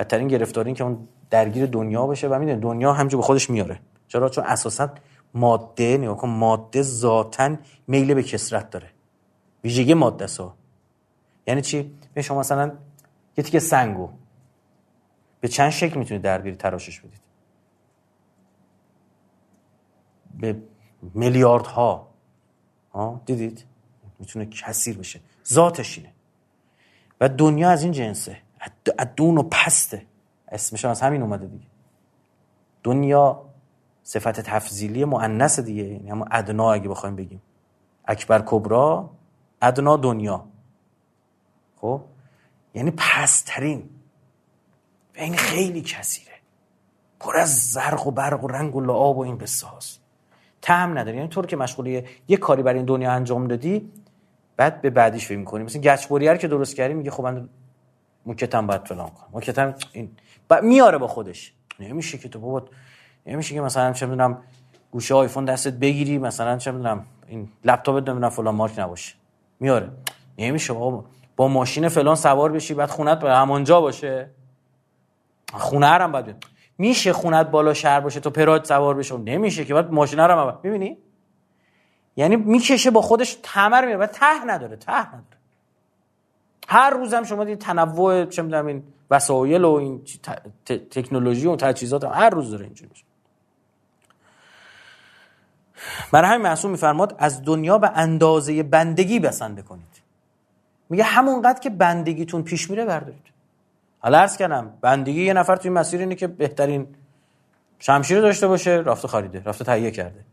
بدترین 0.00 0.28
گرفتاری 0.28 0.74
که 0.74 0.84
اون 0.84 1.08
درگیر 1.30 1.66
دنیا 1.66 2.06
بشه 2.06 2.28
و 2.28 2.38
می‌دونی 2.38 2.60
دنیا 2.60 2.92
همجور 2.92 3.20
به 3.20 3.26
خودش 3.26 3.50
میاره. 3.50 3.80
چرا؟ 4.08 4.28
چون 4.28 4.44
اساسا 4.44 4.90
ماده 5.34 5.98
نگاه 5.98 6.16
کن 6.16 6.28
ماده 6.28 6.82
ذاتا 6.82 7.56
میل 7.86 8.14
به 8.14 8.22
کسرت 8.22 8.70
داره. 8.70 8.90
ویژگی 9.64 9.94
ماده 9.94 10.26
سا 10.26 10.54
یعنی 11.46 11.62
چی؟ 11.62 11.94
به 12.14 12.22
شما 12.22 12.40
مثلا 12.40 12.72
یه 13.36 13.44
تیکه 13.44 13.58
سنگو. 13.58 14.08
به 15.40 15.48
چند 15.48 15.70
شکل 15.70 15.98
می‌تونید 15.98 16.22
درگیر 16.22 16.54
تراشش 16.54 17.00
بدید؟ 17.00 17.20
به 20.40 20.62
میلیاردها. 21.14 22.10
ها 22.92 23.20
دیدید؟ 23.26 23.64
می‌تونه 24.18 24.46
کثیر 24.46 24.98
بشه. 24.98 25.20
ذاتش 25.48 25.98
اینه. 25.98 26.12
و 27.20 27.28
دنیا 27.28 27.70
از 27.70 27.82
این 27.82 27.92
جنسه. 27.92 28.36
دون 29.16 29.38
و 29.38 29.42
پسته. 29.42 30.06
اسمش 30.48 30.84
از 30.84 31.00
همین 31.00 31.22
اومده 31.22 31.46
دیگه. 31.46 31.66
دنیا 32.82 33.42
صفت 34.02 34.40
تفضیلی 34.40 35.04
مؤنث 35.04 35.60
دیگه. 35.60 35.82
یعنی 35.82 36.10
همون 36.10 36.28
ادنا 36.30 36.72
اگه 36.72 36.88
بخوایم 36.88 37.16
بگیم. 37.16 37.42
اکبر 38.04 38.42
کبرا 38.46 39.10
ادنا 39.62 39.96
دنیا 39.96 40.44
خب؟ 41.76 42.00
یعنی 42.74 42.90
پسترین. 42.96 43.88
و 45.16 45.20
این 45.20 45.36
خیلی 45.36 45.82
کثیره. 45.82 46.32
پر 47.20 47.36
از 47.36 47.58
زرق 47.58 48.06
و 48.06 48.10
برق 48.10 48.44
و 48.44 48.48
رنگ 48.48 48.76
و 48.76 48.80
لعاب 48.80 49.18
و 49.18 49.20
این 49.20 49.38
قصه 49.38 49.66
هاست. 49.66 50.00
تهم 50.62 50.98
نداری 50.98 51.16
یعنی 51.16 51.28
طور 51.28 51.46
که 51.46 51.56
مشغولی 51.56 52.04
یه 52.28 52.36
کاری 52.36 52.62
برای 52.62 52.76
این 52.76 52.86
دنیا 52.86 53.12
انجام 53.12 53.46
دادی 53.46 53.92
بعد 54.56 54.80
به 54.80 54.90
بعدیش 54.90 55.26
فکر 55.26 55.38
می‌کنی. 55.38 55.64
مثلا 55.64 55.82
گچبوریه 55.82 56.38
که 56.38 56.48
درست 56.48 56.76
کردی 56.76 56.94
میگه 56.94 57.10
خب 57.10 57.22
من 57.24 57.48
موکتم 58.26 58.66
باید 58.66 58.84
فلان 58.84 59.08
کنم. 59.08 59.28
موکتم 59.32 59.74
این 59.92 60.10
میاره 60.62 60.98
با 60.98 61.06
خودش. 61.06 61.52
نمیشه 61.80 62.18
که 62.18 62.28
تو 62.28 62.40
بابا 62.40 62.62
نمیشه 63.26 63.54
که 63.54 63.60
مثلا 63.60 63.92
چه 63.92 64.06
می‌دونم 64.06 64.42
گوشه 64.90 65.14
آیفون 65.14 65.44
دستت 65.44 65.72
بگیری 65.72 66.18
مثلا 66.18 66.56
چه 66.56 66.70
می‌دونم 66.70 67.06
این 67.26 67.48
لپتاپت 67.64 68.08
نمی‌دونم 68.08 68.30
فلان 68.30 68.54
مارک 68.54 68.78
نباشه. 68.78 69.14
میاره. 69.60 69.90
نمیشه 70.38 70.72
بابا. 70.72 71.04
با 71.36 71.48
ماشین 71.48 71.88
فلان 71.88 72.16
سوار 72.16 72.52
بشی 72.52 72.74
بعد 72.74 72.90
خونت 72.90 73.18
به 73.18 73.32
همونجا 73.32 73.80
باشه. 73.80 74.30
خونه 75.52 75.86
هم 75.86 76.12
باید 76.12 76.44
میشه 76.78 77.12
خونت 77.12 77.46
بالا 77.50 77.74
شهر 77.74 78.00
باشه 78.00 78.20
تو 78.20 78.30
پراد 78.30 78.64
سوار 78.64 78.94
بشه 78.94 79.16
نمیشه 79.16 79.64
که 79.64 79.74
بعد 79.74 79.92
ماشین 79.92 80.20
هم 80.20 80.58
می‌بینی؟ 80.62 80.98
یعنی 82.16 82.36
می‌کشه 82.36 82.90
با 82.90 83.02
خودش 83.02 83.38
تمر 83.42 83.84
میره 83.84 83.96
و 83.96 84.06
ته 84.06 84.44
نداره 84.46 84.76
ته 84.76 85.08
نداره. 85.08 85.39
هر 86.70 86.90
روزم 86.90 87.22
شما 87.22 87.44
دید 87.44 87.58
تنوع 87.58 88.24
چه 88.24 88.42
می‌دونم 88.42 88.66
این 88.66 88.82
وسایل 89.10 89.64
و 89.64 89.72
این 89.72 90.02
تکنولوژی 90.90 91.46
و 91.46 91.56
تجهیزات 91.56 92.04
هر 92.04 92.30
روز 92.30 92.50
داره 92.50 92.64
اینجوری 92.64 92.90
میشه. 92.90 93.04
برای 96.12 96.30
همین 96.30 96.42
معصوم 96.42 96.70
میفرماد 96.70 97.16
از 97.18 97.44
دنیا 97.44 97.78
به 97.78 97.90
اندازه 97.94 98.62
بندگی 98.62 99.20
بسنده 99.20 99.62
کنید 99.62 100.02
میگه 100.88 101.04
همونقدر 101.04 101.60
که 101.60 101.70
بندگیتون 101.70 102.42
پیش 102.42 102.70
میره 102.70 102.84
بردارید. 102.84 103.30
حالا 103.98 104.18
عرض 104.18 104.36
کنم 104.36 104.72
بندگی 104.80 105.24
یه 105.24 105.32
نفر 105.32 105.56
توی 105.56 105.70
مسیر 105.70 106.00
اینه 106.00 106.14
که 106.14 106.26
بهترین 106.26 106.86
شمشیر 107.78 108.20
داشته 108.20 108.48
باشه 108.48 108.70
رفته 108.70 109.08
خریده 109.08 109.42
رفته 109.44 109.64
تهیه 109.64 109.90
کرده. 109.90 110.24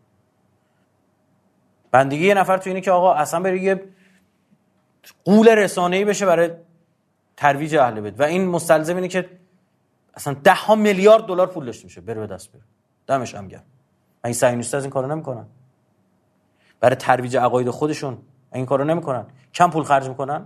بندگی 1.91 2.27
یه 2.27 2.33
نفر 2.33 2.57
توی 2.57 2.69
اینه 2.69 2.81
که 2.81 2.91
آقا 2.91 3.13
اصلا 3.13 3.39
بره 3.39 3.63
یه 3.63 3.83
قول 5.25 5.49
رسانه‌ای 5.49 6.05
بشه 6.05 6.25
برای 6.25 6.51
ترویج 7.37 7.75
اهل 7.75 8.01
بیت. 8.01 8.19
و 8.19 8.23
این 8.23 8.45
مستلزم 8.45 8.95
اینه 8.95 9.07
که 9.07 9.29
اصلا 10.13 10.33
ده 10.33 10.53
ها 10.53 10.75
میلیارد 10.75 11.25
دلار 11.25 11.47
پول 11.47 11.65
داشته 11.65 11.83
باشه 11.83 12.01
بره 12.01 12.19
به 12.19 12.27
دست 12.27 12.51
بره. 12.51 12.61
دمش 13.07 13.35
هم 13.35 13.47
گرم. 13.47 13.63
این 14.23 14.33
صهیونیست 14.33 14.75
از 14.75 14.83
این 14.83 14.91
کارو 14.91 15.07
نمی‌کنن. 15.07 15.45
برای 16.79 16.95
ترویج 16.95 17.37
عقاید 17.37 17.69
خودشون 17.69 18.17
این 18.53 18.65
کارو 18.65 18.83
نمی‌کنن. 18.83 19.25
کم 19.53 19.69
پول 19.69 19.83
خرج 19.83 20.09
می‌کنن؟ 20.09 20.45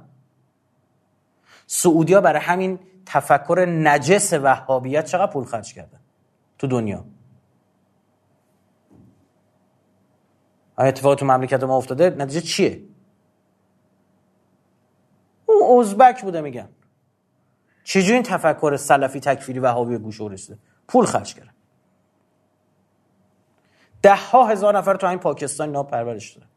سعودیا 1.67 2.21
برای 2.21 2.41
همین 2.41 2.79
تفکر 3.05 3.65
نجس 3.69 4.33
وهابیت 4.33 5.05
چقدر 5.05 5.31
پول 5.31 5.43
خرج 5.43 5.73
کردن 5.73 5.99
تو 6.57 6.67
دنیا؟ 6.67 7.05
اتفاق 10.77 11.15
تو 11.15 11.25
مملکت 11.25 11.63
ما 11.63 11.77
افتاده؟ 11.77 12.09
نتیجه 12.09 12.41
چیه؟ 12.41 12.81
اون 15.61 15.79
ازبک 15.79 16.21
بوده 16.21 16.41
میگن. 16.41 16.69
چجوری 17.83 18.13
این 18.13 18.23
تفکر 18.23 18.77
سلفی 18.77 19.19
تکفیری 19.19 19.59
وهابی 19.59 19.97
گوش 19.97 20.21
رسیده 20.21 20.59
پول 20.87 21.05
خرج 21.05 21.33
کردن 21.33 21.51
ده 24.01 24.15
ها 24.15 24.45
هزار 24.45 24.77
نفر 24.77 24.95
تو 24.95 25.07
این 25.07 25.19
پاکستان 25.19 25.67
اینا 25.67 25.83
پرورش 25.83 26.31
داده 26.31 26.47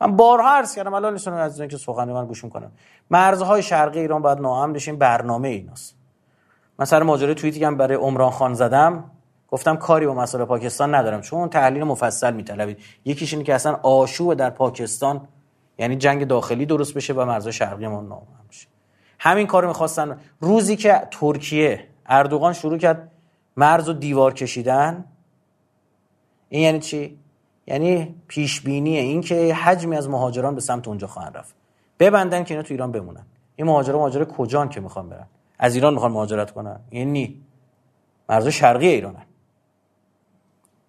من 0.00 0.16
بارها 0.16 0.56
عرض 0.56 0.74
کردم 0.74 0.94
الان 0.94 1.12
نیستم 1.12 1.32
از 1.32 1.60
اینکه 1.60 1.76
سخن 1.76 2.12
من 2.12 2.26
گوش 2.26 2.44
می‌کنم 2.44 2.72
مرزهای 3.10 3.62
شرقی 3.62 4.00
ایران 4.00 4.22
باید 4.22 4.40
ناامن 4.40 4.72
بشه 4.72 4.90
این 4.90 4.98
برنامه 4.98 5.48
ایناست. 5.48 5.96
من 6.78 6.84
سر 6.84 7.02
ماجرای 7.02 7.34
توییتی 7.34 7.60
که 7.60 7.70
برای 7.70 7.96
عمران 7.96 8.30
خان 8.30 8.54
زدم 8.54 9.10
گفتم 9.48 9.76
کاری 9.76 10.06
با 10.06 10.14
مسئله 10.14 10.44
پاکستان 10.44 10.94
ندارم 10.94 11.20
چون 11.20 11.48
تحلیل 11.48 11.84
مفصل 11.84 12.34
میطلبید. 12.34 12.78
یکیش 13.04 13.32
اینه 13.32 13.44
که 13.44 13.54
اصلا 13.54 13.72
آشوب 13.82 14.34
در 14.34 14.50
پاکستان 14.50 15.28
یعنی 15.78 15.96
جنگ 15.96 16.26
داخلی 16.26 16.66
درست 16.66 16.94
بشه 16.94 17.12
و 17.12 17.24
مرزهای 17.24 17.52
شرقی 17.52 17.86
ما 17.86 18.26
بشه. 18.48 18.68
همین 19.18 19.46
کارو 19.46 19.68
می‌خواستن. 19.68 20.20
روزی 20.40 20.76
که 20.76 21.08
ترکیه 21.10 21.88
اردوغان 22.06 22.52
شروع 22.52 22.78
کرد 22.78 23.10
مرز 23.56 23.88
و 23.88 23.92
دیوار 23.92 24.34
کشیدن 24.34 25.04
این 26.48 26.62
یعنی 26.62 26.80
چی؟ 26.80 27.18
یعنی 27.66 28.14
پیش 28.28 28.60
بینی 28.60 28.96
این 28.96 29.20
که 29.20 29.54
حجمی 29.54 29.96
از 29.96 30.08
مهاجران 30.08 30.54
به 30.54 30.60
سمت 30.60 30.88
اونجا 30.88 31.06
خواهند 31.06 31.36
رفت. 31.36 31.54
ببندن 31.98 32.44
که 32.44 32.54
اینا 32.54 32.62
تو 32.62 32.74
ایران 32.74 32.92
بمونن. 32.92 33.26
این 33.56 33.66
مهاجران 33.66 33.98
مهاجر 33.98 34.24
کجان 34.24 34.68
که 34.68 34.80
می‌خوان 34.80 35.08
برن؟ 35.08 35.26
از 35.58 35.74
ایران 35.74 35.94
می‌خوان 35.94 36.12
مهاجرت 36.12 36.50
کنن؟ 36.50 36.80
یعنی 36.90 37.42
مرز 38.28 38.48
شرقی 38.48 38.88
ایرانن. 38.88 39.22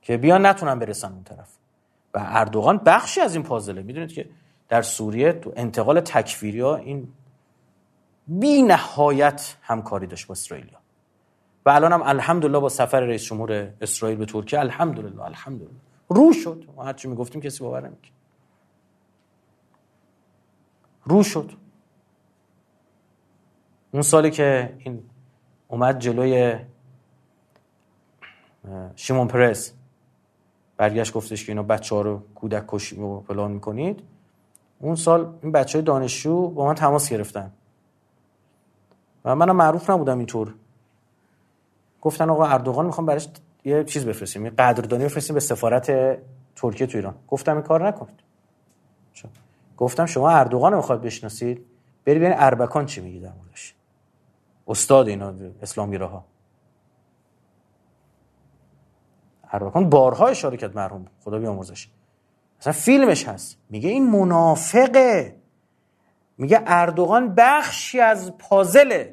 که 0.01 0.17
بیان 0.17 0.45
نتونن 0.45 0.79
برسن 0.79 1.11
اون 1.11 1.23
طرف. 1.23 1.49
و 2.13 2.19
اردوغان 2.23 2.77
بخشی 2.77 3.21
از 3.21 3.35
این 3.35 3.43
پازله 3.43 3.81
می‌دونید 3.81 4.13
که 4.13 4.29
در 4.69 4.81
سوریه 4.81 5.33
تو 5.33 5.53
انتقال 5.55 5.99
تکفیری 5.99 6.59
ها 6.59 6.75
این 6.75 7.13
بی 8.27 8.61
نهایت 8.61 9.55
همکاری 9.61 10.07
داشت 10.07 10.27
با 10.27 10.31
اسرائیل 10.31 10.71
و 11.65 11.69
الان 11.69 11.93
هم 11.93 12.01
الحمدلله 12.01 12.59
با 12.59 12.69
سفر 12.69 12.99
رئیس 12.99 13.23
جمهور 13.23 13.73
اسرائیل 13.81 14.17
به 14.17 14.25
ترکیه 14.25 14.59
الحمدلله 14.59 15.21
الحمدلله. 15.21 15.79
رو 16.09 16.33
شد. 16.33 16.63
ما 16.75 16.83
هرچی 16.83 17.07
می‌گفتیم 17.07 17.41
کسی 17.41 17.63
باور 17.63 17.87
نمی‌کرد. 17.87 18.13
رو 21.03 21.23
شد. 21.23 21.51
اون 23.91 24.01
سالی 24.01 24.31
که 24.31 24.75
این 24.79 25.03
اومد 25.67 25.99
جلوی 25.99 26.55
شیمون 28.95 29.27
پرس 29.27 29.73
برگشت 30.77 31.13
گفتش 31.13 31.45
که 31.45 31.51
اینا 31.51 31.63
بچه 31.63 31.95
ها 31.95 32.01
رو 32.01 32.23
کودک 32.35 32.63
کشی 32.67 32.99
و 32.99 33.19
پلان 33.19 33.51
می‌کنید. 33.51 34.03
اون 34.79 34.95
سال 34.95 35.33
این 35.41 35.51
بچه 35.51 35.77
های 35.77 35.85
دانشجو 35.85 36.49
با 36.49 36.65
من 36.65 36.75
تماس 36.75 37.09
گرفتن. 37.09 37.51
و 39.25 39.35
منم 39.35 39.55
معروف 39.55 39.89
نبودم 39.89 40.17
اینطور 40.17 40.53
گفتن 42.01 42.29
آقا 42.29 42.45
اردوغان 42.45 42.85
می‌خوام 42.85 43.05
براش 43.05 43.27
یه 43.65 43.83
چیز 43.83 44.05
بفرستیم 44.05 44.45
یه 44.45 44.51
قدردانی 44.51 45.05
بفرستیم 45.05 45.33
به 45.33 45.39
سفارت 45.39 45.85
ترکیه 46.55 46.87
تو 46.87 46.97
ایران. 46.97 47.15
گفتم 47.27 47.53
این 47.53 47.61
کار 47.61 47.87
نکنید 47.87 48.19
گفتم 49.77 50.05
شما 50.05 50.29
اردوغان 50.29 50.75
می‌خواد 50.75 51.01
بشناسید؟ 51.01 51.65
بری 52.05 52.19
ببین 52.19 52.33
اربکان 52.35 52.85
چی 52.85 53.01
میگه 53.01 53.19
در 53.19 53.33
موردش. 53.33 53.75
استاد 54.67 55.07
اینا 55.07 55.33
اسلامی 55.61 55.95
ها 55.95 56.25
اربکان 59.51 59.89
بارها 59.89 60.27
اشاره 60.27 60.57
کرد 60.57 60.75
مرحوم 60.75 61.05
خدا 61.23 61.39
بیامرزش 61.39 61.89
مثلا 62.59 62.73
فیلمش 62.73 63.27
هست. 63.27 63.57
میگه 63.69 63.89
این 63.89 64.09
منافقه. 64.09 65.35
میگه 66.37 66.63
اردوغان 66.65 67.35
بخشی 67.35 67.99
از 67.99 68.37
پازل 68.37 69.05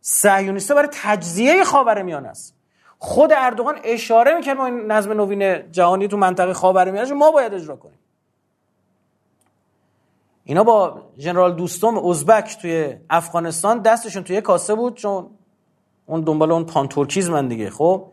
صهیونیستا 0.00 0.74
برای 0.74 0.88
تجزیه 0.92 1.64
خاورمیانه 1.64 2.28
است. 2.28 2.54
خود 2.98 3.32
اردوغان 3.32 3.78
اشاره 3.84 4.34
می‌کرد 4.34 4.56
ما 4.56 4.66
این 4.66 4.92
نظم 4.92 5.12
نوین 5.12 5.72
جهانی 5.72 6.08
تو 6.08 6.16
منطقه 6.16 6.52
خاورمیانه 6.52 7.12
ما 7.12 7.30
باید 7.30 7.54
اجرا 7.54 7.76
کنیم. 7.76 7.98
اینا 10.44 10.64
با 10.64 11.02
ژنرال 11.18 11.54
دوستم 11.54 11.98
ازبک 11.98 12.58
توی 12.60 12.96
افغانستان 13.10 13.82
دستشون 13.82 14.24
توی 14.24 14.40
کاسه 14.40 14.74
بود 14.74 14.94
چون 14.94 15.30
اون 16.06 16.20
دنبال 16.20 16.52
اون 16.52 16.64
پانتورکیزمن 16.64 17.48
دیگه 17.48 17.70
خب؟ 17.70 18.12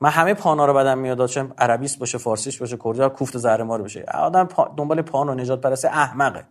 من 0.00 0.10
همه 0.10 0.34
پانا 0.34 0.66
رو 0.66 0.74
بدم 0.74 0.98
میاد 0.98 1.26
چه 1.26 1.48
عربیس 1.58 1.96
باشه 1.96 2.18
فارسیش 2.18 2.58
باشه 2.58 2.76
کردی 2.84 3.08
کوفت 3.08 3.38
زهر 3.38 3.62
مار 3.62 3.82
بشه 3.82 4.04
آدم 4.14 4.44
پا... 4.44 4.74
دنبال 4.76 5.02
و 5.12 5.34
نجات 5.34 5.60
پرست 5.60 5.84
احمقه. 5.84 6.44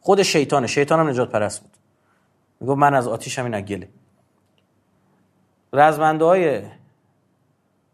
خود 0.00 0.22
شیطانه 0.22 0.66
شیطان 0.66 1.00
هم 1.00 1.08
نجات 1.08 1.30
پرست 1.30 1.62
بود. 1.62 1.70
میگه 2.60 2.74
من 2.74 2.94
از 2.94 3.08
آتیش 3.08 3.38
همین 3.38 3.60
گله. 3.60 3.88
رزمنده 5.72 6.24
های 6.24 6.62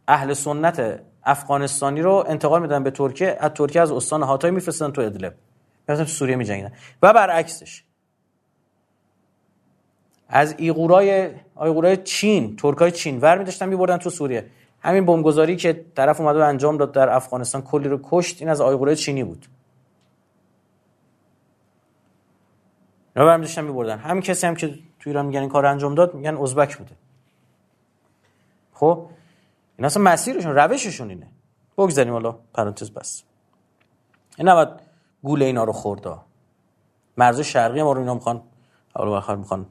اهل 0.09 0.32
سنت 0.32 1.01
افغانستانی 1.24 2.03
رو 2.03 2.24
انتقال 2.28 2.62
میدن 2.62 2.82
به 2.82 2.91
ترکیه. 2.91 3.37
از 3.41 3.51
ترکیه 3.51 3.82
از 3.82 3.93
استان 3.93 4.22
هاتای 4.22 4.51
میفرستن 4.51 4.91
تو 4.91 5.03
ادلب. 5.03 5.34
مثلا 5.89 6.05
سوریه 6.05 6.37
میجنگیدن. 6.37 6.72
و 7.03 7.12
برعکسش. 7.12 7.82
از 10.28 10.55
ایغورای 10.59 11.30
ایغورای 11.61 11.97
چین 11.97 12.57
ترکای 12.57 12.91
چین 12.91 13.20
ور 13.20 13.39
میداشتن 13.39 13.68
میبردن 13.68 13.97
تو 13.97 14.11
سوریه. 14.11 14.47
همین 14.87 15.07
بمبگذاری 15.07 15.57
که 15.57 15.84
طرف 15.95 16.20
اومده 16.20 16.45
انجام 16.45 16.76
داد 16.76 16.93
در 16.93 17.09
افغانستان 17.09 17.62
کلی 17.62 17.89
رو 17.89 18.01
کشت 18.03 18.43
این 18.43 18.51
از 18.51 18.61
ایغورای 18.61 18.97
چینی 18.97 19.24
بود. 19.24 19.47
اینا 23.16 23.26
برمی 23.26 23.43
داشتن 23.45 23.64
میبردن. 23.64 23.99
همین 23.99 24.22
کسی 24.22 24.47
هم 24.47 24.55
که 24.55 24.68
تو 24.68 25.11
ایران 25.11 25.26
میگن 25.26 25.41
این 25.41 25.49
کار 25.49 25.66
انجام 25.66 25.95
داد 25.95 26.14
میگن 26.14 26.37
ازبک 26.37 26.76
بوده. 26.76 26.97
خب؟ 28.72 29.07
این 29.76 29.84
اصلا 29.84 30.03
مسیرشون 30.03 30.55
روششون 30.55 31.11
اینه. 31.11 31.26
بگذاریم 31.78 32.12
حالا 32.12 32.32
پرانتز 32.55 32.91
بس. 32.91 33.22
این 34.39 34.49
نباید 34.49 34.68
گول 35.22 35.43
اینا 35.43 35.64
رو 35.64 35.72
خورده 35.72 36.16
مرز 37.16 37.41
شرقی 37.41 37.82
ما 37.82 37.93
رو 37.93 37.99
اینا 37.99 38.14
می‌خوان 38.14 38.43
آخر 38.95 39.37
می‌خوان 39.37 39.66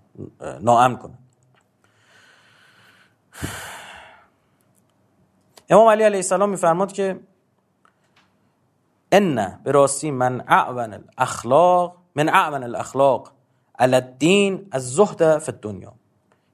ناامن 0.61 0.97
کنن. 0.97 1.18
امام 5.70 5.88
علی 5.88 6.03
علیه 6.03 6.18
السلام 6.18 6.49
میفرماد 6.49 6.91
که 6.91 7.20
ان 9.11 9.59
به 9.63 9.72
راستی 9.72 10.11
من 10.11 10.43
اعون 10.47 10.93
الاخلاق 10.93 11.97
من 12.16 12.30
اعون 12.30 12.63
الاخلاق 12.63 13.32
علی 13.80 13.95
الدین 13.95 14.68
از 14.72 14.93
زهد 14.93 15.38
فی 15.38 15.51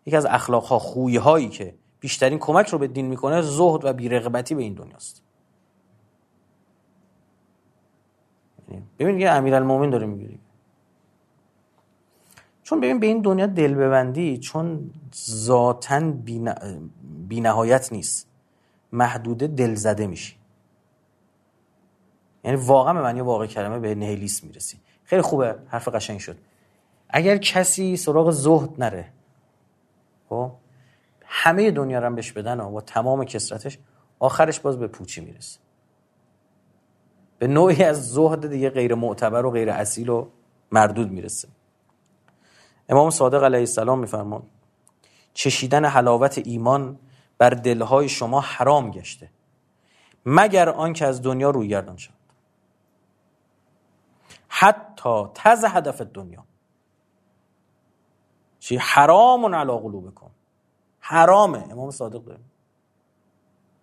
یکی 0.05 0.17
از 0.17 0.25
اخلاق 0.25 0.63
ها 0.63 0.79
خوی 0.79 1.17
هایی 1.17 1.49
که 1.49 1.75
بیشترین 1.99 2.39
کمک 2.39 2.67
رو 2.67 2.77
به 2.77 2.87
دین 2.87 3.05
می‌کنه 3.05 3.41
زهد 3.41 3.85
و 3.85 3.93
بیرغبتی 3.93 4.55
به 4.55 4.61
این 4.61 4.73
دنیاست. 4.73 5.23
ببین 8.99 9.19
یه 9.19 9.29
امیرالمومنین 9.29 9.89
داره 9.89 10.07
میگه. 10.07 10.39
چون 12.63 12.79
ببین 12.79 12.99
به 12.99 13.07
این 13.07 13.21
دنیا 13.21 13.45
دل 13.45 13.73
ببندی 13.73 14.37
چون 14.37 14.91
ذاتا 15.15 15.99
بی 17.27 17.41
نهایت 17.41 17.93
نیست. 17.93 18.30
محدوده 18.91 19.47
دل 19.47 19.75
زده 19.75 20.07
میشی. 20.07 20.35
یعنی 22.43 22.57
واقعا 22.57 22.93
به 22.93 23.01
معنی 23.01 23.21
واقع 23.21 23.47
کلمه 23.47 23.79
به 23.79 23.95
نهلیس 23.95 24.43
می‌رسی. 24.43 24.77
خیلی 25.03 25.21
خوبه 25.21 25.55
حرف 25.67 25.87
قشنگ 25.87 26.19
شد. 26.19 26.37
اگر 27.09 27.37
کسی 27.37 27.97
سراغ 27.97 28.31
زهد 28.31 28.83
نره 28.83 29.13
خب 30.29 30.51
همه 31.25 31.71
دنیا 31.71 31.99
رو 31.99 32.15
بهش 32.15 32.31
بدن 32.31 32.59
و 32.59 32.71
با 32.71 32.81
تمام 32.81 33.25
کسرتش 33.25 33.77
آخرش 34.19 34.59
باز 34.59 34.79
به 34.79 34.87
پوچی 34.87 35.21
می‌رسه. 35.21 35.59
به 37.39 37.47
نوعی 37.47 37.83
از 37.83 38.11
زهد 38.11 38.49
دیگه 38.49 38.69
غیر 38.69 38.95
معتبر 38.95 39.45
و 39.45 39.51
غیر 39.51 39.69
اصیل 39.69 40.09
و 40.09 40.27
مردود 40.71 41.11
می‌رسه. 41.11 41.47
امام 42.89 43.09
صادق 43.09 43.43
علیه 43.43 43.59
السلام 43.59 43.99
میفرمان 43.99 44.43
چشیدن 45.33 45.85
حلاوت 45.85 46.41
ایمان 46.45 46.99
بر 47.41 47.49
دلهای 47.49 48.09
شما 48.09 48.39
حرام 48.39 48.91
گشته. 48.91 49.29
مگر 50.25 50.69
آنکه 50.69 51.05
از 51.05 51.21
دنیا 51.21 51.49
روی 51.49 51.67
گردان 51.67 51.97
شد 51.97 52.13
حتی 54.47 55.23
تز 55.33 55.65
هدف 55.65 56.01
دنیا. 56.01 56.43
چی؟ 58.59 58.77
حرام 58.77 59.55
علی 59.55 59.71
قلوبکم. 59.71 60.29
حرامه. 60.99 61.63
امام 61.71 61.91
صادق 61.91 62.23
داره. 62.23 62.39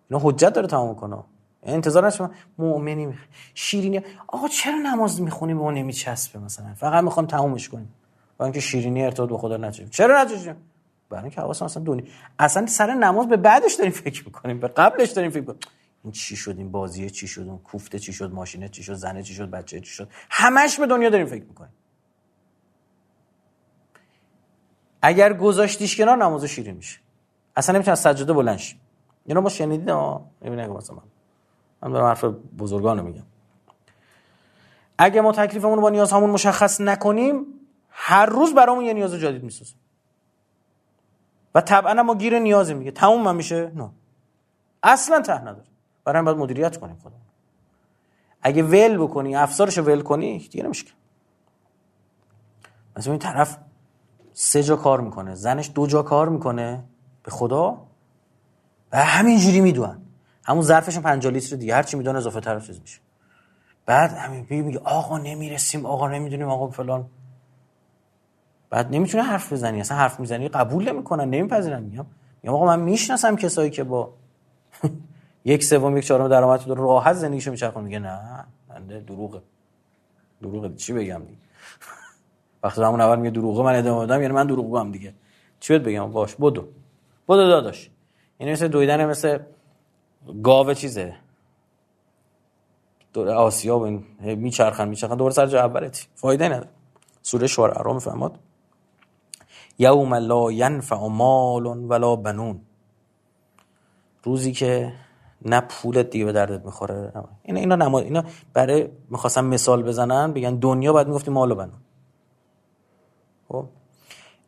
اینا 0.09 0.21
حجت 0.23 0.53
داره 0.53 0.67
تمام 0.67 0.95
کنه. 0.95 1.23
انتظار 1.63 2.07
نشه 2.07 2.29
مؤمنی 2.57 3.17
شیرینی 3.53 4.01
آقا 4.27 4.47
چرا 4.47 4.77
نماز 4.77 5.21
می‌خونی 5.21 5.53
به 5.53 5.59
اون 5.59 5.73
نمیچسبه 5.73 6.39
مثلا؟ 6.39 6.73
فقط 6.73 7.03
می‌خوام 7.03 7.25
تمومش 7.25 7.69
کنیم. 7.69 7.93
با 8.37 8.45
اینکه 8.45 8.59
شیرینی 8.59 9.05
ارتباط 9.05 9.29
به 9.29 9.37
خدا 9.37 9.57
نچشیم 9.57 9.89
چرا 9.89 10.23
نچشیم 10.23 10.68
برای 11.09 11.23
اینکه 11.23 11.41
حواسم 11.41 11.65
اصلا 11.65 11.83
دونی 11.83 12.11
اصلا 12.39 12.65
سر 12.65 12.93
نماز 12.93 13.27
به 13.27 13.37
بعدش 13.37 13.73
داریم 13.73 13.91
فکر 13.91 14.25
می‌کنیم 14.25 14.59
به 14.59 14.67
قبلش 14.67 15.09
داریم 15.09 15.31
فکر 15.31 15.39
می‌کنیم. 15.39 15.59
این 16.03 16.11
چی 16.11 16.35
شد؟ 16.35 16.55
این 16.57 16.71
بازیه 16.71 17.09
چی 17.09 17.27
شد؟ 17.27 17.41
اون 17.41 17.57
کوفته 17.57 17.99
چی 17.99 18.13
شد؟ 18.13 18.33
ماشینه 18.33 18.69
چی 18.69 18.83
شد؟ 18.83 18.93
زنه 18.93 19.23
چی 19.23 19.33
شد؟ 19.33 19.49
بچه 19.49 19.79
چی 19.79 19.91
شد؟ 19.91 20.09
همش 20.29 20.79
به 20.79 20.87
دنیا 20.87 21.09
داریم 21.09 21.27
فکر 21.27 21.43
می‌کنیم. 21.43 21.73
اگر 25.01 25.33
گذاشتیش 25.33 25.97
کنار 25.97 26.17
نماز 26.17 26.45
شیرین 26.45 26.75
میشه. 26.75 26.99
اصلا 27.55 27.75
نمی‌تونی 27.75 27.91
از 27.91 27.99
سجاده 27.99 28.33
بلند 28.33 28.57
شی. 28.57 28.79
اینا 29.25 29.41
ما 29.41 29.49
شنیدید 29.49 29.89
ها 29.89 30.25
ببین 30.41 30.67
مثلا 30.67 30.95
من. 31.81 31.91
دارم 31.91 32.05
حرف 32.05 32.23
بزرگانو 32.57 33.03
میگم. 33.03 33.23
اگه 34.97 35.21
ما 35.21 35.31
تکلیفمون 35.31 35.75
رو 35.75 35.81
با 35.81 35.89
نیاز 35.89 36.11
همون 36.11 36.29
مشخص 36.29 36.81
نکنیم 36.81 37.45
هر 37.89 38.25
روز 38.25 38.53
برامون 38.53 38.85
یه 38.85 38.93
نیاز 38.93 39.13
جدید 39.13 39.43
می‌سازه. 39.43 39.73
و 41.55 41.61
طبعا 41.61 42.03
ما 42.03 42.15
گیر 42.15 42.39
نیازی 42.39 42.73
میگه 42.73 42.91
تموم 42.91 43.21
من 43.21 43.35
میشه؟ 43.35 43.71
نه. 43.75 43.91
اصلا 44.83 45.21
ته 45.21 45.41
نداره. 45.41 45.67
برای 46.03 46.23
باید 46.23 46.37
مدیریت 46.37 46.77
کنیم 46.77 46.95
خودمون. 46.95 47.21
اگه 48.41 48.63
ول 48.63 48.97
بکنی 48.97 49.35
افسارش 49.35 49.77
ول 49.77 50.01
کنی 50.01 50.39
دیگه 50.39 50.63
نمیشه 50.63 50.85
مثلا 52.97 53.13
این 53.13 53.19
طرف 53.19 53.57
سه 54.33 54.63
جا 54.63 54.75
کار 54.75 55.01
می‌کنه. 55.01 55.35
زنش 55.35 55.71
دو 55.75 55.87
جا 55.87 56.03
کار 56.03 56.29
می‌کنه. 56.29 56.83
به 57.23 57.31
خدا. 57.31 57.77
و 58.91 58.97
همینجوری 59.05 59.61
می‌دونن. 59.61 60.01
همون 60.43 60.61
ظرفشون 60.61 61.03
50 61.03 61.33
لیتر 61.33 61.55
دیگه. 61.55 61.75
هر 61.75 61.83
چی 61.83 61.97
میدون 61.97 62.15
اضافه 62.15 62.39
تر 62.39 62.59
چیز 62.59 62.81
میشه. 62.81 62.99
بعد 63.85 64.11
همین 64.11 64.45
میگه 64.49 64.79
آقا 64.79 65.17
نمی‌رسیم 65.17 65.85
آقا 65.85 66.07
نمی‌دونیم 66.07 66.47
آقا 66.49 66.67
فلان. 66.67 67.05
بعد 68.69 68.95
نمی‌تونه 68.95 69.23
حرف 69.23 69.53
بزنی 69.53 69.81
اصلا 69.81 69.97
حرف 69.97 70.19
می‌زنی 70.19 70.47
قبول 70.47 70.89
نمی‌کنن 70.89 71.29
نمیپذیرن. 71.29 71.83
میگم 71.83 72.05
میگم 72.43 72.55
آقا 72.55 72.65
من 72.65 72.79
می‌شناسم 72.79 73.35
کسایی 73.35 73.69
که 73.69 73.83
با 73.83 74.13
یک 75.45 75.63
سوم 75.63 75.97
یک 75.97 76.05
چهارم 76.05 76.27
درآمد 76.27 76.65
داره 76.65 76.81
راحت 76.81 77.13
زندگیشو 77.13 77.51
میچرخونه 77.51 77.85
میگه 77.85 77.99
نه 77.99 78.45
من 78.69 78.87
دروغه. 78.87 79.41
دروغه 80.41 80.75
چی 80.75 80.93
بگم 80.93 81.19
دیگه 81.27 81.41
وقتی 82.63 82.81
همون 82.83 83.01
اول 83.01 83.19
میگه 83.19 83.29
دروغه 83.29 83.63
من 83.63 83.75
ادامه 83.75 84.05
بدم 84.05 84.21
یعنی 84.21 84.33
من 84.33 84.47
دروغ 84.47 84.91
دیگه. 84.91 85.13
چی 85.59 85.79
بگم؟ 85.79 86.11
باش 86.11 86.35
بدو. 86.35 86.67
بدو 87.29 87.47
داداش. 87.47 87.89
این 88.37 88.51
مثل 88.51 88.67
دویدن 88.67 89.05
مثل 89.05 89.39
گاوه 90.43 90.73
چیزه. 90.73 91.15
دور 93.13 93.29
آسیا 93.29 93.79
و 93.79 93.85
میچرخن 94.21 94.87
میچرخن. 94.87 95.15
دور 95.15 95.31
سر 95.31 95.47
جا 95.47 95.59
اولیتی. 95.59 96.07
فایده 96.15 96.49
نداره. 96.49 96.69
سوره 97.21 97.47
شعراء 97.47 97.93
می‌فهمد 97.93 98.31
یوم 99.79 100.13
لا 100.13 100.51
ینفع 100.51 101.07
مال 101.07 101.65
ولا 101.65 102.15
بنون. 102.15 102.61
روزی 104.23 104.51
که 104.51 104.93
نه 105.45 105.61
پولت 105.61 106.09
دیگه 106.09 106.25
به 106.25 106.31
دردت 106.31 106.65
می‌خوره. 106.65 107.13
اینا 107.43 107.59
اینا 107.59 107.75
نما 107.75 107.99
اینا 107.99 108.23
برای 108.53 108.89
می‌خواستم 109.09 109.45
مثال 109.45 109.83
بزنن 109.83 110.33
بگن 110.33 110.55
دنیا 110.55 110.93
باید 110.93 111.07
می‌گفتی 111.07 111.31
مال 111.31 111.51
و 111.51 111.55
بنون. 111.55 111.79
خب؟ 113.47 113.65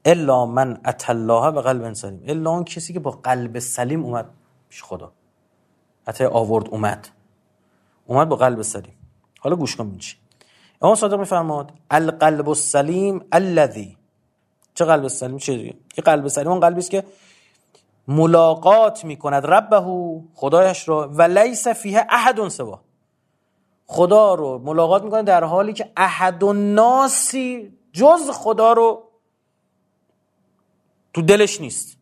الا 0.05 0.45
من 0.45 0.81
اتالله 0.85 1.51
به 1.51 1.61
قلب 1.61 1.93
سلیم. 1.93 2.23
الا 2.27 2.49
اون 2.49 2.63
کسی 2.63 2.93
که 2.93 2.99
با 2.99 3.11
قلب 3.11 3.59
سلیم 3.59 4.03
اومد 4.03 4.29
پیش 4.69 4.83
خدا. 4.83 5.11
حتی 6.07 6.23
آورد 6.23 6.69
اومد. 6.69 7.07
اومد 8.05 8.29
با 8.29 8.35
قلب 8.35 8.61
سلیم. 8.61 8.93
حالا 9.39 9.55
گوش 9.55 9.75
کن 9.75 9.97
چی. 9.97 10.17
امام 10.81 10.95
صادق 10.95 11.19
میفرماد 11.19 11.71
القلب 11.91 12.49
السلیم 12.49 13.25
الذی 13.31 13.97
چه 14.73 14.85
قلب 14.85 15.07
سلیم؟ 15.07 15.37
چه 15.37 15.55
دیگه؟ 15.55 15.73
یه 15.97 16.03
قلب 16.03 16.27
سلیم 16.27 16.47
اون 16.47 16.59
قلبی 16.59 16.79
است 16.79 16.91
که 16.91 17.03
ملاقات 18.07 19.05
می‌کند 19.05 19.45
ربه 19.45 19.81
خدایش 20.35 20.87
رو 20.87 21.03
و 21.03 21.21
لیس 21.21 21.67
فیه 21.67 22.05
احد 22.09 22.47
سوا. 22.47 22.81
خدا 23.85 24.33
رو 24.33 24.57
ملاقات 24.57 25.03
می‌کنه 25.03 25.23
در 25.23 25.43
حالی 25.43 25.73
که 25.73 25.91
احد 25.97 26.43
ناسی 26.43 27.77
جز 27.93 28.29
خدا 28.29 28.73
رو 28.73 29.03
تو 31.13 31.21
دلش 31.21 31.61
نیست. 31.61 31.97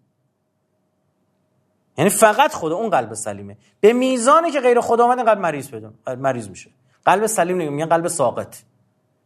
یعنی 1.97 2.09
فقط 2.09 2.53
خدا 2.53 2.76
اون 2.76 2.89
قلب 2.89 3.13
سلیمه. 3.13 3.57
به 3.80 3.93
میزانی 3.93 4.51
که 4.51 4.59
غیر 4.59 4.82
خدا 4.82 5.05
آمد 5.05 5.26
قلب 5.26 5.39
مریض 5.39 5.70
پیدا 5.72 5.93
مریض 6.17 6.49
میشه. 6.49 6.70
قلب 7.05 7.26
سلیم 7.26 7.57
نمیگن 7.57 7.86
قلب 7.86 8.07
ساقط. 8.07 8.55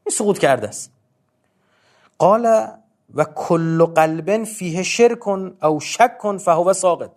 این 0.06 0.16
سقوط 0.16 0.38
کرده 0.38 0.68
است. 0.68 0.92
قال 2.18 2.68
و 3.14 3.24
کل 3.24 3.86
قلب 3.86 4.44
فیه 4.44 4.84
شرک 4.84 5.28
او 5.28 5.80
شک 5.80 6.38
فهو 6.38 6.74
ساقط. 6.74 7.12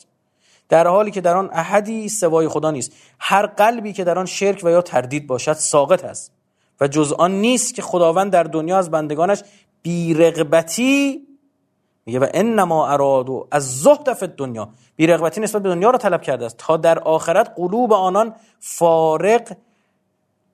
در 0.68 0.86
حالی 0.86 1.11
که 1.11 1.20
در 1.20 1.36
آن 1.36 1.51
احدی 1.53 2.09
سوای 2.09 2.49
خدا 2.49 2.70
نیست. 2.70 2.92
هر 3.18 3.47
قلبی 3.47 3.92
که 3.92 4.05
در 4.05 4.18
آن 4.18 4.26
شرک 4.26 4.61
و 4.64 4.70
یا 4.70 4.82
تردید 4.82 5.26
باشد 5.26 5.53
ساقط 5.53 6.05
است. 6.05 6.32
و 6.80 6.88
جز 6.88 7.12
آن 7.12 7.32
نیست 7.32 7.74
که 7.74 7.82
خداوند 7.82 8.32
در 8.32 8.42
دنیا 8.42 8.78
از 8.78 8.90
بندگانش 8.90 9.42
بیرغبتی 9.82 11.26
میگه 12.07 12.18
و 12.18 12.26
انما 12.34 12.88
ارادو 12.88 13.49
از 13.51 13.80
زهد 13.80 14.12
فی 14.12 14.26
دنیا 14.26 14.68
بیرغبتی 14.97 15.40
نسبت 15.40 15.62
به 15.62 15.68
دنیا 15.68 15.90
را 15.90 15.99
طلب 15.99 16.22
کرده 16.22 16.47
است. 16.47 16.57
تا 16.57 16.76
در 16.76 16.99
آخرت 16.99 17.53
قلوب 17.57 17.92
آنان 17.92 18.34
فارغ 18.61 19.53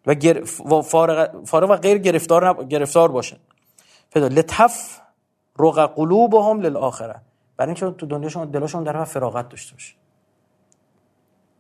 و, 0.06 0.82
فارغ, 0.82 1.44
فارغ 1.44 1.70
و 1.70 1.76
غیر 1.76 1.98
گرفتار, 1.98 2.64
گرفتار 2.64 3.12
باشد 3.12 3.38
لطف 4.16 5.01
رق 5.58 5.94
قلوبهم 5.94 6.60
للآخره 6.60 7.20
برای 7.56 7.68
اینکه 7.68 7.90
تو 7.90 8.06
دنیاشون 8.06 8.50
دلاشون 8.50 8.82
در 8.82 9.04
فراغت 9.04 9.48
داشته 9.48 9.74
باشه. 9.74 9.94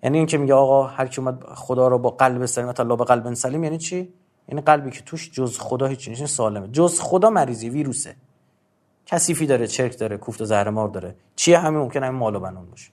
یعنی 0.02 0.18
اینکه 0.18 0.38
میگه 0.38 0.54
آقا 0.54 0.86
هر 0.86 1.06
کی 1.06 1.20
اومد 1.20 1.44
خدا 1.44 1.88
رو 1.88 1.98
با 1.98 2.10
قلب 2.10 2.46
سلیم 2.46 2.72
الله 2.78 2.96
به 2.96 3.04
قلب 3.04 3.34
سلیم 3.34 3.64
یعنی 3.64 3.78
چی؟ 3.78 4.14
یعنی 4.48 4.60
قلبی 4.60 4.90
که 4.90 5.02
توش 5.02 5.30
جز 5.30 5.58
خدا 5.58 5.86
هیچ 5.86 6.08
نیست 6.08 6.26
سالمه. 6.26 6.68
جز 6.68 7.00
خدا 7.00 7.30
مریضی 7.30 7.68
ویروسه. 7.70 8.16
کثیفی 9.06 9.46
داره 9.46 9.66
چرک 9.66 9.98
داره 9.98 10.16
کوفت 10.16 10.40
و 10.40 10.44
زهرمار 10.44 10.88
داره. 10.88 11.16
چیه 11.36 11.58
همین؟ 11.58 11.80
ممکنه 11.80 12.06
همین 12.06 12.18
مال 12.18 12.36
و 12.36 12.40
بنون 12.40 12.70
باشه. 12.70 12.92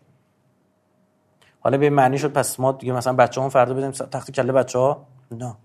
حالا 1.59 1.77
به 1.77 1.89
معنی 1.89 2.17
شد 2.17 2.33
پس 2.33 2.59
ما 2.59 2.71
دیگه 2.71 2.93
مثلا 2.93 3.13
بچه‌مون 3.13 3.49
فردا 3.49 3.73
بدیم 3.73 3.91
تخت 3.91 4.31
کله 4.31 4.53
بچه‌ها؟ 4.53 5.07
نه. 5.31 5.57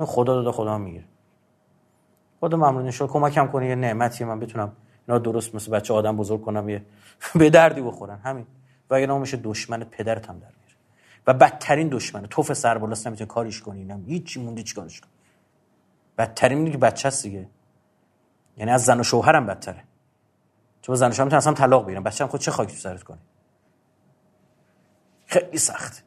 خدا 0.00 0.34
داده 0.34 0.52
خدا 0.52 0.78
می‌گیره. 0.78 1.04
خدا 2.40 2.56
ممنون 2.56 2.90
شو 2.90 3.06
کمکم 3.06 3.46
کنه 3.46 3.68
یه 3.68 3.74
نعمتی 3.74 4.24
من 4.24 4.40
بتونم 4.40 4.72
اینا 5.08 5.18
درست 5.18 5.54
مثل 5.54 5.70
بچه 5.70 5.94
آدم 5.94 6.16
بزرگ 6.16 6.42
کنم 6.42 6.68
یه 6.68 6.84
به 7.38 7.50
دردی 7.50 7.80
بخورن. 7.80 8.18
همین. 8.18 8.46
و 8.90 8.94
اگه 8.94 9.18
میشه 9.18 9.36
دشمن 9.36 9.84
پدرت 9.84 10.28
هم 10.28 10.38
در 10.38 10.46
میاره. 10.46 10.74
و 11.26 11.34
بدترین 11.34 11.88
دشمن 11.88 12.26
توف 12.26 12.52
سر 12.52 12.78
بالاست 12.78 13.06
نمی‌تونه 13.06 13.28
کاریش 13.28 13.62
کنی. 13.62 13.84
نم 13.84 14.04
هیچی 14.06 14.40
موندی 14.40 14.62
چیکارش 14.62 15.00
کنی؟ 15.00 15.10
بدترین 16.18 16.58
اینه 16.58 16.70
که 16.70 16.78
بچه 16.78 17.08
هست 17.08 17.22
دیگه. 17.22 17.48
یعنی 18.56 18.70
از 18.70 18.84
زن 18.84 19.00
و 19.00 19.02
شوهرم 19.02 19.46
بدتره. 19.46 19.84
چون 20.82 20.94
زن 20.94 21.08
و 21.08 21.12
شوهر 21.12 21.24
می‌تونن 21.24 21.38
اصلا 21.38 21.52
طلاق 21.54 21.86
بگیرن. 21.86 22.02
بچه 22.02 22.24
هم 22.24 22.30
خود 22.30 22.40
چه 22.40 22.50
خاکی 22.50 22.72
تو 22.72 22.78
سرت 22.78 23.02
کنه 23.02 23.18
خیلی 25.26 25.58
سخت. 25.58 26.04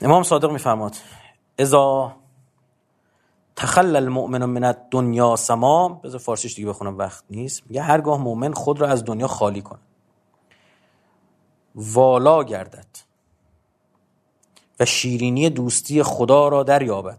امام 0.00 0.22
صادق 0.22 0.50
میفرماد 0.50 0.96
اذا 1.58 2.16
تخل 3.56 3.96
المؤمن 3.96 4.44
من 4.44 4.64
الدنیا 4.64 5.36
سما 5.36 5.88
بذار 5.88 6.20
فارسیش 6.20 6.54
دیگه 6.54 6.68
بخونم 6.68 6.98
وقت 6.98 7.24
نیست. 7.30 7.62
میگه 7.66 7.82
هرگاه 7.82 8.20
مؤمن 8.20 8.52
خود 8.52 8.80
را 8.80 8.88
از 8.88 9.04
دنیا 9.04 9.26
خالی 9.26 9.62
کنه 9.62 9.78
والا 11.74 12.44
گردد 12.44 12.86
و 14.80 14.84
شیرینی 14.84 15.50
دوستی 15.50 16.02
خدا 16.02 16.48
را 16.48 16.62
دریابد. 16.62 17.18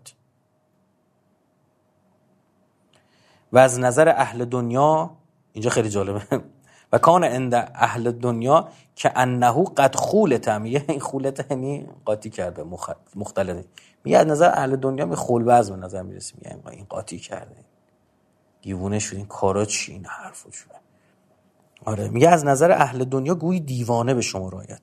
و 3.54 3.58
از 3.58 3.80
نظر 3.80 4.10
اهل 4.10 4.46
دنیا 4.46 5.12
اینجا 5.54 5.70
خیلی 5.70 5.90
جالبه. 5.90 6.22
و 6.94 6.98
کان 6.98 7.24
عند 7.24 7.54
اهل 7.76 8.12
دنیا 8.12 8.70
که 8.96 9.12
انه 9.16 9.64
قد 9.78 9.96
خولت 9.96 10.50
میگه 10.50 10.86
این 10.90 11.00
خولت 11.00 11.52
یعنی 11.52 11.88
قاطی 12.06 12.30
کرده 12.30 12.64
مختلطه. 13.16 13.66
میگه 14.04 14.18
از 14.18 14.28
نظر 14.28 14.50
اهل 14.54 14.76
دنیا 14.76 15.16
خول 15.16 15.43
باز 15.43 15.72
به 15.72 15.78
نظر 15.78 16.02
می‌رسه 16.02 16.36
میگه 16.38 16.70
این 16.72 16.86
قاطی 16.89 17.20
کرده. 17.20 17.66
دیوونه 18.62 19.00
شد. 19.00 19.16
این 19.16 19.26
کارا 19.26 19.66
چی؟ 19.66 19.91
این 19.91 20.06
حرفو 20.06 20.52
شده 20.52 20.76
آره. 21.86 22.10
میگه 22.10 22.30
از 22.30 22.45
نظر 22.45 22.72
اهل 22.72 23.04
دنیا 23.04 23.36
گویی 23.36 23.60
دیوانه 23.60 24.14
به 24.14 24.22
شما 24.22 24.50
رایت 24.50 24.82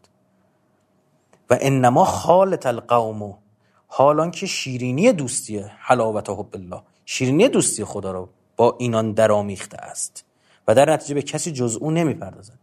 و 1.51 1.59
انما 1.61 2.05
خالت 2.05 2.67
القوم. 2.67 3.39
حالان 3.87 4.31
که 4.31 4.47
شیرینی 4.47 5.13
دوستی 5.13 5.59
حلاوت 5.59 6.31
حب 6.31 6.49
الله. 6.55 6.83
شیرینی 7.05 7.49
دوستی 7.49 7.85
خدا 7.85 8.13
رو 8.13 8.29
با 8.57 8.77
اینان 8.79 9.13
درامیخته 9.13 9.77
است. 9.77 10.25
و 10.69 10.75
در 10.75 10.93
نتیجه 10.93 11.15
به 11.15 11.23
کسی 11.23 11.53
جز 11.53 11.77
او 11.77 11.91
نمی‌پردازن 11.91 12.59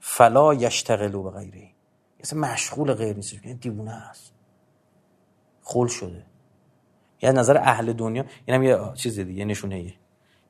فلا 0.00 0.54
یشتغلو 0.54 1.22
به 1.22 1.30
غیره 1.30 1.70
اصلا 2.20 2.40
مشغول 2.40 2.94
غیر 2.94 3.16
نیست 3.16 3.32
یعنی 3.32 3.54
دیوونه 3.54 3.92
است. 3.92 4.32
خل 5.70 5.86
شده. 5.86 6.26
یه 7.22 7.32
نظر 7.32 7.56
اهل 7.56 7.92
دنیا 7.92 8.24
اینم 8.46 8.62
یه 8.62 8.78
چیز 8.94 9.18
دیگه 9.18 9.44
نشونه 9.44 9.74
ایه 9.74 9.94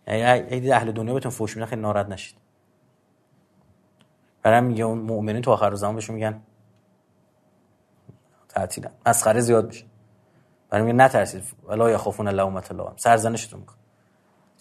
یعنی 0.06 0.72
اهل 0.72 0.92
دنیا 0.92 1.14
بهتون 1.14 1.30
فوش 1.32 1.56
میدن 1.56 1.66
خیلی 1.66 1.82
ناراحت 1.82 2.08
نشید. 2.08 2.36
برام 4.42 4.64
میگه 4.64 4.84
اون 4.84 4.98
مؤمنین 4.98 5.42
تو 5.42 5.50
آخر 5.50 5.74
زمان 5.74 5.94
بهشون 5.94 6.14
میگن 6.14 6.42
تعطیل 8.48 8.88
مسخره 9.06 9.40
زیاد 9.40 9.66
میشه. 9.66 9.84
برام 10.70 10.86
میگه 10.86 10.96
نترسید. 10.96 11.42
ولا 11.66 11.90
یخافون 11.90 12.28
لومت 12.28 12.70
الله 12.70 12.92
سرزنشتون 12.96 13.60
می‌کنه. 13.60 13.76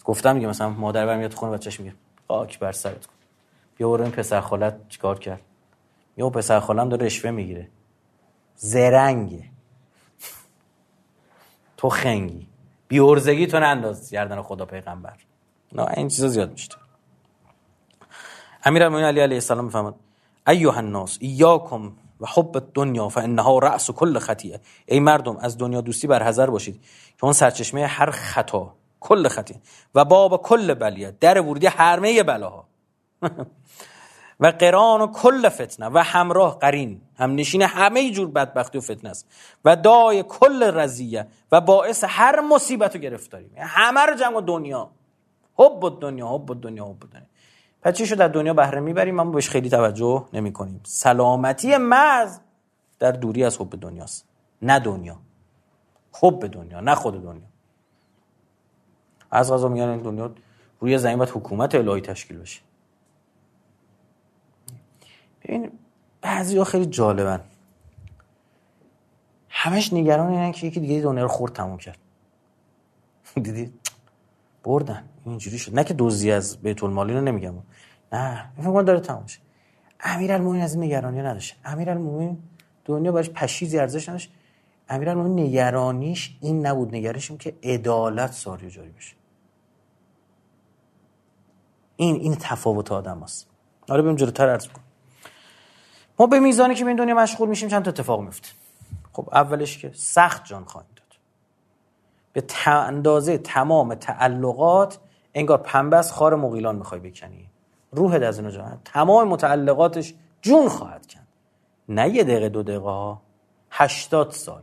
گفتم 0.04 0.34
میگه 0.34 0.46
مثلا 0.46 0.68
مادر 0.68 1.06
برمیاد 1.06 1.30
تو 1.30 1.36
خونه 1.36 1.52
بچه‌ش 1.52 1.80
میگه 1.80 1.94
خاک 2.28 2.58
بر 2.58 2.72
سرت 2.72 3.06
کن 3.06 3.14
بیا 3.76 3.88
برو 3.88 4.02
این 4.02 4.12
پسر 4.12 4.40
خالت 4.40 4.88
چیکار 4.88 5.18
کرد؟ 5.18 5.40
یا 6.16 6.30
پسر 6.30 6.60
خالم 6.60 6.88
داره 6.88 7.06
رشوه 7.06 7.30
می‌گیره. 7.30 7.68
زرنگه. 8.56 9.44
تو 11.80 11.88
خنگی. 11.88 12.46
بی 12.88 13.00
ارزگی 13.00 13.46
تو 13.46 13.60
ننداز 13.60 14.10
گردن 14.10 14.42
خدا 14.42 14.64
پیغمبر. 14.64 15.16
نه 15.72 15.86
این 15.96 16.08
چیزا 16.08 16.28
زیاد 16.28 16.52
میشه 16.52 16.68
امیر 18.64 18.82
المؤمنین 18.82 19.08
علی 19.08 19.20
علیه 19.20 19.36
السلام 19.36 19.64
می‌فهمد 19.64 19.94
ایها 20.46 20.72
الناس 20.72 21.18
ایاکم 21.20 21.92
و 22.20 22.26
حب 22.26 22.56
الدنیا 22.56 23.08
فانها 23.08 23.58
رأس 23.58 23.90
کل 23.90 24.18
خطیه. 24.18 24.60
ای 24.86 25.00
مردم 25.00 25.36
از 25.36 25.58
دنیا 25.58 25.80
دوستی 25.80 26.06
بر 26.06 26.22
حذر 26.22 26.50
باشید 26.50 26.82
که 27.18 27.24
اون 27.24 27.32
سرچشمه 27.32 27.86
هر 27.86 28.10
خطا 28.10 28.74
کل 29.00 29.28
خطیه 29.28 29.60
و 29.94 30.04
باب 30.04 30.42
کل 30.42 30.74
بلیه 30.74 31.16
در 31.20 31.40
ورودی 31.40 31.66
حرمه 31.66 32.22
بلاها. 32.22 32.64
و 34.40 34.46
قران 34.46 35.00
و 35.00 35.06
کل 35.06 35.48
فتنه 35.48 35.86
و 35.86 35.98
همراه 35.98 36.58
قرین. 36.58 37.00
هم 37.16 37.34
نشین 37.34 37.62
همه 37.62 38.10
جور 38.10 38.28
بدبختی 38.28 38.78
و 38.78 38.80
فتنه 38.80 39.10
است. 39.10 39.28
و 39.64 39.76
دای 39.76 40.22
کل 40.22 40.62
رزیه 40.74 41.26
و 41.52 41.60
باعث 41.60 42.04
هر 42.08 42.40
مصیبت 42.40 42.96
و 42.96 42.98
گرفتاری 42.98 43.50
همه 43.56 44.00
رو 44.00 44.14
جمع 44.14 44.40
دنیا. 44.40 44.90
حب 45.54 46.00
دنیا 46.00 46.28
حب 46.28 46.60
دنیا 46.60 46.84
حب 46.86 47.10
دنیا 47.10 47.24
پس 47.82 47.94
چی 47.94 48.16
در 48.16 48.28
دنیا 48.28 48.54
بهره 48.54 48.80
می‌بریم. 48.80 49.20
اما 49.20 49.30
بهش 49.30 49.48
خیلی 49.48 49.70
توجه 49.70 50.24
نمی 50.32 50.52
کنیم 50.52 50.80
سلامتی 50.84 51.76
مرز 51.76 52.38
در 52.98 53.12
دوری 53.12 53.44
از 53.44 53.60
حب 53.60 53.80
دنیاست. 53.80 54.28
نه 54.62 54.78
دنیا. 54.78 55.16
حب 56.12 56.46
دنیا 56.46 56.80
نه 56.80 56.94
خود 56.94 57.22
دنیا. 57.22 57.42
از 59.30 59.52
غذا 59.52 59.68
میگن 59.68 59.88
این 59.88 59.98
دنیا 59.98 60.30
روی 60.80 60.98
زمین 60.98 61.16
باید 61.16 61.30
حکومت 61.30 61.74
الهی 61.74 62.00
تشکیل 62.00 62.38
بشه. 62.38 62.60
ببین 65.50 65.70
بعضی 66.22 66.58
ها 66.58 66.64
خیلی 66.64 66.86
جالبن. 66.86 67.40
همش 69.48 69.92
نگران 69.92 70.30
اینن 70.30 70.52
که 70.52 70.66
یکی 70.66 70.80
دیگه 70.80 71.00
دنیا 71.00 71.22
رو 71.22 71.28
خورد 71.28 71.52
تموم 71.52 71.78
کرد. 71.78 71.98
دیدی؟ 73.34 73.72
بردن. 74.64 75.04
اینجوری 75.26 75.58
شد. 75.58 75.74
نه 75.74 75.84
که 75.84 75.94
دوزی 75.94 76.32
از 76.32 76.56
بیت 76.56 76.84
المالی 76.84 77.12
رو 77.12 77.20
نمیگم. 77.20 77.54
نه. 78.12 78.50
فکر 78.56 78.82
داره 78.82 79.00
تموم 79.00 79.26
شد 79.26 79.40
امیرالمومنین 80.00 80.62
از 80.62 80.74
این 80.74 80.84
نگرانی 80.84 81.22
نداشت 81.22 81.56
امیرالمومنین 81.64 82.38
دنیا 82.84 83.12
باش 83.12 83.30
پشیزی 83.30 83.78
ارزش 83.78 84.08
نداشت. 84.08 84.32
امیرالمومنین 84.88 85.46
نگرانیش 85.46 86.36
این 86.40 86.66
نبود. 86.66 86.94
نگرانیش 86.94 87.32
که 87.32 87.54
عدالت 87.62 88.32
ساری 88.32 88.70
جاری 88.70 88.90
بشه. 88.90 89.16
این 91.96 92.16
این 92.16 92.36
تفاوت 92.40 92.92
آدم 92.92 93.20
هست 93.20 93.46
حالا 93.88 94.02
بریم 94.02 94.16
جلوتر 94.16 94.48
عرض 94.48 94.68
کن 94.68 94.80
ما 96.20 96.26
به 96.26 96.40
میزانی 96.40 96.74
که 96.74 96.84
به 96.84 96.88
این 96.88 96.96
دنیا 96.96 97.14
مشغول 97.14 97.48
میشیم 97.48 97.68
چند 97.68 97.84
تا 97.84 97.90
اتفاق 97.90 98.20
میفته. 98.20 98.48
خب 99.12 99.28
اولش 99.32 99.78
که 99.78 99.90
سخت 99.94 100.44
جان 100.44 100.64
خواهیم 100.64 100.90
داد. 100.96 101.06
به 102.32 102.68
اندازه 102.70 103.38
تمام 103.38 103.94
تعلقات 103.94 104.98
انگار 105.34 105.58
پنبه 105.58 105.96
از 105.96 106.12
خار 106.12 106.34
مغیلان 106.34 106.76
می‌خوای 106.76 107.00
بکنی. 107.00 107.50
روح 107.92 108.12
از 108.12 108.38
اینو 108.38 108.50
جان 108.50 108.80
تمام 108.84 109.28
متعلقاتش 109.28 110.14
جون 110.42 110.68
خواهد 110.68 111.06
کند 111.06 111.26
نه 111.88 112.08
یه 112.08 112.24
دقیقه 112.24 112.48
دو 112.48 112.62
دقیقه 112.62 112.84
ها. 112.84 113.22
هشتاد 113.70 114.30
سال. 114.30 114.62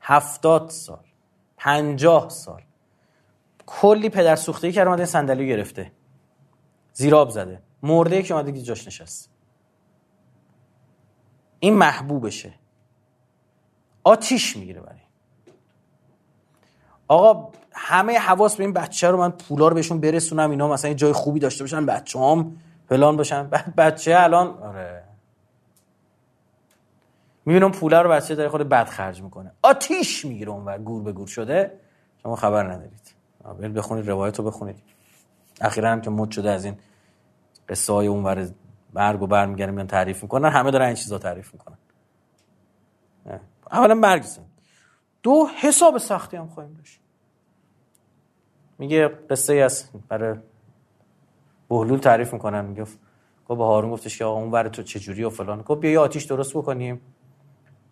هفتاد 0.00 0.70
سال. 0.70 1.04
پنجاه 1.56 2.28
سال. 2.28 2.62
کلی 3.66 4.08
پدر 4.08 4.36
سوخته 4.36 4.72
که 4.72 4.82
اومده 4.82 5.44
گرفته. 5.44 5.92
زیراب 6.92 7.30
زده. 7.30 7.62
مرده 7.82 8.22
که 8.22 8.34
اومده 8.34 8.62
جاش 8.62 8.86
نشست 8.86 9.35
این 11.66 11.74
محبوبشه. 11.74 12.52
آتیش 14.04 14.56
می‌گیره 14.56 14.80
برای 14.80 14.98
آقا 17.08 17.52
همه 17.72 18.18
حواس 18.18 18.56
به 18.56 18.64
این 18.64 18.72
بچه 18.72 19.10
رو 19.10 19.18
من 19.18 19.30
پولا 19.30 19.68
رو 19.68 19.74
بهشون 19.74 20.00
برسونم 20.00 20.50
اینا 20.50 20.68
مثلا 20.68 20.94
جای 20.94 21.12
خوبی 21.12 21.40
داشته 21.40 21.64
باشن 21.64 21.86
بچه 21.86 22.18
هم 22.18 22.56
فلان 22.88 23.16
باشن. 23.16 23.46
بعد 23.46 23.76
بچه 23.76 24.16
الان 24.18 24.46
آره. 24.46 25.04
می‌بینم 27.46 27.70
پولا 27.70 28.02
رو 28.02 28.10
بچه 28.10 28.34
داره 28.34 28.48
خود 28.48 28.68
بد 28.68 28.86
خرج 28.88 29.22
می‌کنه. 29.22 29.52
آتیش 29.62 30.24
می‌گیره 30.24 30.50
اونور 30.50 30.78
گور 30.78 31.02
به 31.02 31.12
گور 31.12 31.26
شده. 31.26 31.80
شما 32.22 32.36
خبر 32.36 32.72
ندارید. 32.72 33.14
برید 33.58 33.74
بخونید 33.74 34.08
روایت 34.08 34.38
رو 34.38 34.44
بخونید. 34.44 34.76
اخیرا 35.60 35.90
هم 35.90 36.00
که 36.00 36.10
مد 36.10 36.30
شده 36.30 36.50
از 36.50 36.64
این 36.64 36.76
قصه 37.68 37.92
های 37.92 38.06
اونور 38.06 38.48
برگ 38.92 39.22
و 39.22 39.26
برمیگردن 39.26 39.74
میان 39.74 39.86
تعریف 39.86 40.22
می‌کنن 40.22 40.48
همه 40.48 40.70
دارن 40.70 40.86
این 40.86 40.94
چیزا 40.94 41.18
تعریف 41.18 41.52
می‌کنن. 41.52 41.76
اولا 43.72 43.94
مرگ 43.94 44.24
دو 45.22 45.48
حساب 45.60 45.98
سختی 45.98 46.36
هم 46.36 46.48
خواهیم 46.48 46.74
داشت. 46.74 47.00
میگه 48.78 49.08
قصه 49.08 49.52
ای 49.52 49.62
است 49.62 49.92
برای 50.08 50.38
بهلول 51.68 51.98
تعریف 51.98 52.32
می‌کنن. 52.32 52.64
میگه 52.64 52.82
گفت 52.82 52.98
به 53.48 53.64
هارون 53.64 53.90
گفتش 53.90 54.18
که 54.18 54.24
آقا 54.24 54.40
اون 54.40 54.50
برای 54.50 54.70
تو 54.70 54.82
چجوری 54.82 55.24
و 55.24 55.30
فلان. 55.30 55.62
گفت 55.62 55.80
بیا 55.80 55.90
یه 55.90 55.98
آتیش 55.98 56.24
درست 56.24 56.56
بکنیم. 56.56 57.00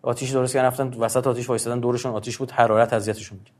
آتیش 0.01 0.31
درست 0.31 0.53
کردن 0.53 0.67
رفتن 0.67 0.93
وسط 0.93 1.27
آتیش 1.27 1.49
وایسادن 1.49 1.79
دورشون 1.79 2.11
آتیش 2.11 2.37
بود 2.37 2.51
حرارت 2.51 2.93
اذیتشون 2.93 3.37
میگه 3.37 3.51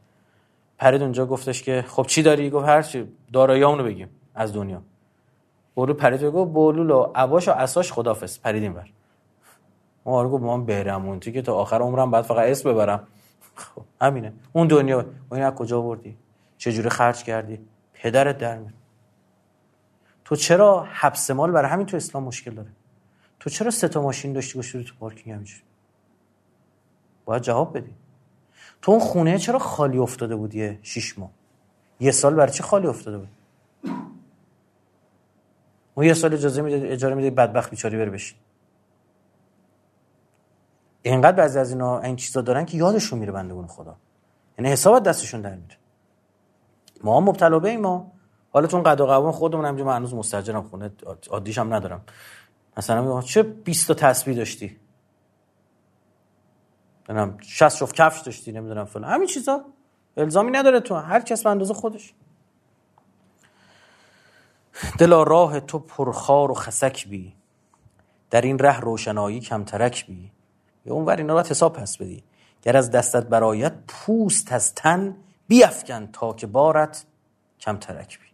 پرید 0.78 1.02
اونجا 1.02 1.26
گفتش 1.26 1.64
که 1.64 1.86
خب 1.88 2.06
چی 2.06 2.24
داری؟ 2.24 2.50
گفت 2.50 2.68
هر 2.68 2.82
چی 2.82 3.08
داراییامونو 3.34 3.84
بگیم 3.84 4.10
از 4.36 4.54
دنیا. 4.54 4.82
برو 5.76 5.94
پرید 5.94 6.24
گفت 6.24 6.52
بولول 6.52 6.90
و 6.90 7.12
عباش 7.16 7.48
و 7.48 7.52
اساش 7.52 7.92
خدافظ. 7.92 8.40
پریدیم 8.40 8.74
بر 8.74 8.90
ما 10.06 10.30
گفت 10.30 10.44
ما 10.44 10.58
برمون 10.58 11.20
که 11.20 11.42
تا 11.42 11.56
آخر 11.56 11.82
عمرم 11.82 12.12
بعد 12.12 12.24
فقط 12.24 12.50
اسم 12.50 12.70
ببرم. 12.70 13.08
خب 13.56 13.82
همینه. 14.02 14.34
اون 14.54 14.68
دنیا 14.68 15.06
و 15.30 15.36
این 15.36 15.44
از 15.44 15.54
کجا 15.54 15.82
بردی؟ 15.82 16.18
چجوری 16.58 16.90
خرج 16.90 17.24
کردی؟ 17.24 17.60
پدرت 17.94 18.38
در 18.38 18.58
میاد. 18.58 18.74
تو 20.26 20.36
چرا 20.36 20.88
حبس 20.92 21.32
مال 21.32 21.52
برای 21.52 21.72
همین 21.72 21.86
تو 21.86 21.98
اسلام 21.98 22.24
مشکل 22.24 22.52
داره؟ 22.52 22.70
تو 23.40 23.50
چرا 23.50 23.72
سه 23.72 23.88
تا 23.88 24.02
ماشین 24.02 24.34
داشتی 24.34 24.54
گوشتی 24.54 24.84
تو 24.84 24.94
پارکینگ 25.00 25.34
همینجوری 25.34 25.62
باید 27.26 27.42
جواب 27.42 27.78
بدی. 27.78 27.92
تو 28.82 28.92
اون 28.92 29.00
خونه 29.00 29.38
چرا 29.38 29.60
خالی 29.60 29.98
افتاده 29.98 30.36
بودی 30.36 30.80
شیش 30.82 31.20
ماه؟ 31.20 31.30
یه 32.00 32.12
سال 32.12 32.36
برای 32.36 32.52
چی 32.52 32.64
خالی 32.64 32.88
افتاده 32.88 33.18
بود 33.18 33.30
اون 35.96 36.06
یه 36.06 36.14
سال 36.14 36.34
اجازه 36.34 36.62
میده 36.62 36.94
اجاره 36.94 37.16
میده 37.16 37.30
بدبخت 37.32 37.70
بیچاری 37.70 37.98
بره 37.98 38.10
بشین. 38.10 38.38
اینقدر 41.02 41.38
بعضی 41.38 41.60
از 41.60 41.72
اینا 41.72 42.00
این 42.00 42.16
چیزا 42.16 42.42
دارن 42.42 42.66
که 42.66 42.78
یادشون 42.78 43.20
میره 43.20 43.32
بندگون 43.32 43.68
خدا. 43.68 43.96
یعنی 44.58 44.72
حسابت 44.72 45.04
دستشون 45.04 45.42
در 45.42 45.56
میره. 45.56 45.78
ما 47.04 47.22
مبتلا 47.22 47.60
به 47.60 47.78
ما. 47.78 48.12
حالا 48.52 48.68
چون 48.68 48.84
قد 48.84 49.02
و 49.02 49.06
قوام 49.06 49.32
خودمون 49.32 49.66
همینجا 49.66 49.86
من 49.86 49.96
هنوز 49.96 50.14
مستاجرم 50.14 50.64
خونه 50.64 50.92
عادیش 51.30 51.58
هم 51.58 51.74
ندارم. 51.74 52.02
مثلا 52.78 53.22
چه 53.22 53.44
20 53.44 53.88
تا 53.88 53.94
تسبیح 53.94 54.38
داشتی؟ 54.38 54.78
نمی‌دونم 57.10 57.38
60 57.42 57.78
شف 57.78 57.94
کفش 57.94 58.22
داشتی 58.22 58.52
نمی‌دونم 58.52 58.86
فلان. 58.86 59.12
همین 59.12 59.28
چیزا. 59.28 59.66
الزامی 60.18 60.52
نداره 60.52 60.80
تو. 60.80 60.96
هر 60.96 61.20
کس 61.20 61.44
به 61.44 61.50
اندازه 61.50 61.74
خودش. 61.74 62.14
دلا 64.98 65.24
راه 65.24 65.60
تو 65.60 65.80
پرخار 65.80 66.52
و 66.52 66.54
خسک 66.54 67.08
بی. 67.08 67.34
در 68.30 68.42
این 68.42 68.60
ره 68.60 68.80
روشنایی 68.80 69.40
کمترک 69.40 70.06
بی. 70.08 70.32
یا 70.86 70.94
اونور 70.94 71.16
اینا 71.16 71.34
رو 71.40 71.48
حساب 71.48 71.74
پس 71.74 71.98
بدی. 71.98 72.24
گر 72.62 72.78
از 72.78 72.92
دستت 72.92 73.24
برایت 73.24 73.74
پوست 73.88 74.52
از 74.52 74.76
تن 74.76 75.16
بیافکن 75.48 76.10
تا 76.14 76.34
که 76.34 76.48
بارت 76.48 77.06
کمترک 77.60 78.20
بی. 78.20 78.26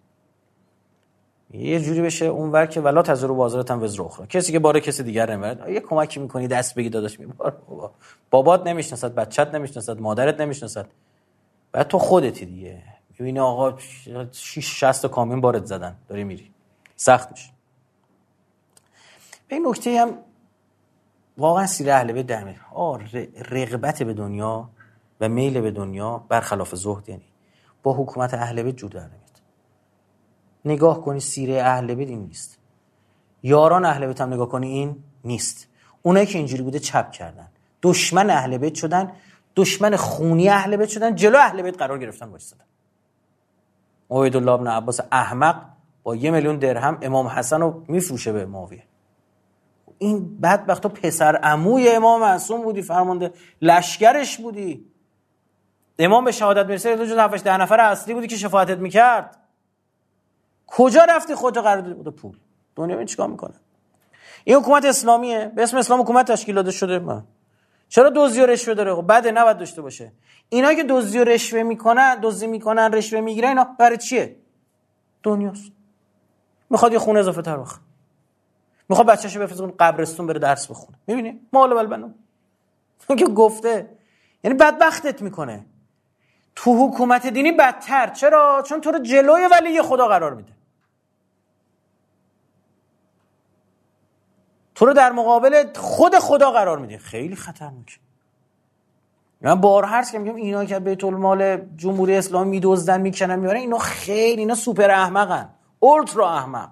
یه 1.53 1.79
جوری 1.79 2.01
بشه 2.01 2.25
اونور 2.25 2.65
که 2.65 2.81
ولا 2.81 3.01
تزرو 3.01 3.35
بازارت 3.35 3.71
هم 3.71 3.83
وزر 3.83 4.01
اخرى 4.01 4.27
کسی 4.27 4.51
که 4.51 4.59
بار 4.59 4.79
کسی 4.79 5.03
دیگر 5.03 5.31
نمی‌برد 5.31 5.69
یه 5.69 5.79
کمکی 5.79 6.19
می‌کنی 6.19 6.47
دست 6.47 6.75
بگی 6.75 6.89
داداش 6.89 7.19
میبار 7.19 7.51
بابا 7.69 7.91
بابات 8.29 8.67
نمی‌شناسد 8.67 9.15
بچت 9.15 9.55
نمی‌شناسد 9.55 9.99
مادرت 9.99 10.41
نمی‌شناسد. 10.41 10.87
بعد 11.71 11.87
تو 11.87 11.99
خودتی 11.99 12.45
دیگه. 12.45 12.83
می‌بینی 13.21 13.39
آقا 13.39 13.77
6 14.31 14.79
60 14.79 15.07
کامیون 15.07 15.41
بارت 15.41 15.65
زدن. 15.65 15.95
داری 16.07 16.23
میری. 16.23 16.51
سخت 16.95 17.31
میشه. 17.31 17.49
به 19.47 19.55
این 19.55 19.67
نکته 19.67 20.01
هم 20.01 20.17
واقعا 21.37 21.67
سیر 21.67 21.91
اهل 21.91 22.11
بیت 22.11 22.25
در 22.25 22.55
رغبت 23.51 24.03
به 24.03 24.13
دنیا 24.13 24.69
و 25.21 25.29
میل 25.29 25.61
به 25.61 25.71
دنیا 25.71 26.17
برخلاف 26.29 26.75
زهد 26.75 27.09
یعنی. 27.09 27.25
با 27.83 27.93
حکومت 27.93 28.33
اهل 28.33 28.63
بیت 28.63 28.75
جور 28.75 28.89
در 28.89 28.99
نمیاد. 28.99 29.41
نگاه 30.65 31.01
کنی 31.01 31.19
سیره 31.19 31.63
اهل 31.63 31.93
بیت 31.95 32.09
این 32.09 32.21
نیست. 32.21 32.57
یاران 33.43 33.85
اهل 33.85 34.07
بیت 34.07 34.21
هم 34.21 34.33
نگاه 34.33 34.49
کنی 34.49 34.67
این 34.67 35.03
نیست. 35.23 35.67
اونایی 36.01 36.25
که 36.25 36.37
اینجوری 36.37 36.63
بوده 36.63 36.79
چپ 36.79 37.11
کردن. 37.11 37.47
دشمن 37.81 38.29
اهل 38.29 38.57
بیت 38.57 38.75
شدن 38.75 39.11
دشمن 39.55 39.95
خونی 39.95 40.49
اهل 40.49 40.75
بیت 40.75 40.89
شدن 40.89 41.15
جلو 41.15 41.37
اهل 41.37 41.61
بیت 41.61 41.77
قرار 41.77 41.99
گرفتن 41.99 42.25
وایسادن 42.25 42.65
الله 44.11 44.51
ابن 44.51 44.67
عباس 44.67 44.99
احمق 45.11 45.55
با 46.03 46.15
یه 46.15 46.31
میلیون 46.31 46.57
درهم 46.57 46.97
امام 47.01 47.27
حسن 47.27 47.61
رو 47.61 47.83
میفروشه 47.87 48.31
به 48.31 48.45
معاویه. 48.45 48.83
این 49.97 50.39
بدبخت 50.41 50.87
پسر 50.87 51.35
عموی 51.35 51.89
امام 51.89 52.21
معصوم 52.21 52.61
بودی 52.61 52.81
فرمانده 52.81 53.33
لشکرش 53.61 54.37
بودی. 54.37 54.85
امام 55.99 56.25
به 56.25 56.31
شهادت 56.31 56.65
می‌رسه 56.65 56.95
دو 56.95 57.05
جز 57.05 57.43
ده 57.43 57.57
نفر 57.57 57.79
اصلی 57.79 58.13
بودی 58.13 58.27
که 58.27 58.35
شفاعتت 58.35 58.77
می‌کرد. 58.77 59.37
کجا 60.67 61.05
رفتی 61.09 61.35
خودت 61.35 61.57
قرار 61.57 61.81
دادی؟ 61.81 61.93
بود 61.93 62.15
پول. 62.15 62.37
دنیا 62.75 62.97
این 62.97 63.07
چیکار 63.07 63.27
می‌کنه؟ 63.27 63.53
این 64.43 64.57
حکومت 64.57 64.85
اسلامیه. 64.85 65.51
به 65.55 65.63
اسم 65.63 65.77
اسلام 65.77 66.01
حکومت 66.01 66.31
تشکیل 66.31 66.55
داده 66.55 66.71
شده. 66.71 66.99
ما 66.99 67.23
چرا 67.91 68.11
دزدی 68.15 68.41
و 68.41 68.45
رشوه 68.45 68.73
داره؟ 68.73 68.95
خب 68.95 69.05
بده 69.09 69.31
نباید 69.31 69.57
داشته 69.57 69.81
باشه. 69.81 70.11
اینا 70.49 70.73
که 70.73 70.83
دزدی 70.83 71.19
و 71.19 71.23
رشوه 71.23 71.63
می‌کنن 71.63 72.19
دزدی 72.21 72.47
می‌کنن 72.47 72.91
رشوه 72.93 73.21
می‌گیرن 73.21 73.49
اینا 73.49 73.63
برای 73.63 73.97
چیه؟ 73.97 74.35
دنیاست. 75.23 75.71
می‌خواد 76.69 76.93
یه 76.93 76.99
خونه 76.99 77.19
اضافه 77.19 77.41
تر 77.41 77.57
بخره. 77.57 77.81
می‌خواد 78.89 79.07
بچه‌شو 79.07 79.39
بفرسته 79.39 79.73
قبرستون 79.79 80.27
بره 80.27 80.39
درس 80.39 80.67
بخونه. 80.67 80.97
می‌بینی؟ 81.07 81.39
مال 81.53 81.73
بلبنو 81.73 82.09
که 83.17 83.25
گفته. 83.25 83.89
یعنی 84.43 84.57
بدبختت 84.57 85.21
می‌کنه. 85.21 85.65
تو 86.55 86.87
حکومت 86.87 87.27
دینی 87.27 87.51
بدتر. 87.51 88.07
چرا؟ 88.07 88.63
چون 88.67 88.81
تو 88.81 88.91
رو 88.91 88.99
جلوی 88.99 89.47
ولی 89.51 89.81
خدا 89.81 90.07
قرار 90.07 90.33
میده. 90.33 90.53
تو 94.81 94.87
رو 94.87 94.93
در 94.93 95.11
مقابل 95.11 95.73
خود 95.75 96.15
خدا 96.15 96.51
قرار 96.51 96.79
میده 96.79 96.97
خیلی 96.97 97.35
خطرناکه 97.35 97.95
من 99.41 99.61
بار 99.61 99.85
هرس 99.85 100.11
که 100.11 100.19
میگم 100.19 100.35
اینا 100.35 100.65
که 100.65 100.79
بیت 100.79 101.03
المال 101.03 101.57
جمهوری 101.77 102.15
اسلامی 102.15 102.49
میدزدن 102.49 103.01
می‌کنن 103.01 103.35
میارن 103.35 103.59
اینا 103.59 103.77
خیلی 103.77 104.41
اینا 104.41 104.55
سوپر 104.55 104.91
احمقن. 104.91 105.49
اولترا 105.79 106.29
احمق. 106.29 106.69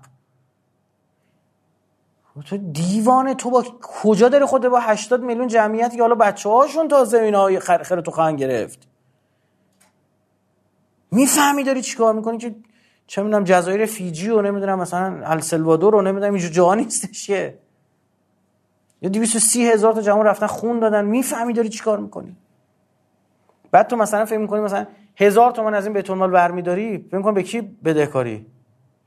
تو 2.46 2.58
دیوانه 2.58 3.36
تو 3.36 3.50
با 3.50 3.64
کجا 3.82 4.30
داره 4.30 4.46
خود 4.46 4.68
با 4.68 4.80
80 4.80 5.22
میلیون 5.24 5.48
جمعیت 5.48 5.96
که 5.96 6.02
حالا 6.02 6.16
بچه 6.16 6.50
هاشون 6.50 6.88
تا 6.88 7.04
زمین 7.04 7.36
های 7.36 7.60
خر, 7.60 8.02
تو 8.02 8.12
خواهن 8.12 8.36
گرفت؟ 8.36 8.88
می‌فهمی 11.12 11.64
داری 11.64 11.82
چیکار 11.82 12.14
می‌کنی 12.14 12.38
که 12.38 12.56
چه 13.08 13.24
می‌دونم 13.24 13.44
جزایر 13.44 13.86
فیجی 13.86 14.30
و 14.30 14.42
نمی‌دونم 14.42 14.80
مثلا 14.80 15.22
السلوادور 15.24 15.94
رو 15.94 16.02
نمی‌دونم 16.02 16.34
اینجا 16.34 16.50
جا 16.50 16.74
نیستش 16.74 17.28
که. 17.28 17.69
یا 19.02 19.10
230 19.10 19.68
هزار 19.68 19.94
تا 19.94 20.02
جوان 20.02 20.26
رفتن 20.26 20.48
خون 20.48 20.80
دادن 20.80 21.06
می‌فهمی 21.06 21.54
داری 21.54 21.70
چیکار 21.70 22.00
می‌کنی؟ 22.00 22.38
بعد 23.72 23.88
تو 23.88 23.96
مثلا 23.96 24.26
فکر 24.26 24.38
می‌کنی 24.38 24.62
مثلا 24.62 24.86
هزار 25.16 25.52
تومن 25.52 25.74
از 25.74 25.86
این 25.86 25.94
بیت 25.94 26.10
المال 26.10 26.32
برمیداری 26.32 26.98
فکر 26.98 27.18
می‌کنی 27.18 27.34
به 27.34 27.44
کی 27.44 27.62
بدهکاری؟ 27.62 28.46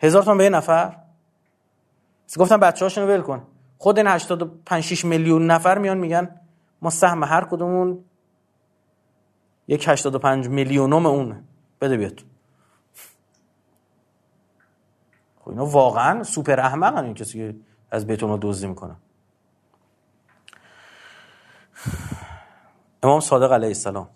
هزار 0.01 0.23
تومن 0.23 0.39
به 0.39 0.45
یه 0.45 0.51
نفر؟ 0.51 0.97
گفتم 2.39 2.57
بچه‌هاشونو 2.57 3.07
ول 3.07 3.21
کن. 3.21 3.43
خود 3.79 3.99
این 3.99 4.07
85 4.07 4.85
6 4.85 5.05
میلیون 5.05 5.47
نفر 5.47 5.79
میان 5.79 5.99
میگن 5.99 6.41
ما 6.83 6.91
سهم 6.91 7.25
هر 7.25 7.45
کدومون 7.45 8.05
یک 9.69 9.89
85 9.89 10.49
میلیونم 10.49 11.07
اون. 11.07 11.45
بده 11.81 11.97
بیاد 11.97 12.21
خب 15.41 15.49
اینا 15.49 15.67
واقعا 15.67 16.23
سوپر 16.23 16.61
احمقن 16.61 17.05
این 17.05 17.15
کسی 17.15 17.39
که 17.39 17.57
از 17.91 18.07
بیت 18.07 18.23
المال 18.23 18.39
دزدی 18.43 18.67
می‌کنن 18.67 18.97
امام 23.03 23.21
صادق 23.21 23.53
علیه 23.53 23.69
السلام. 23.69 24.09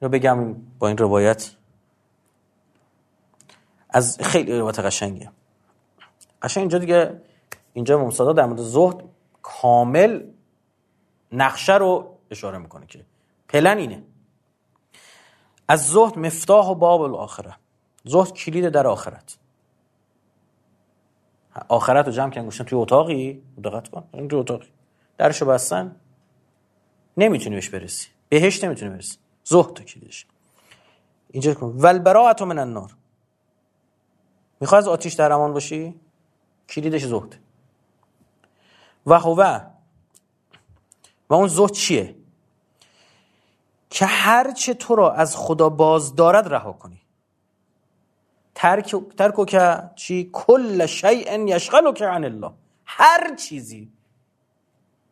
اینو 0.00 0.12
بگم 0.12 0.54
با 0.78 0.88
این 0.88 0.98
روایت 0.98 1.50
از 3.90 4.18
خیلی 4.20 4.58
روایت 4.58 4.78
قشنگه 4.78 5.30
قشنگ 6.42 6.62
اینجا 6.62 6.78
دیگه 6.78 7.22
اینجا 7.72 7.98
امام 7.98 8.10
صادق 8.10 8.36
در 8.36 8.46
مورد 8.46 8.60
زهد 8.60 9.04
کامل 9.42 10.22
نقشه 11.32 11.74
رو 11.74 12.18
اشاره 12.30 12.58
می‌کنه 12.58 12.86
که 12.86 13.04
پلن 13.48 13.78
اینه. 13.78 14.02
از 15.68 15.86
زهد 15.86 16.18
مفتاح 16.18 16.66
و 16.66 16.74
باب 16.74 17.00
الاخره. 17.00 17.56
زهد 18.04 18.32
کلید 18.32 18.68
در 18.68 18.86
آخرت. 18.86 19.38
آخرت 21.68 22.06
رو 22.06 22.12
جمع 22.12 22.30
کن 22.30 22.44
گوشتن 22.44 22.64
توی 22.64 22.78
اتاقی؟ 22.78 23.42
دقت 23.64 23.88
کن 23.88 24.28
توی 24.28 24.38
اتاقی. 24.38 24.68
درشو 25.18 25.46
بستن. 25.46 25.96
نمی‌تونی 27.16 27.54
بهش 27.54 27.68
برسی. 27.68 28.08
بهش 28.28 28.64
نمی‌تونی 28.64 28.90
برسی. 28.90 29.18
زهد 29.44 29.72
تو 29.72 29.84
کلیدش. 29.84 30.26
اینجا 31.30 31.54
کن. 31.54 31.66
ول 31.66 31.98
من 32.44 32.58
النار. 32.58 32.96
می‌خوای 34.60 34.78
از 34.78 34.88
آتیش 34.88 35.12
در 35.12 35.32
امان 35.32 35.52
باشی؟ 35.52 36.00
کلیدش 36.68 37.04
زهد 37.04 37.36
و 39.06 39.18
هو. 39.18 39.60
و 41.30 41.34
اون 41.34 41.48
زهد 41.48 41.72
چیه؟ 41.72 42.14
که 43.90 44.06
هرچه 44.06 44.74
تو 44.74 44.94
را 44.94 45.12
از 45.12 45.36
خدا 45.36 45.68
باز 45.68 46.14
دارد 46.14 46.48
رها 46.48 46.72
کنی. 46.72 47.00
ترک 48.54 48.96
ترکو 49.18 49.44
که 49.44 49.90
چی؟ 49.94 50.30
کل 50.32 50.86
شیء 50.86 51.46
یشغلک 51.46 52.02
عن 52.02 52.24
الله. 52.24 52.50
هر 52.84 53.34
چیزی. 53.36 53.92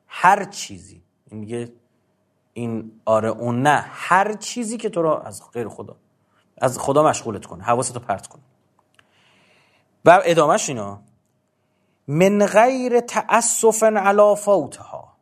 هر 0.09 0.45
چیزی. 0.45 1.03
این 1.31 1.41
میگه 1.41 1.73
این 2.55 3.01
آره 3.05 3.29
اون 3.29 3.63
نه 3.63 3.85
هر 3.89 4.33
چیزی 4.33 4.77
که 4.77 4.89
تو 4.89 5.03
را 5.03 5.21
از 5.21 5.51
غیر 5.53 5.69
خدا 5.69 5.97
از 6.63 6.79
خدا 6.79 7.03
مشغولت 7.03 7.47
کنه 7.47 7.65
حواستو 7.65 8.01
پرت 8.01 8.27
کنه. 8.27 8.43
و 10.05 10.23
ادامهش 10.25 10.69
اینا 10.69 11.01
من 12.09 12.47
غیر 12.47 13.01
تأسف 13.01 13.83
علی 13.83 14.37
فوتها. 14.37 15.13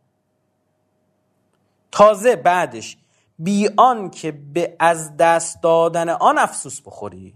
تازه 1.92 2.36
بعدش 2.36 2.96
بی 3.38 3.68
آن 3.76 4.10
که 4.10 4.32
به 4.32 4.76
از 4.78 5.16
دست 5.16 5.62
دادن 5.62 6.08
آن 6.08 6.38
افسوس 6.38 6.80
بخوری. 6.80 7.34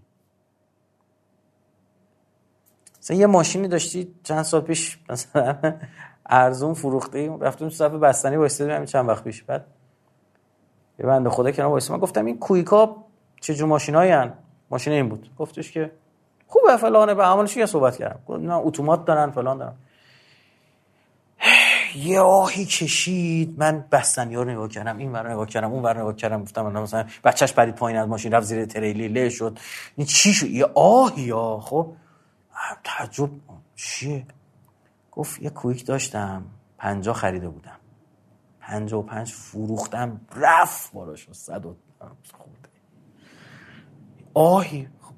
مثلا 2.98 3.16
یه 3.16 3.26
ماشینی 3.26 3.68
داشتی 3.68 4.14
چند 4.22 4.42
سال 4.42 4.60
پیش 4.60 4.98
مثلا 5.08 5.56
ارزون 6.26 6.74
فروخته 6.74 7.36
رفتیم 7.40 7.68
تو 7.68 7.74
صف 7.74 7.98
بستنی 7.98 8.36
وایسادیم 8.36 8.74
همین 8.74 8.86
چند 8.86 9.08
وقت 9.08 9.24
پیش. 9.24 9.42
بعد 9.42 9.66
یه 10.98 11.06
بنده 11.06 11.30
خدا 11.30 11.50
کنار 11.50 11.68
وایساد 11.68 11.90
من 11.90 11.98
گفتم 11.98 12.24
این 12.24 12.38
کوییکا 12.38 12.96
چه 13.40 13.54
جو 13.54 13.66
ماشینایی 13.66 14.10
هن؟ 14.10 14.32
ماشین 14.70 14.92
این 14.92 15.08
بود. 15.08 15.30
گفتش 15.38 15.72
که 15.72 15.90
خوبه 16.46 16.76
فلانه 16.76 17.14
به 17.14 17.22
عملش 17.22 17.56
یه 17.56 17.66
صحبت 17.66 17.96
کردم. 17.96 18.20
نه 18.28 18.54
اتومات 18.54 19.04
دارن 19.04 19.30
فلان 19.30 19.58
دارن. 19.58 19.74
یه 21.96 22.20
آهی 22.20 22.64
کشید. 22.64 23.54
من 23.58 23.84
بستنی 23.92 24.36
رو 24.36 24.44
نگاه 24.44 24.68
کردم 24.68 24.98
این 24.98 25.12
ور 25.12 25.30
نگاه 25.30 25.46
کردم 25.46 25.72
اون 25.72 25.82
ور 25.82 25.98
نگاه 25.98 26.16
کردم. 26.16 26.42
گفتم 26.42 26.66
مثلا 26.66 27.04
بچه‌ش 27.24 27.52
پرید 27.52 27.74
پایین 27.74 27.98
از 28.00 28.08
ماشین 28.08 28.32
رفت 28.32 28.46
زیر 28.46 28.64
تریلی 28.64 29.08
له 29.08 29.28
شد. 29.28 29.58
این 29.96 30.06
چی 30.06 30.32
شد؟ 30.32 30.46
یه 30.46 30.64
آهی 30.74 31.22
یا 31.22 31.60
خب. 31.60 31.92
تعجب. 32.84 33.30
چیه؟ 33.76 34.26
گفت 35.12 35.42
یه 35.42 35.50
کویک 35.50 35.86
داشتم 35.86 36.44
پنجا 36.78 37.12
خریده 37.12 37.48
بودم. 37.48 37.83
پنجا 38.66 38.98
و 38.98 39.02
پنج 39.02 39.32
فروختم 39.32 40.20
رفت 40.36 40.92
بالا 40.92 41.16
شد 41.16 41.32
صد 41.32 41.66
و 41.66 41.74
آهی 44.34 44.88
خب 45.00 45.14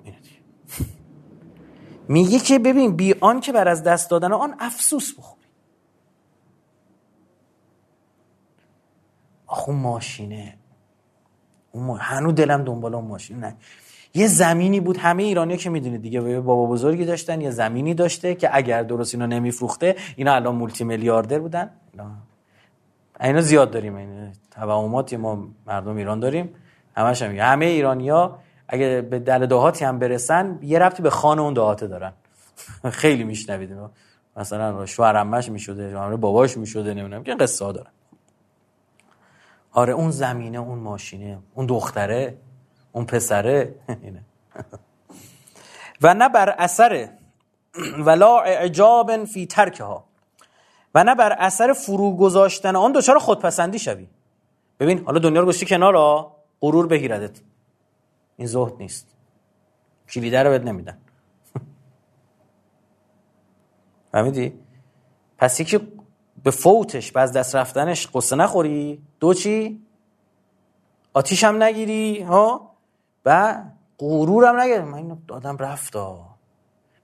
میگه 2.09 2.38
که 2.38 2.59
ببین 2.59 2.97
بی 2.97 3.14
آن 3.20 3.40
که 3.40 3.53
بر 3.53 3.68
از 3.68 3.82
دست 3.82 4.11
دادن 4.11 4.32
آن 4.32 4.55
افسوس 4.59 5.18
بخوری. 5.18 5.47
اون 9.66 9.76
ماشینه. 9.76 10.59
اون 11.72 11.99
هنو 12.01 12.32
دلم 12.32 12.64
دنبال 12.64 12.94
اون 12.94 13.05
ماشین 13.05 13.38
نه. 13.38 13.57
یه 14.14 14.26
زمینی 14.26 14.80
بود 14.80 14.97
همه 14.97 15.22
ایرانی 15.22 15.57
که 15.57 15.70
می‌دونید 15.70 16.03
دیگه 16.03 16.40
بابا 16.40 16.66
بزرگی 16.66 17.05
داشتن 17.05 17.40
یه 17.40 17.51
زمینی 17.51 17.94
داشته 17.94 18.34
که 18.34 18.57
اگر 18.57 18.82
درست 18.82 19.14
اینا 19.14 19.26
نمیفروخته 19.26 19.97
اینا 20.16 20.34
الان 20.34 20.55
مولتی 20.55 20.84
میلیاردر 20.84 21.38
بودن. 21.38 21.70
اینا 21.92 22.11
زیاد 23.40 23.70
داریم. 23.70 23.96
این 23.96 24.32
توهماتی 24.50 25.16
ما 25.16 25.48
مردم 25.66 25.96
ایران 25.96 26.20
داریم. 26.20 26.54
همش 26.96 27.22
هم 27.22 27.36
همه 27.36 27.66
ایرانیا 27.66 28.38
اگه 28.68 29.02
به 29.10 29.18
دل 29.18 29.46
دهاتی 29.46 29.84
هم 29.84 29.98
برسن 29.98 30.58
یه 30.62 30.78
ربطی 30.78 31.02
به 31.02 31.10
خانه 31.10 31.42
اون 31.42 31.54
دهاته 31.54 31.86
دارن. 31.86 32.12
خیلی 32.90 33.24
میشنوید. 33.24 33.70
مثلا 34.36 34.86
شوهر 34.86 35.16
عمش 35.16 35.48
می‌شده 35.48 36.16
باباش 36.16 36.56
می‌شده 36.56 36.94
نمی‌دونم 36.94 37.22
که 37.22 37.34
قصه 37.34 37.64
ها 37.64 37.72
دارن. 37.72 37.90
آره 39.72 39.92
اون 39.92 40.10
زمینه 40.10 40.58
اون 40.58 40.78
ماشینه 40.78 41.38
اون 41.54 41.66
دختره 41.66 42.38
اون 42.92 43.04
پسره. 43.04 43.74
اینه. 44.02 44.22
و 46.02 46.14
نه 46.14 46.28
بر 46.28 46.54
اثر. 46.58 47.08
ولا 48.06 48.40
اعجاب 48.40 49.24
فی 49.24 49.46
ترکها. 49.46 50.04
و 50.97 51.05
نه 51.05 51.14
بر 51.14 51.32
اثر 51.32 51.72
فرو 51.72 52.16
گذاشتن 52.16 52.76
آن 52.76 52.92
دچار 52.92 53.18
خودپسندی 53.18 53.78
شوی. 53.78 54.09
ببین 54.80 55.05
حالا 55.05 55.18
دنیا 55.18 55.40
رو 55.40 55.47
گذاشتی 55.47 55.66
کنار 55.66 56.26
غرور 56.61 56.86
بگیردت. 56.86 57.40
این 58.36 58.49
زهد 58.49 58.72
نیست. 58.78 59.07
کلیده 60.09 60.42
رو 60.42 60.51
بهت 60.51 60.62
نمیدن. 60.62 60.99
فهمیدی؟ 64.12 64.53
پس 65.38 65.61
یکی 65.61 65.78
به 66.44 66.51
فوتش 66.51 67.12
به 67.12 67.20
از 67.20 67.32
دست 67.32 67.57
رفتنش 67.57 68.09
قصه 68.14 68.36
نخوری. 68.36 69.03
دو 69.20 69.34
چی؟ 69.34 69.82
آتیش 71.12 71.44
هم 71.44 71.62
نگیری 71.62 72.22
ها؟ 72.22 72.70
و 73.24 73.62
غرورم 73.99 74.61
نگیری. 74.61 74.80
من 74.80 74.94
اینو 74.94 75.16
دادم 75.28 75.57
رفتا 75.57 76.36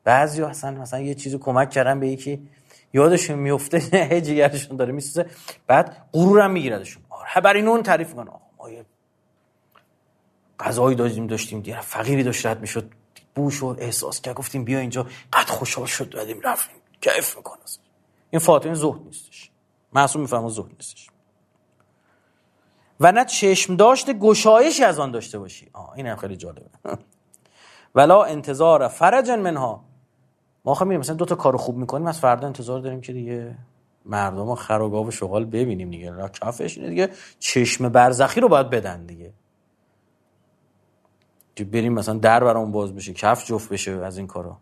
بعضی 0.04 0.42
اصلا 0.42 0.70
مثلا 0.70 1.00
یه 1.00 1.14
چیزی 1.14 1.38
کمک 1.38 1.70
کردن 1.70 2.00
به 2.00 2.08
یکی 2.08 2.48
یادشون 2.92 3.38
میفته 3.38 4.20
جیگرشون 4.26 4.76
داره 4.76 4.92
میسوزه. 4.92 5.30
بعد 5.66 6.08
غرورم 6.12 6.50
میگیردشون. 6.50 7.02
آره 7.10 7.40
برای 7.44 7.62
اون 7.62 7.82
تعریف 7.82 8.14
کن 8.14 8.28
ما 8.58 8.70
یه 8.70 8.84
غذایی 10.60 10.96
داشتیم 10.96 11.26
داشتیم 11.26 11.60
دیگه 11.60 11.80
فقیری 11.80 12.22
داشت 12.22 12.46
رد 12.46 12.60
می‌شد 12.60 12.90
بوش 13.34 13.62
و 13.62 13.76
احساس 13.78 14.20
کرد. 14.20 14.34
گفتیم 14.34 14.64
بیا 14.64 14.78
اینجا. 14.78 15.06
قد 15.32 15.46
خوشحال 15.48 15.86
شد 15.86 16.08
دادیم 16.10 16.40
رفتیم. 16.40 16.76
کیف 17.00 17.36
می‌کنه. 17.36 17.58
این 18.30 18.40
فاطمه 18.40 18.74
زهد 18.74 19.00
نیستش. 19.04 19.50
معصوم 19.92 20.22
می‌فهمه 20.22 20.48
زهد 20.48 20.70
نیستش. 20.76 21.08
و 23.00 23.12
نه 23.12 23.24
چشم 23.24 23.76
داشته 23.76 24.12
گشایشی 24.12 24.84
از 24.84 24.98
آن 24.98 25.10
داشته 25.10 25.38
باشی. 25.38 25.70
آه 25.72 25.92
این 25.96 26.06
هم 26.06 26.16
خیلی 26.16 26.36
جالبه. 26.36 26.70
ولا 27.94 28.24
انتظار 28.24 28.88
فرج 28.88 29.30
منها. 29.30 29.84
ما 30.64 30.74
خب 30.74 30.86
مثلا 30.86 31.16
دو 31.16 31.24
تا 31.24 31.34
کارو 31.34 31.58
خوب 31.58 31.76
می‌کنیم 31.76 32.06
از 32.06 32.20
فردا 32.20 32.46
انتظار 32.46 32.80
داریم 32.80 33.00
که 33.00 33.12
دیگه 33.12 33.54
مردم 34.06 34.46
ها 34.46 34.54
خر 34.54 35.10
شغال 35.10 35.44
ببینیم 35.44 35.90
دیگه. 35.90 36.10
را 36.10 36.28
کفش 36.28 36.78
دیگه 36.78 37.08
چشم 37.38 37.88
برزخی 37.88 38.40
رو 38.40 38.48
باید 38.48 38.70
بدن 38.70 39.06
دیگه. 39.06 39.32
که 41.54 41.64
بریم 41.64 41.92
مثلا 41.92 42.14
در 42.14 42.44
برامون 42.44 42.72
باز 42.72 42.94
بشه 42.94 43.12
کف 43.12 43.46
جفت 43.46 43.72
بشه 43.72 43.90
از 43.92 44.18
این 44.18 44.26
کارا. 44.26 44.58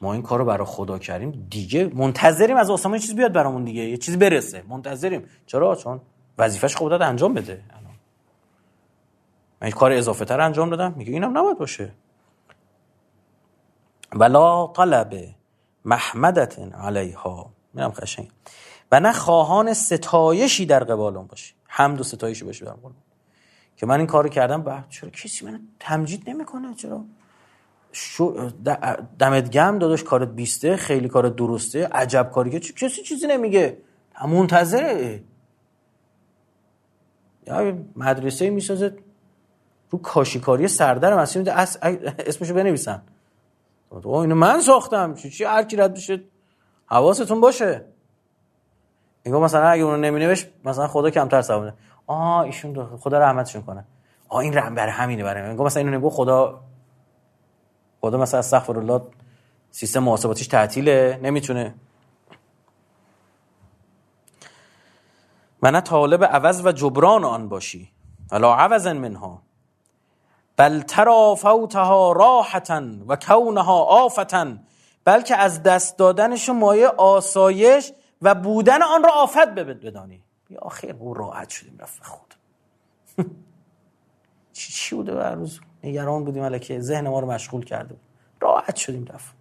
ما 0.00 0.12
این 0.12 0.22
کارو 0.22 0.44
برای 0.44 0.66
خدا 0.66 0.98
کردیم 0.98 1.46
دیگه. 1.50 1.90
منتظریم 1.94 2.56
از 2.56 2.70
آسمان 2.70 2.98
چیز 2.98 3.16
بیاد 3.16 3.32
برامون 3.32 3.64
دیگه 3.64 3.82
یه 3.82 3.96
چیزی 3.96 4.16
برسه. 4.16 4.62
منتظریم. 4.68 5.24
چرا؟ 5.46 5.74
چون 5.74 6.00
وظیفش 6.38 6.76
خودت 6.76 7.00
انجام 7.00 7.34
بده. 7.34 7.60
من 9.62 9.70
کار 9.70 9.92
اضافه 9.92 10.24
تر 10.24 10.40
انجام 10.40 10.70
دادم. 10.70 10.94
میگه 10.96 11.12
اینم 11.12 11.38
نباید 11.38 11.58
باشه. 11.58 11.92
ولا 14.16 14.66
طلب 14.66 15.14
محمدت 15.84 16.58
علیها. 16.58 17.50
میرم 17.74 17.88
قشنگ. 17.88 18.30
و 18.92 19.00
نه 19.00 19.12
خواهان 19.12 19.74
ستایشی 19.74 20.66
در 20.66 20.84
قبال 20.84 21.16
اون 21.16 21.26
باشی. 21.26 21.54
حمد 21.64 22.00
و 22.00 22.04
ستایشی 22.04 22.44
باشی 22.44 22.64
در 22.64 22.72
قبال. 22.72 22.92
که 23.76 23.86
من 23.86 23.98
این 23.98 24.06
کارو 24.06 24.28
کردم 24.28 24.62
بعد 24.62 24.84
چرا 24.88 25.10
کسی 25.10 25.44
من 25.44 25.60
تمجید 25.80 26.30
نمی‌کنه؟ 26.30 26.74
چرا؟ 26.74 27.04
شو 27.92 28.50
دمت 29.18 29.50
گم 29.50 29.78
داداش 29.78 30.04
کارت 30.04 30.28
بیسته 30.28 30.76
خیلی 30.76 31.08
کارت 31.08 31.36
درسته 31.36 31.86
عجب 31.86 32.30
کاری 32.34 32.50
که 32.50 32.60
کسی 32.60 33.02
چیزی 33.02 33.26
نمیگه. 33.26 33.78
منتظره. 34.28 35.22
یا 37.46 37.78
مدرسه 37.96 38.50
می‌سازه 38.50 38.96
رو 39.90 39.98
کاشیکاری 39.98 40.68
سردر 40.68 41.18
مسیح 41.18 41.42
اسمشو 42.18 42.54
بنویسن. 42.54 43.02
او 43.90 44.16
اینو 44.16 44.34
من 44.34 44.60
ساختم. 44.60 45.14
چی 45.14 45.30
چی 45.30 45.44
هر 45.44 45.62
کی 45.62 45.76
رد 45.76 45.94
بشه 45.94 46.24
حواستون 46.86 47.40
باشه. 47.40 47.84
میگم 49.24 49.40
مثلا 49.40 49.68
اگه 49.68 49.82
اونو 49.82 49.96
نمینوش 49.96 50.46
مثلا 50.64 50.88
خدا 50.88 51.10
کمتر 51.10 51.42
ثواب 51.42 51.72
آه 52.06 52.38
ایشون 52.38 52.96
خدا 52.96 53.18
رحمتشون 53.18 53.62
کنه. 53.62 53.84
آ 54.28 54.38
این 54.38 54.54
رحم 54.54 54.74
برای 54.74 54.92
همینه 54.92 55.24
برای 55.24 55.50
میگم 55.50 55.64
مثلا 55.64 55.82
اینو 55.82 55.98
نگو 55.98 56.10
خدا 56.10 56.60
خدا 58.00 58.18
مثلا 58.18 58.38
استغفر 58.38 58.78
الله 58.78 59.02
سیستم 59.70 60.00
محاسباتیش 60.00 60.46
تعطیله 60.46 61.20
نمی‌تونه. 61.22 61.74
و 65.62 65.70
نه 65.70 65.80
طالب 65.80 66.24
عوض 66.24 66.66
و 66.66 66.72
جبران 66.72 67.24
آن 67.24 67.48
باشی. 67.48 67.92
ولا 68.32 68.54
عوضا 68.54 68.92
منها. 68.92 69.45
بل 70.56 70.80
ترا 70.80 71.34
فوتها 71.34 72.12
راحتا 72.12 72.82
و 73.08 73.16
کونها 73.16 73.82
آفتا 73.82 74.56
بلکه 75.04 75.36
از 75.36 75.62
دست 75.62 75.98
دادنش 75.98 76.48
مایه 76.48 76.88
آسایش 76.88 77.92
و 78.22 78.34
بودن 78.34 78.82
آن 78.82 79.02
را 79.02 79.12
آفت 79.12 79.48
بدانی. 79.48 80.22
یا 80.50 80.58
آخر 80.62 80.96
او 80.98 81.14
راحت 81.14 81.48
شدیم 81.48 81.78
رفت 81.78 82.04
خود. 82.04 82.34
چی 84.52 84.72
چی 84.72 84.94
بوده 84.94 85.14
به 85.14 85.30
روز؟ 85.30 85.60
نگران 85.84 86.24
بودیم 86.24 86.42
ملکه 86.42 86.80
ذهن 86.80 87.08
ما 87.08 87.20
رو 87.20 87.30
مشغول 87.30 87.64
کرده 87.64 87.88
بود. 87.88 88.02
راحت 88.40 88.76
شدیم 88.76 89.04
رفت. 89.04 89.34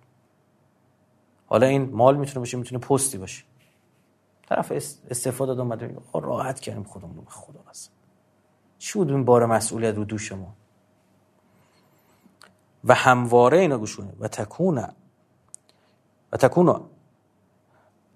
حالا 1.45 1.68
این 1.68 1.89
مال 1.91 2.18
می‌تونه 2.18 2.39
باشه 2.39 2.57
می‌تونه 2.57 2.82
پستی 2.82 3.18
باشه. 3.18 3.43
طرف 4.49 4.72
استفاده 5.09 5.51
داد 5.53 5.59
اومده 5.59 5.97
راحت 6.13 6.59
کردیم 6.59 6.84
خودمون 6.84 7.16
رو 7.16 7.22
به 7.22 7.30
خدا 7.30 7.59
بس 7.70 7.89
چی 8.78 8.99
بود 8.99 9.11
این 9.11 9.26
بار 9.26 9.45
مسئولیت 9.45 9.95
رو 9.95 10.05
دوش 10.05 10.32
ما؟ 10.32 10.55
و 12.86 12.94
همواره 12.94 13.60
اینا 13.60 13.78
گوشونه 13.78 14.14
و 14.20 14.28
تکونه 14.28 14.90
و 16.32 16.38
تکونه 16.38 16.80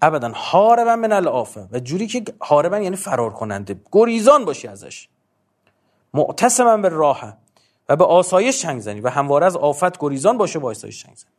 ابدا 0.02 0.30
حاربا 0.34 0.96
من 0.96 1.12
الافه. 1.12 1.68
و 1.72 1.78
جوری 1.78 2.06
که 2.06 2.24
حاربا 2.38 2.78
یعنی 2.78 2.96
فرار 2.96 3.32
کننده 3.32 3.80
گریزان 3.92 4.44
باشی 4.44 4.68
ازش. 4.68 5.08
معتصما 6.14 6.76
به 6.76 6.88
راه 6.88 7.36
و 7.88 7.96
به 7.96 8.04
آسایش 8.04 8.62
چنگ 8.62 8.80
زنی. 8.80 9.00
و 9.00 9.08
همواره 9.08 9.46
از 9.46 9.56
آفت 9.56 9.98
گریزان 9.98 10.38
باشه 10.38 10.58
با 10.58 10.70
آسایش 10.70 11.02
چنگ 11.02 11.16
زنی. 11.16 11.30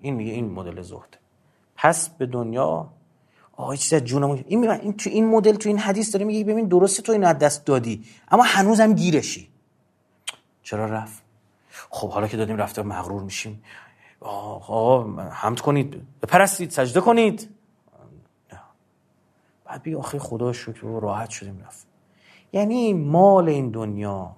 این 0.00 0.14
میگه 0.14 0.32
این 0.32 0.50
مدل 0.50 0.82
زهده 0.82 1.18
پس 1.76 2.08
به 2.08 2.26
دنیا 2.26 2.90
آقا 3.56 3.76
چیز 3.76 3.92
از 3.92 4.04
جونم 4.04 4.30
این 4.30 4.70
این 4.70 4.96
تو 4.96 5.10
این 5.10 5.26
مدل 5.28 5.56
تو 5.56 5.68
این 5.68 5.78
حدیث 5.78 6.12
داره 6.12 6.24
میگه 6.24 6.44
ببین 6.44 6.68
درسته 6.68 7.02
تو 7.02 7.12
این 7.12 7.32
دست 7.32 7.64
دادی. 7.66 8.04
اما 8.30 8.42
هنوزم 8.42 8.92
گیرشی. 8.92 9.48
چرا 10.62 10.86
رفت؟ 10.86 11.23
خب 11.90 12.10
حالا 12.10 12.28
که 12.28 12.36
دادیم 12.36 12.56
رفته 12.56 12.82
مغرور 12.82 13.22
میشیم. 13.22 13.62
آقا 14.20 15.04
حمد 15.30 15.60
کنید. 15.60 16.02
بپرستید 16.22 16.70
سجده 16.70 17.00
کنید. 17.00 17.50
نه. 18.52 18.60
بعد 19.64 19.82
بگی 19.82 19.94
آخه 19.94 20.18
خدا 20.18 20.52
شکر 20.52 20.86
راحت 21.00 21.30
شدیم 21.30 21.62
رفت. 21.66 21.86
یعنی 22.52 22.92
مال 22.92 23.48
این 23.48 23.70
دنیا 23.70 24.36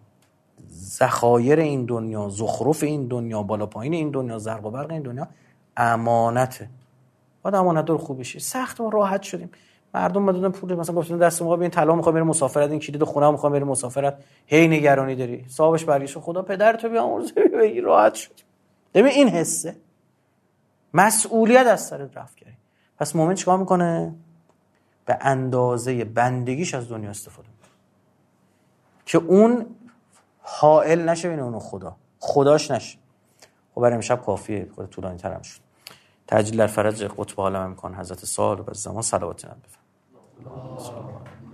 زخایر 0.69 1.59
این 1.59 1.85
دنیا 1.85 2.29
زخرف 2.29 2.83
این 2.83 3.07
دنیا 3.07 3.43
بالا 3.43 3.67
پایین 3.67 3.95
این 3.95 4.11
دنیا 4.11 4.39
زرق 4.39 4.67
و 4.67 4.71
برق 4.71 4.91
این 4.91 5.03
دنیا 5.03 5.29
امانته. 5.77 6.71
باید 7.43 7.55
امانت 7.55 7.85
دار 7.85 7.99
خوب 7.99 8.21
بشه. 8.21 8.39
سخت 8.39 8.81
و 8.81 8.91
راحت 8.91 9.23
شدیم. 9.23 9.51
مردم 9.97 10.23
مدادن 10.23 10.49
پول 10.49 10.75
مثلا 10.75 10.95
گفتن 10.95 11.19
دست 11.19 11.43
ما 11.43 11.55
این 11.55 11.71
طلا 11.71 11.95
می‌خوام 11.95 12.15
بره 12.15 12.25
مسافرت 12.25 12.71
این 12.71 12.81
کلید 12.81 13.05
خونه 13.05 13.31
می‌خوام 13.31 13.53
بره 13.53 13.65
مسافرت. 13.65 14.25
هی 14.47 14.69
نگرانی 14.69 15.15
داری. 15.15 15.45
صاحبش 15.49 15.85
برگشت 15.85 16.19
خدا 16.19 16.43
پدر 16.43 16.77
تو 16.77 16.89
بیامرزه 16.89 17.35
بگی 17.61 17.81
راحت 17.81 18.15
شد 18.15 18.33
ببین 18.95 19.13
این 19.13 19.29
حسه. 19.29 19.77
مسئولیت 20.95 21.67
از 21.67 21.87
سرت 21.87 22.17
رفت 22.17 22.37
کردی 22.37 22.57
پس 22.99 23.17
مؤمن 23.17 23.35
چیکار 23.35 23.59
می‌کنه؟ 23.59 24.15
به 25.07 25.19
اندازه 25.21 26.05
بندگیش 26.05 26.75
از 26.75 26.89
دنیا 26.89 27.11
استفاده 27.11 27.49
می‌کنه. 27.49 27.71
که 29.07 29.19
اون 29.19 29.67
حائل 30.43 31.09
نشه 31.09 31.29
بین 31.29 31.41
اون 31.41 31.59
خدا. 31.59 31.97
خداش 32.19 32.71
نشه. 32.71 32.99
خب 33.75 33.81
برای 33.81 33.95
امشب 33.95 34.23
کافیه. 34.23 34.69
خود 34.75 34.91
طولانی 34.91 35.19
ترم 35.19 35.43
شد. 35.43 35.61
تجلیل 36.29 36.59
در 36.59 36.67
فرج 36.67 37.05
قطب 37.05 37.41
عالم 37.41 37.61
امکان. 37.61 37.95
حضرت 37.95 38.25
سال 38.25 38.61
و 38.61 38.75
زمان 38.75 39.03
صلوات 39.03 39.45
نبی 39.45 39.86
Oh. 40.45 41.46